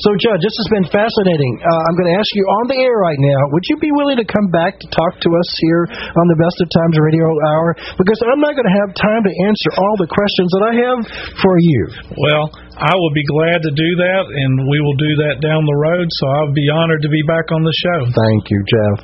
So, 0.02 0.10
Judge, 0.18 0.42
this 0.42 0.58
has 0.58 0.68
been 0.74 0.90
fascinating. 0.90 1.54
Uh, 1.62 1.86
I'm 1.86 1.94
going 2.02 2.10
to 2.10 2.18
ask 2.18 2.30
you 2.34 2.42
on 2.62 2.64
the 2.66 2.82
air 2.82 2.98
right 2.98 3.20
now, 3.22 3.40
would 3.54 3.66
you 3.70 3.78
be 3.78 3.94
willing 3.94 4.18
to 4.18 4.26
come 4.26 4.50
back 4.50 4.74
to 4.82 4.86
talk 4.90 5.22
to 5.22 5.30
us 5.30 5.50
here 5.62 5.86
on 5.94 6.26
the 6.34 6.38
Best 6.42 6.58
of 6.62 6.70
Times 6.74 6.98
Radio 6.98 7.27
Hour? 7.36 7.68
Because 8.00 8.20
I'm 8.24 8.40
not 8.40 8.56
going 8.56 8.68
to 8.68 8.76
have 8.84 8.90
time 8.96 9.22
to 9.22 9.32
answer 9.44 9.70
all 9.76 9.94
the 10.00 10.08
questions 10.08 10.48
that 10.56 10.64
I 10.64 10.72
have 10.88 10.98
for 11.42 11.54
you. 11.60 11.80
Well, 12.16 12.44
I 12.78 12.94
will 12.94 13.14
be 13.14 13.26
glad 13.26 13.58
to 13.66 13.72
do 13.74 13.90
that, 14.06 14.24
and 14.30 14.52
we 14.70 14.78
will 14.78 14.94
do 14.96 15.12
that 15.26 15.42
down 15.42 15.66
the 15.66 15.78
road. 15.78 16.06
So 16.06 16.24
I'll 16.38 16.54
be 16.54 16.68
honored 16.70 17.02
to 17.02 17.10
be 17.10 17.22
back 17.26 17.50
on 17.50 17.66
the 17.66 17.74
show. 17.74 17.98
Thank 18.06 18.42
you, 18.48 18.60
Jeff. 18.70 18.96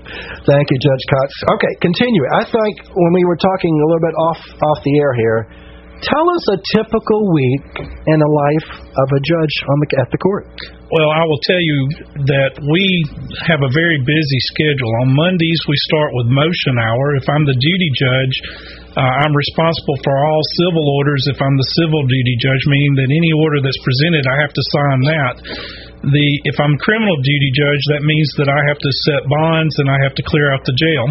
Thank 0.47 0.71
you, 0.71 0.79
Judge 0.79 1.05
Cox. 1.11 1.29
Okay, 1.59 1.73
continue. 1.83 2.25
I 2.39 2.47
think 2.47 2.75
when 2.87 3.13
we 3.19 3.27
were 3.27 3.37
talking 3.37 3.73
a 3.75 3.87
little 3.91 4.05
bit 4.07 4.17
off 4.17 4.41
off 4.41 4.79
the 4.87 4.95
air 5.03 5.13
here, 5.19 5.41
tell 6.07 6.27
us 6.39 6.45
a 6.55 6.59
typical 6.79 7.33
week 7.35 7.67
in 7.83 8.19
the 8.23 8.31
life 8.31 8.69
of 8.79 9.07
a 9.11 9.21
judge 9.27 9.55
on 9.67 9.77
the 9.83 9.89
at 9.99 10.09
the 10.15 10.21
court. 10.23 10.47
Well, 10.95 11.11
I 11.11 11.27
will 11.27 11.43
tell 11.43 11.59
you 11.59 11.79
that 12.31 12.55
we 12.63 12.87
have 13.51 13.67
a 13.67 13.75
very 13.75 13.99
busy 13.99 14.41
schedule. 14.55 14.95
On 15.03 15.11
Mondays, 15.11 15.59
we 15.67 15.75
start 15.91 16.15
with 16.15 16.31
motion 16.31 16.79
hour. 16.79 17.19
If 17.19 17.27
I'm 17.27 17.43
the 17.43 17.59
duty 17.59 17.91
judge, 17.99 18.35
uh, 18.95 19.03
I'm 19.03 19.35
responsible 19.35 19.99
for 20.07 20.15
all 20.15 20.43
civil 20.63 20.87
orders. 21.03 21.27
If 21.35 21.43
I'm 21.43 21.59
the 21.59 21.71
civil 21.83 21.99
duty 22.07 22.39
judge, 22.39 22.63
meaning 22.71 22.95
that 23.03 23.11
any 23.11 23.33
order 23.35 23.59
that's 23.59 23.83
presented, 23.83 24.23
I 24.23 24.37
have 24.39 24.55
to 24.55 24.65
sign 24.71 24.99
that. 25.11 25.35
The 26.15 26.29
if 26.47 26.63
I'm 26.63 26.79
criminal 26.79 27.19
duty 27.19 27.51
judge, 27.59 27.83
that 27.99 28.07
means 28.07 28.31
that 28.39 28.47
I 28.47 28.61
have 28.71 28.79
to 28.79 28.91
set 29.11 29.27
bonds 29.27 29.75
and 29.83 29.91
I 29.91 29.99
have 29.99 30.15
to 30.15 30.23
clear 30.23 30.55
out 30.55 30.63
the 30.63 30.79
jail. 30.79 31.11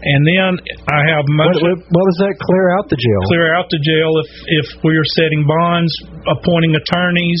And 0.00 0.22
then 0.24 0.50
I 0.88 1.00
have 1.12 1.24
motion. 1.28 1.60
What, 1.60 1.76
what, 1.92 2.04
was 2.08 2.18
that? 2.24 2.32
Clear 2.40 2.66
out 2.80 2.88
the 2.88 2.96
jail. 2.96 3.20
Clear 3.28 3.52
out 3.52 3.68
the 3.68 3.80
jail 3.84 4.10
if 4.24 4.28
if 4.64 4.66
we 4.80 4.96
are 4.96 5.08
setting 5.20 5.44
bonds, 5.44 5.92
appointing 6.24 6.72
attorneys, 6.72 7.40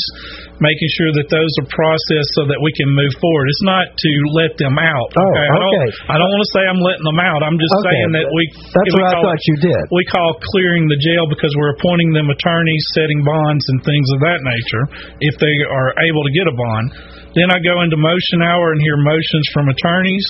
making 0.60 0.90
sure 1.00 1.08
that 1.16 1.32
those 1.32 1.52
are 1.64 1.68
processed 1.72 2.36
so 2.36 2.44
that 2.44 2.60
we 2.60 2.68
can 2.76 2.92
move 2.92 3.16
forward. 3.16 3.48
It's 3.48 3.64
not 3.64 3.88
to 3.96 4.12
let 4.36 4.60
them 4.60 4.76
out. 4.76 5.08
Okay. 5.08 5.24
Oh, 5.24 5.56
okay. 5.56 5.56
I 5.56 5.56
don't, 5.56 6.12
I 6.12 6.16
don't 6.20 6.30
want 6.36 6.42
to 6.44 6.52
say 6.52 6.62
I'm 6.68 6.82
letting 6.84 7.06
them 7.08 7.20
out. 7.20 7.40
I'm 7.40 7.56
just 7.56 7.72
okay. 7.80 7.96
saying 7.96 8.10
that 8.20 8.26
we. 8.28 8.42
That's 8.76 8.92
we 8.92 9.00
what 9.00 9.08
I 9.08 9.14
thought 9.24 9.40
you 9.48 9.56
did. 9.64 9.82
We 9.88 10.04
call 10.12 10.36
clearing 10.52 10.84
the 10.84 11.00
jail 11.00 11.24
because 11.32 11.56
we're 11.56 11.72
appointing 11.80 12.12
them 12.12 12.28
attorneys, 12.28 12.84
setting 12.92 13.24
bonds, 13.24 13.64
and 13.72 13.80
things 13.88 14.08
of 14.12 14.20
that 14.20 14.44
nature. 14.44 14.84
If 15.24 15.40
they 15.40 15.56
are 15.64 15.96
able 15.96 16.22
to 16.28 16.32
get 16.36 16.44
a 16.44 16.52
bond, 16.52 16.86
then 17.32 17.48
I 17.48 17.56
go 17.64 17.80
into 17.80 17.96
motion 17.96 18.44
hour 18.44 18.76
and 18.76 18.80
hear 18.84 19.00
motions 19.00 19.48
from 19.56 19.72
attorneys 19.72 20.28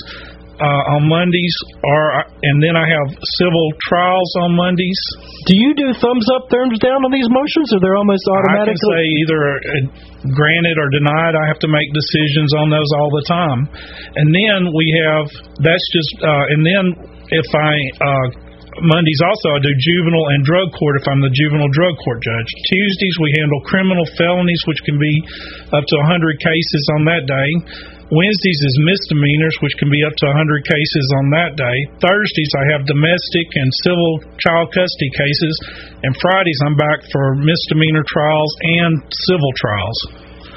uh, 0.61 0.95
on 0.97 1.09
Mondays, 1.09 1.57
or 1.81 2.01
and 2.45 2.61
then 2.61 2.77
I 2.77 2.85
have 2.85 3.09
civil 3.41 3.67
trials 3.89 4.31
on 4.45 4.53
Mondays. 4.53 5.01
Do 5.49 5.57
you 5.57 5.73
do 5.73 5.89
thumbs 5.97 6.29
up, 6.37 6.53
thumbs 6.53 6.77
down 6.85 7.01
on 7.01 7.11
these 7.11 7.29
motions, 7.33 7.73
or 7.73 7.81
they're 7.81 7.97
almost 7.97 8.23
automatic? 8.29 8.77
I 8.77 8.77
can 8.77 8.89
say 8.93 9.03
either 9.25 9.41
uh, 9.41 9.73
granted 10.37 10.77
or 10.77 10.89
denied. 10.93 11.33
I 11.33 11.49
have 11.49 11.61
to 11.65 11.71
make 11.73 11.89
decisions 11.97 12.53
on 12.61 12.69
those 12.69 12.91
all 13.01 13.09
the 13.09 13.25
time, 13.25 13.61
and 14.21 14.29
then 14.29 14.69
we 14.77 14.87
have 15.09 15.27
that's 15.65 15.87
just 15.97 16.13
uh, 16.21 16.53
and 16.53 16.61
then 16.61 16.85
if 17.33 17.49
I 17.57 17.73
uh, 18.05 18.27
Mondays 18.85 19.21
also 19.25 19.57
I 19.57 19.61
do 19.65 19.73
juvenile 19.75 20.29
and 20.37 20.45
drug 20.45 20.69
court 20.77 21.01
if 21.01 21.05
I'm 21.09 21.21
the 21.25 21.33
juvenile 21.33 21.73
drug 21.73 21.97
court 22.05 22.21
judge. 22.21 22.51
Tuesdays 22.69 23.17
we 23.19 23.31
handle 23.41 23.61
criminal 23.65 24.07
felonies, 24.15 24.63
which 24.69 24.81
can 24.85 25.01
be 25.01 25.15
up 25.73 25.85
to 25.85 25.97
100 26.05 26.37
cases 26.39 26.83
on 27.01 27.09
that 27.09 27.25
day. 27.27 27.51
Wednesdays 28.11 28.59
is 28.67 28.75
misdemeanors, 28.83 29.55
which 29.63 29.79
can 29.79 29.87
be 29.87 30.03
up 30.03 30.11
to 30.19 30.27
100 30.35 30.67
cases 30.67 31.07
on 31.23 31.31
that 31.31 31.55
day. 31.55 31.79
Thursdays, 32.03 32.53
I 32.59 32.65
have 32.75 32.83
domestic 32.83 33.47
and 33.55 33.71
civil 33.87 34.13
child 34.43 34.75
custody 34.75 35.11
cases. 35.15 35.55
And 36.03 36.11
Fridays, 36.19 36.61
I'm 36.67 36.75
back 36.75 37.07
for 37.15 37.39
misdemeanor 37.39 38.03
trials 38.11 38.53
and 38.83 38.99
civil 39.15 39.53
trials. 39.63 39.99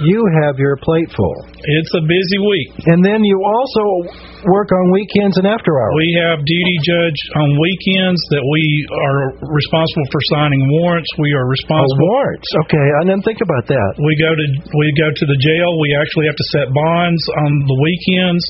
You 0.02 0.20
have 0.42 0.58
your 0.58 0.74
plate 0.82 1.10
full. 1.14 1.38
It's 1.54 1.94
a 1.94 2.04
busy 2.04 2.40
week. 2.42 2.70
And 2.90 3.06
then 3.06 3.22
you 3.22 3.38
also 3.46 4.10
work 4.50 4.70
on 4.74 4.92
weekends 4.92 5.38
and 5.38 5.46
after 5.46 5.70
hours. 5.70 5.96
We 5.96 6.10
have 6.26 6.42
duty 6.42 6.78
judge 6.82 7.20
on 7.38 7.54
weekends 7.56 8.20
that 8.34 8.42
we 8.42 8.64
are 8.90 9.38
responsible 9.46 10.08
for 10.10 10.22
signing 10.34 10.66
warrants. 10.82 11.08
We 11.22 11.32
are 11.38 11.46
responsible 11.46 12.10
oh, 12.10 12.14
warrants. 12.18 12.50
Okay, 12.68 12.88
I 13.00 13.02
didn't 13.06 13.24
think 13.24 13.40
about 13.46 13.70
that. 13.70 13.90
We 14.02 14.14
go 14.18 14.34
to 14.34 14.46
we 14.76 14.88
go 14.98 15.08
to 15.14 15.26
the 15.30 15.40
jail. 15.40 15.70
We 15.78 15.94
actually 15.94 16.26
have 16.28 16.40
to 16.40 16.48
set 16.52 16.68
bonds 16.74 17.24
on 17.46 17.52
the 17.70 17.78
weekends. 17.78 18.44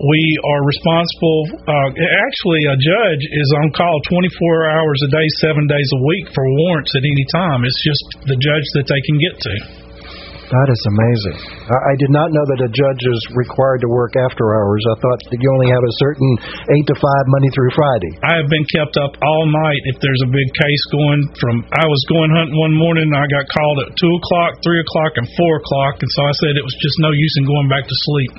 We 0.00 0.22
are 0.48 0.62
responsible. 0.64 1.60
Uh, 1.60 1.88
actually, 2.24 2.62
a 2.72 2.76
judge 2.80 3.22
is 3.36 3.48
on 3.60 3.68
call 3.76 4.00
24 4.08 4.24
hours 4.72 4.98
a 5.04 5.10
day, 5.12 5.28
seven 5.44 5.68
days 5.68 5.88
a 5.92 6.00
week 6.08 6.26
for 6.32 6.44
warrants 6.64 6.96
at 6.96 7.04
any 7.04 7.26
time. 7.36 7.62
It's 7.68 7.82
just 7.84 8.04
the 8.24 8.38
judge 8.40 8.66
that 8.80 8.88
they 8.88 9.00
can 9.04 9.16
get 9.20 9.36
to. 9.44 9.79
That 10.50 10.66
is 10.66 10.82
amazing. 10.82 11.38
I, 11.70 11.78
I 11.78 11.94
did 12.02 12.10
not 12.10 12.34
know 12.34 12.42
that 12.42 12.66
a 12.66 12.70
judge 12.74 13.02
is 13.06 13.20
required 13.38 13.86
to 13.86 13.90
work 13.94 14.18
after 14.18 14.50
hours. 14.50 14.82
I 14.90 14.98
thought 14.98 15.22
that 15.30 15.38
you 15.38 15.46
only 15.46 15.70
have 15.70 15.84
a 15.86 15.94
certain 16.02 16.30
8 16.74 16.90
to 16.90 16.96
5 16.98 17.06
Monday 17.06 17.50
through 17.54 17.70
Friday. 17.70 18.12
I 18.26 18.34
have 18.42 18.50
been 18.50 18.66
kept 18.74 18.98
up 18.98 19.14
all 19.22 19.44
night 19.46 19.82
if 19.94 20.02
there's 20.02 20.22
a 20.26 20.30
big 20.34 20.50
case 20.50 20.82
going 20.90 21.22
from. 21.38 21.62
I 21.70 21.86
was 21.86 22.02
going 22.10 22.34
hunting 22.34 22.58
one 22.58 22.74
morning 22.74 23.06
and 23.06 23.14
I 23.14 23.30
got 23.30 23.46
called 23.46 23.78
at 23.86 23.94
2 23.94 24.02
o'clock, 24.02 24.50
3 24.66 24.74
o'clock, 24.82 25.12
and 25.22 25.26
4 25.38 25.62
o'clock, 25.62 25.94
and 26.02 26.10
so 26.18 26.20
I 26.26 26.34
said 26.42 26.58
it 26.58 26.66
was 26.66 26.74
just 26.82 26.98
no 26.98 27.14
use 27.14 27.34
in 27.38 27.46
going 27.46 27.68
back 27.70 27.86
to 27.86 27.96
sleep. 28.10 28.32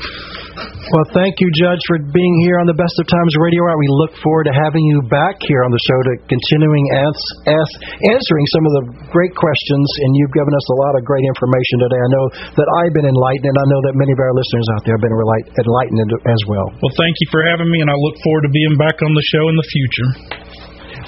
Well, 0.51 1.07
thank 1.15 1.39
you, 1.39 1.47
Judge, 1.55 1.79
for 1.87 2.03
being 2.11 2.35
here 2.43 2.59
on 2.59 2.67
the 2.67 2.75
Best 2.75 2.91
of 2.99 3.07
Times 3.07 3.33
Radio 3.39 3.63
Hour. 3.63 3.79
We 3.79 3.91
look 4.03 4.13
forward 4.19 4.51
to 4.51 4.55
having 4.55 4.83
you 4.91 4.99
back 5.07 5.39
here 5.39 5.63
on 5.63 5.71
the 5.71 5.79
show 5.87 5.99
to 6.03 6.13
continuing 6.27 6.85
as, 6.99 7.15
as, 7.47 7.67
answering 8.11 8.45
some 8.51 8.65
of 8.67 8.73
the 8.75 8.83
great 9.15 9.31
questions, 9.31 9.87
and 10.03 10.09
you've 10.19 10.35
given 10.35 10.51
us 10.51 10.67
a 10.67 10.77
lot 10.83 10.93
of 10.99 11.07
great 11.07 11.23
information 11.23 11.75
today. 11.87 12.01
I 12.01 12.09
know 12.11 12.25
that 12.59 12.67
I've 12.83 12.91
been 12.91 13.07
enlightened, 13.07 13.47
and 13.47 13.59
I 13.63 13.67
know 13.71 13.81
that 13.87 13.95
many 13.95 14.11
of 14.11 14.19
our 14.19 14.33
listeners 14.35 14.67
out 14.75 14.83
there 14.83 14.95
have 14.99 15.05
been 15.05 15.15
enlightened 15.15 16.11
as 16.27 16.41
well. 16.51 16.67
Well, 16.83 16.95
thank 16.99 17.15
you 17.23 17.27
for 17.31 17.41
having 17.47 17.71
me, 17.71 17.79
and 17.79 17.87
I 17.87 17.95
look 17.95 18.17
forward 18.19 18.43
to 18.43 18.51
being 18.51 18.75
back 18.75 18.99
on 18.99 19.11
the 19.15 19.25
show 19.31 19.47
in 19.47 19.55
the 19.55 19.67
future. 19.71 20.40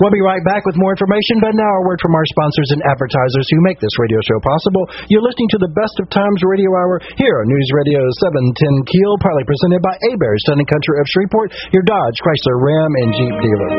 We'll 0.02 0.14
be 0.14 0.26
right 0.26 0.42
back 0.48 0.66
with 0.66 0.80
more 0.80 0.94
information, 0.96 1.38
but 1.44 1.54
now 1.54 1.72
a 1.80 1.84
word 1.86 2.02
from 2.02 2.18
our 2.18 2.26
sponsors 2.34 2.70
and 2.74 2.82
advertisers 2.90 3.46
who 3.54 3.60
make 3.62 3.78
this 3.78 3.94
radio 4.02 4.20
show 4.26 4.40
possible. 4.42 4.84
You're 5.10 5.26
listening 5.26 5.52
to 5.54 5.62
the 5.62 5.74
Best 5.78 5.96
of 6.02 6.10
Times 6.10 6.42
Radio 6.42 6.72
Hour 6.74 7.02
here 7.20 7.36
on 7.38 7.46
News 7.46 7.70
Radio 7.78 8.02
710 8.26 8.90
Keel, 8.90 9.14
partly 9.22 9.46
presented 9.46 9.82
by 9.86 9.94
Heberts, 10.10 10.42
Sun 10.50 10.64
Country 10.66 10.98
of 10.98 11.06
Shreveport, 11.14 11.50
your 11.76 11.86
Dodge, 11.86 12.18
Chrysler, 12.24 12.58
Ram, 12.58 12.92
and 13.06 13.10
Jeep 13.14 13.36
dealer. 13.38 13.72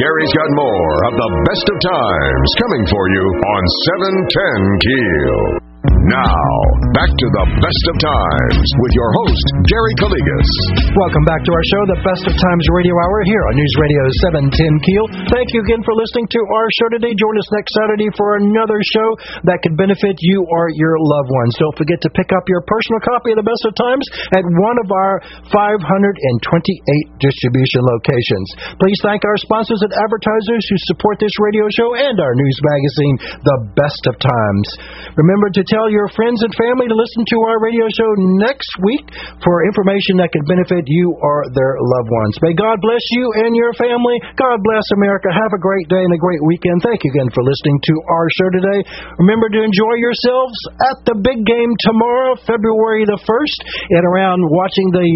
Gary's 0.00 0.32
got 0.32 0.50
more 0.56 0.94
of 1.08 1.14
the 1.16 1.30
best 1.48 1.66
of 1.68 1.76
times 1.80 2.48
coming 2.60 2.84
for 2.88 3.04
you 3.12 3.24
on 3.24 3.62
710 4.28 4.80
Keel. 4.84 5.61
Now, 6.12 6.92
back 6.92 7.08
to 7.08 7.26
the 7.40 7.46
best 7.56 7.84
of 7.88 7.96
times 8.04 8.68
with 8.84 8.92
your 8.92 9.10
host, 9.16 9.46
Gary 9.64 9.94
Calligas. 9.96 10.50
Welcome 10.92 11.24
back 11.24 11.40
to 11.40 11.52
our 11.56 11.64
show, 11.72 11.82
the 11.88 12.00
Best 12.04 12.28
of 12.28 12.36
Times 12.36 12.64
Radio 12.68 12.92
Hour, 12.92 13.24
here 13.24 13.40
on 13.48 13.56
News 13.56 13.74
Radio 13.80 14.02
710 14.28 14.84
Keel. 14.84 15.08
Thank 15.32 15.56
you 15.56 15.64
again 15.64 15.80
for 15.80 15.96
listening 15.96 16.28
to 16.28 16.40
our 16.52 16.68
show 16.76 16.88
today. 16.92 17.16
Join 17.16 17.32
us 17.40 17.48
next 17.56 17.72
Saturday 17.80 18.12
for 18.12 18.36
another 18.44 18.76
show 18.92 19.08
that 19.48 19.64
could 19.64 19.72
benefit 19.80 20.20
you 20.20 20.44
or 20.52 20.68
your 20.76 21.00
loved 21.00 21.32
ones. 21.32 21.56
Don't 21.56 21.80
forget 21.80 21.96
to 22.04 22.12
pick 22.12 22.28
up 22.36 22.44
your 22.44 22.60
personal 22.68 23.00
copy 23.08 23.32
of 23.32 23.40
the 23.40 23.48
Best 23.48 23.64
of 23.64 23.72
Times 23.80 24.04
at 24.36 24.44
one 24.44 24.76
of 24.84 24.92
our 24.92 25.16
528 25.48 25.64
distribution 27.24 27.88
locations. 27.88 28.76
Please 28.76 29.00
thank 29.00 29.24
our 29.24 29.40
sponsors 29.40 29.80
and 29.80 29.96
advertisers 29.96 30.64
who 30.68 30.76
support 30.92 31.16
this 31.24 31.32
radio 31.40 31.64
show 31.72 31.96
and 31.96 32.20
our 32.20 32.36
news 32.36 32.58
magazine, 32.60 33.16
The 33.48 33.58
Best 33.80 34.02
of 34.12 34.20
Times. 34.20 34.68
Remember 35.16 35.48
to 35.56 35.64
tell 35.64 35.88
your 35.88 36.01
friends 36.10 36.42
and 36.42 36.52
family 36.58 36.90
to 36.90 36.96
listen 36.98 37.22
to 37.30 37.38
our 37.46 37.62
radio 37.62 37.86
show 37.94 38.10
next 38.42 38.70
week 38.82 39.06
for 39.42 39.62
information 39.68 40.18
that 40.18 40.34
can 40.34 40.42
benefit 40.50 40.82
you 40.90 41.14
or 41.22 41.46
their 41.54 41.78
loved 41.78 42.10
ones. 42.10 42.34
May 42.42 42.54
God 42.58 42.82
bless 42.82 43.04
you 43.14 43.24
and 43.46 43.54
your 43.54 43.70
family. 43.78 44.18
God 44.34 44.58
bless 44.66 44.86
America. 44.98 45.30
Have 45.30 45.54
a 45.54 45.62
great 45.62 45.86
day 45.86 46.02
and 46.02 46.14
a 46.14 46.20
great 46.20 46.42
weekend. 46.42 46.82
Thank 46.82 47.06
you 47.06 47.10
again 47.14 47.30
for 47.30 47.46
listening 47.46 47.78
to 47.78 47.94
our 48.10 48.26
show 48.42 48.48
today. 48.50 48.80
Remember 49.22 49.46
to 49.52 49.60
enjoy 49.62 49.94
yourselves 50.02 50.56
at 50.82 50.98
the 51.06 51.16
big 51.22 51.38
game 51.46 51.72
tomorrow, 51.86 52.34
February 52.42 53.06
the 53.06 53.20
1st, 53.22 53.58
and 53.94 54.02
around 54.02 54.40
watching 54.50 54.88
the 54.90 55.08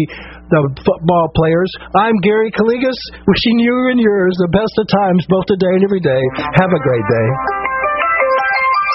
the 0.47 0.63
football 0.79 1.27
players. 1.35 1.71
I'm 1.95 2.15
Gary 2.23 2.51
Calligas, 2.55 2.99
wishing 3.27 3.59
you 3.59 3.91
and 3.91 3.99
yours 3.99 4.31
the 4.39 4.47
best 4.55 4.71
of 4.79 4.87
times 4.87 5.25
both 5.27 5.45
today 5.47 5.75
and 5.75 5.83
every 5.83 5.99
day. 5.99 6.23
Have 6.55 6.71
a 6.71 6.79
great 6.79 7.03
day. 7.03 7.66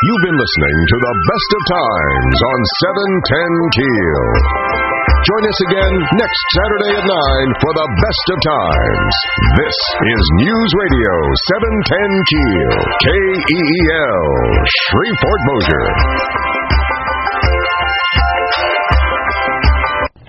You've 0.02 0.26
been 0.26 0.34
listening 0.34 0.78
to 0.90 0.96
the 0.98 1.14
best 1.30 1.50
of 1.54 1.62
times 1.78 2.36
on 2.42 2.58
710 3.22 3.78
Keel. 3.78 4.26
Join 5.22 5.42
us 5.46 5.60
again 5.70 5.94
next 6.18 6.42
Saturday 6.58 6.92
at 6.98 7.06
9 7.06 7.62
for 7.62 7.70
the 7.70 7.86
best 8.02 8.26
of 8.34 8.38
times. 8.42 9.14
This 9.62 9.78
is 10.02 10.22
News 10.42 10.70
Radio 10.74 11.14
710 11.54 12.30
Keel, 12.34 12.74
K 12.98 13.08
E 13.14 13.60
E 13.62 13.80
L, 13.94 14.26
Shreveport 14.90 15.40
Bossier. 15.46 16.51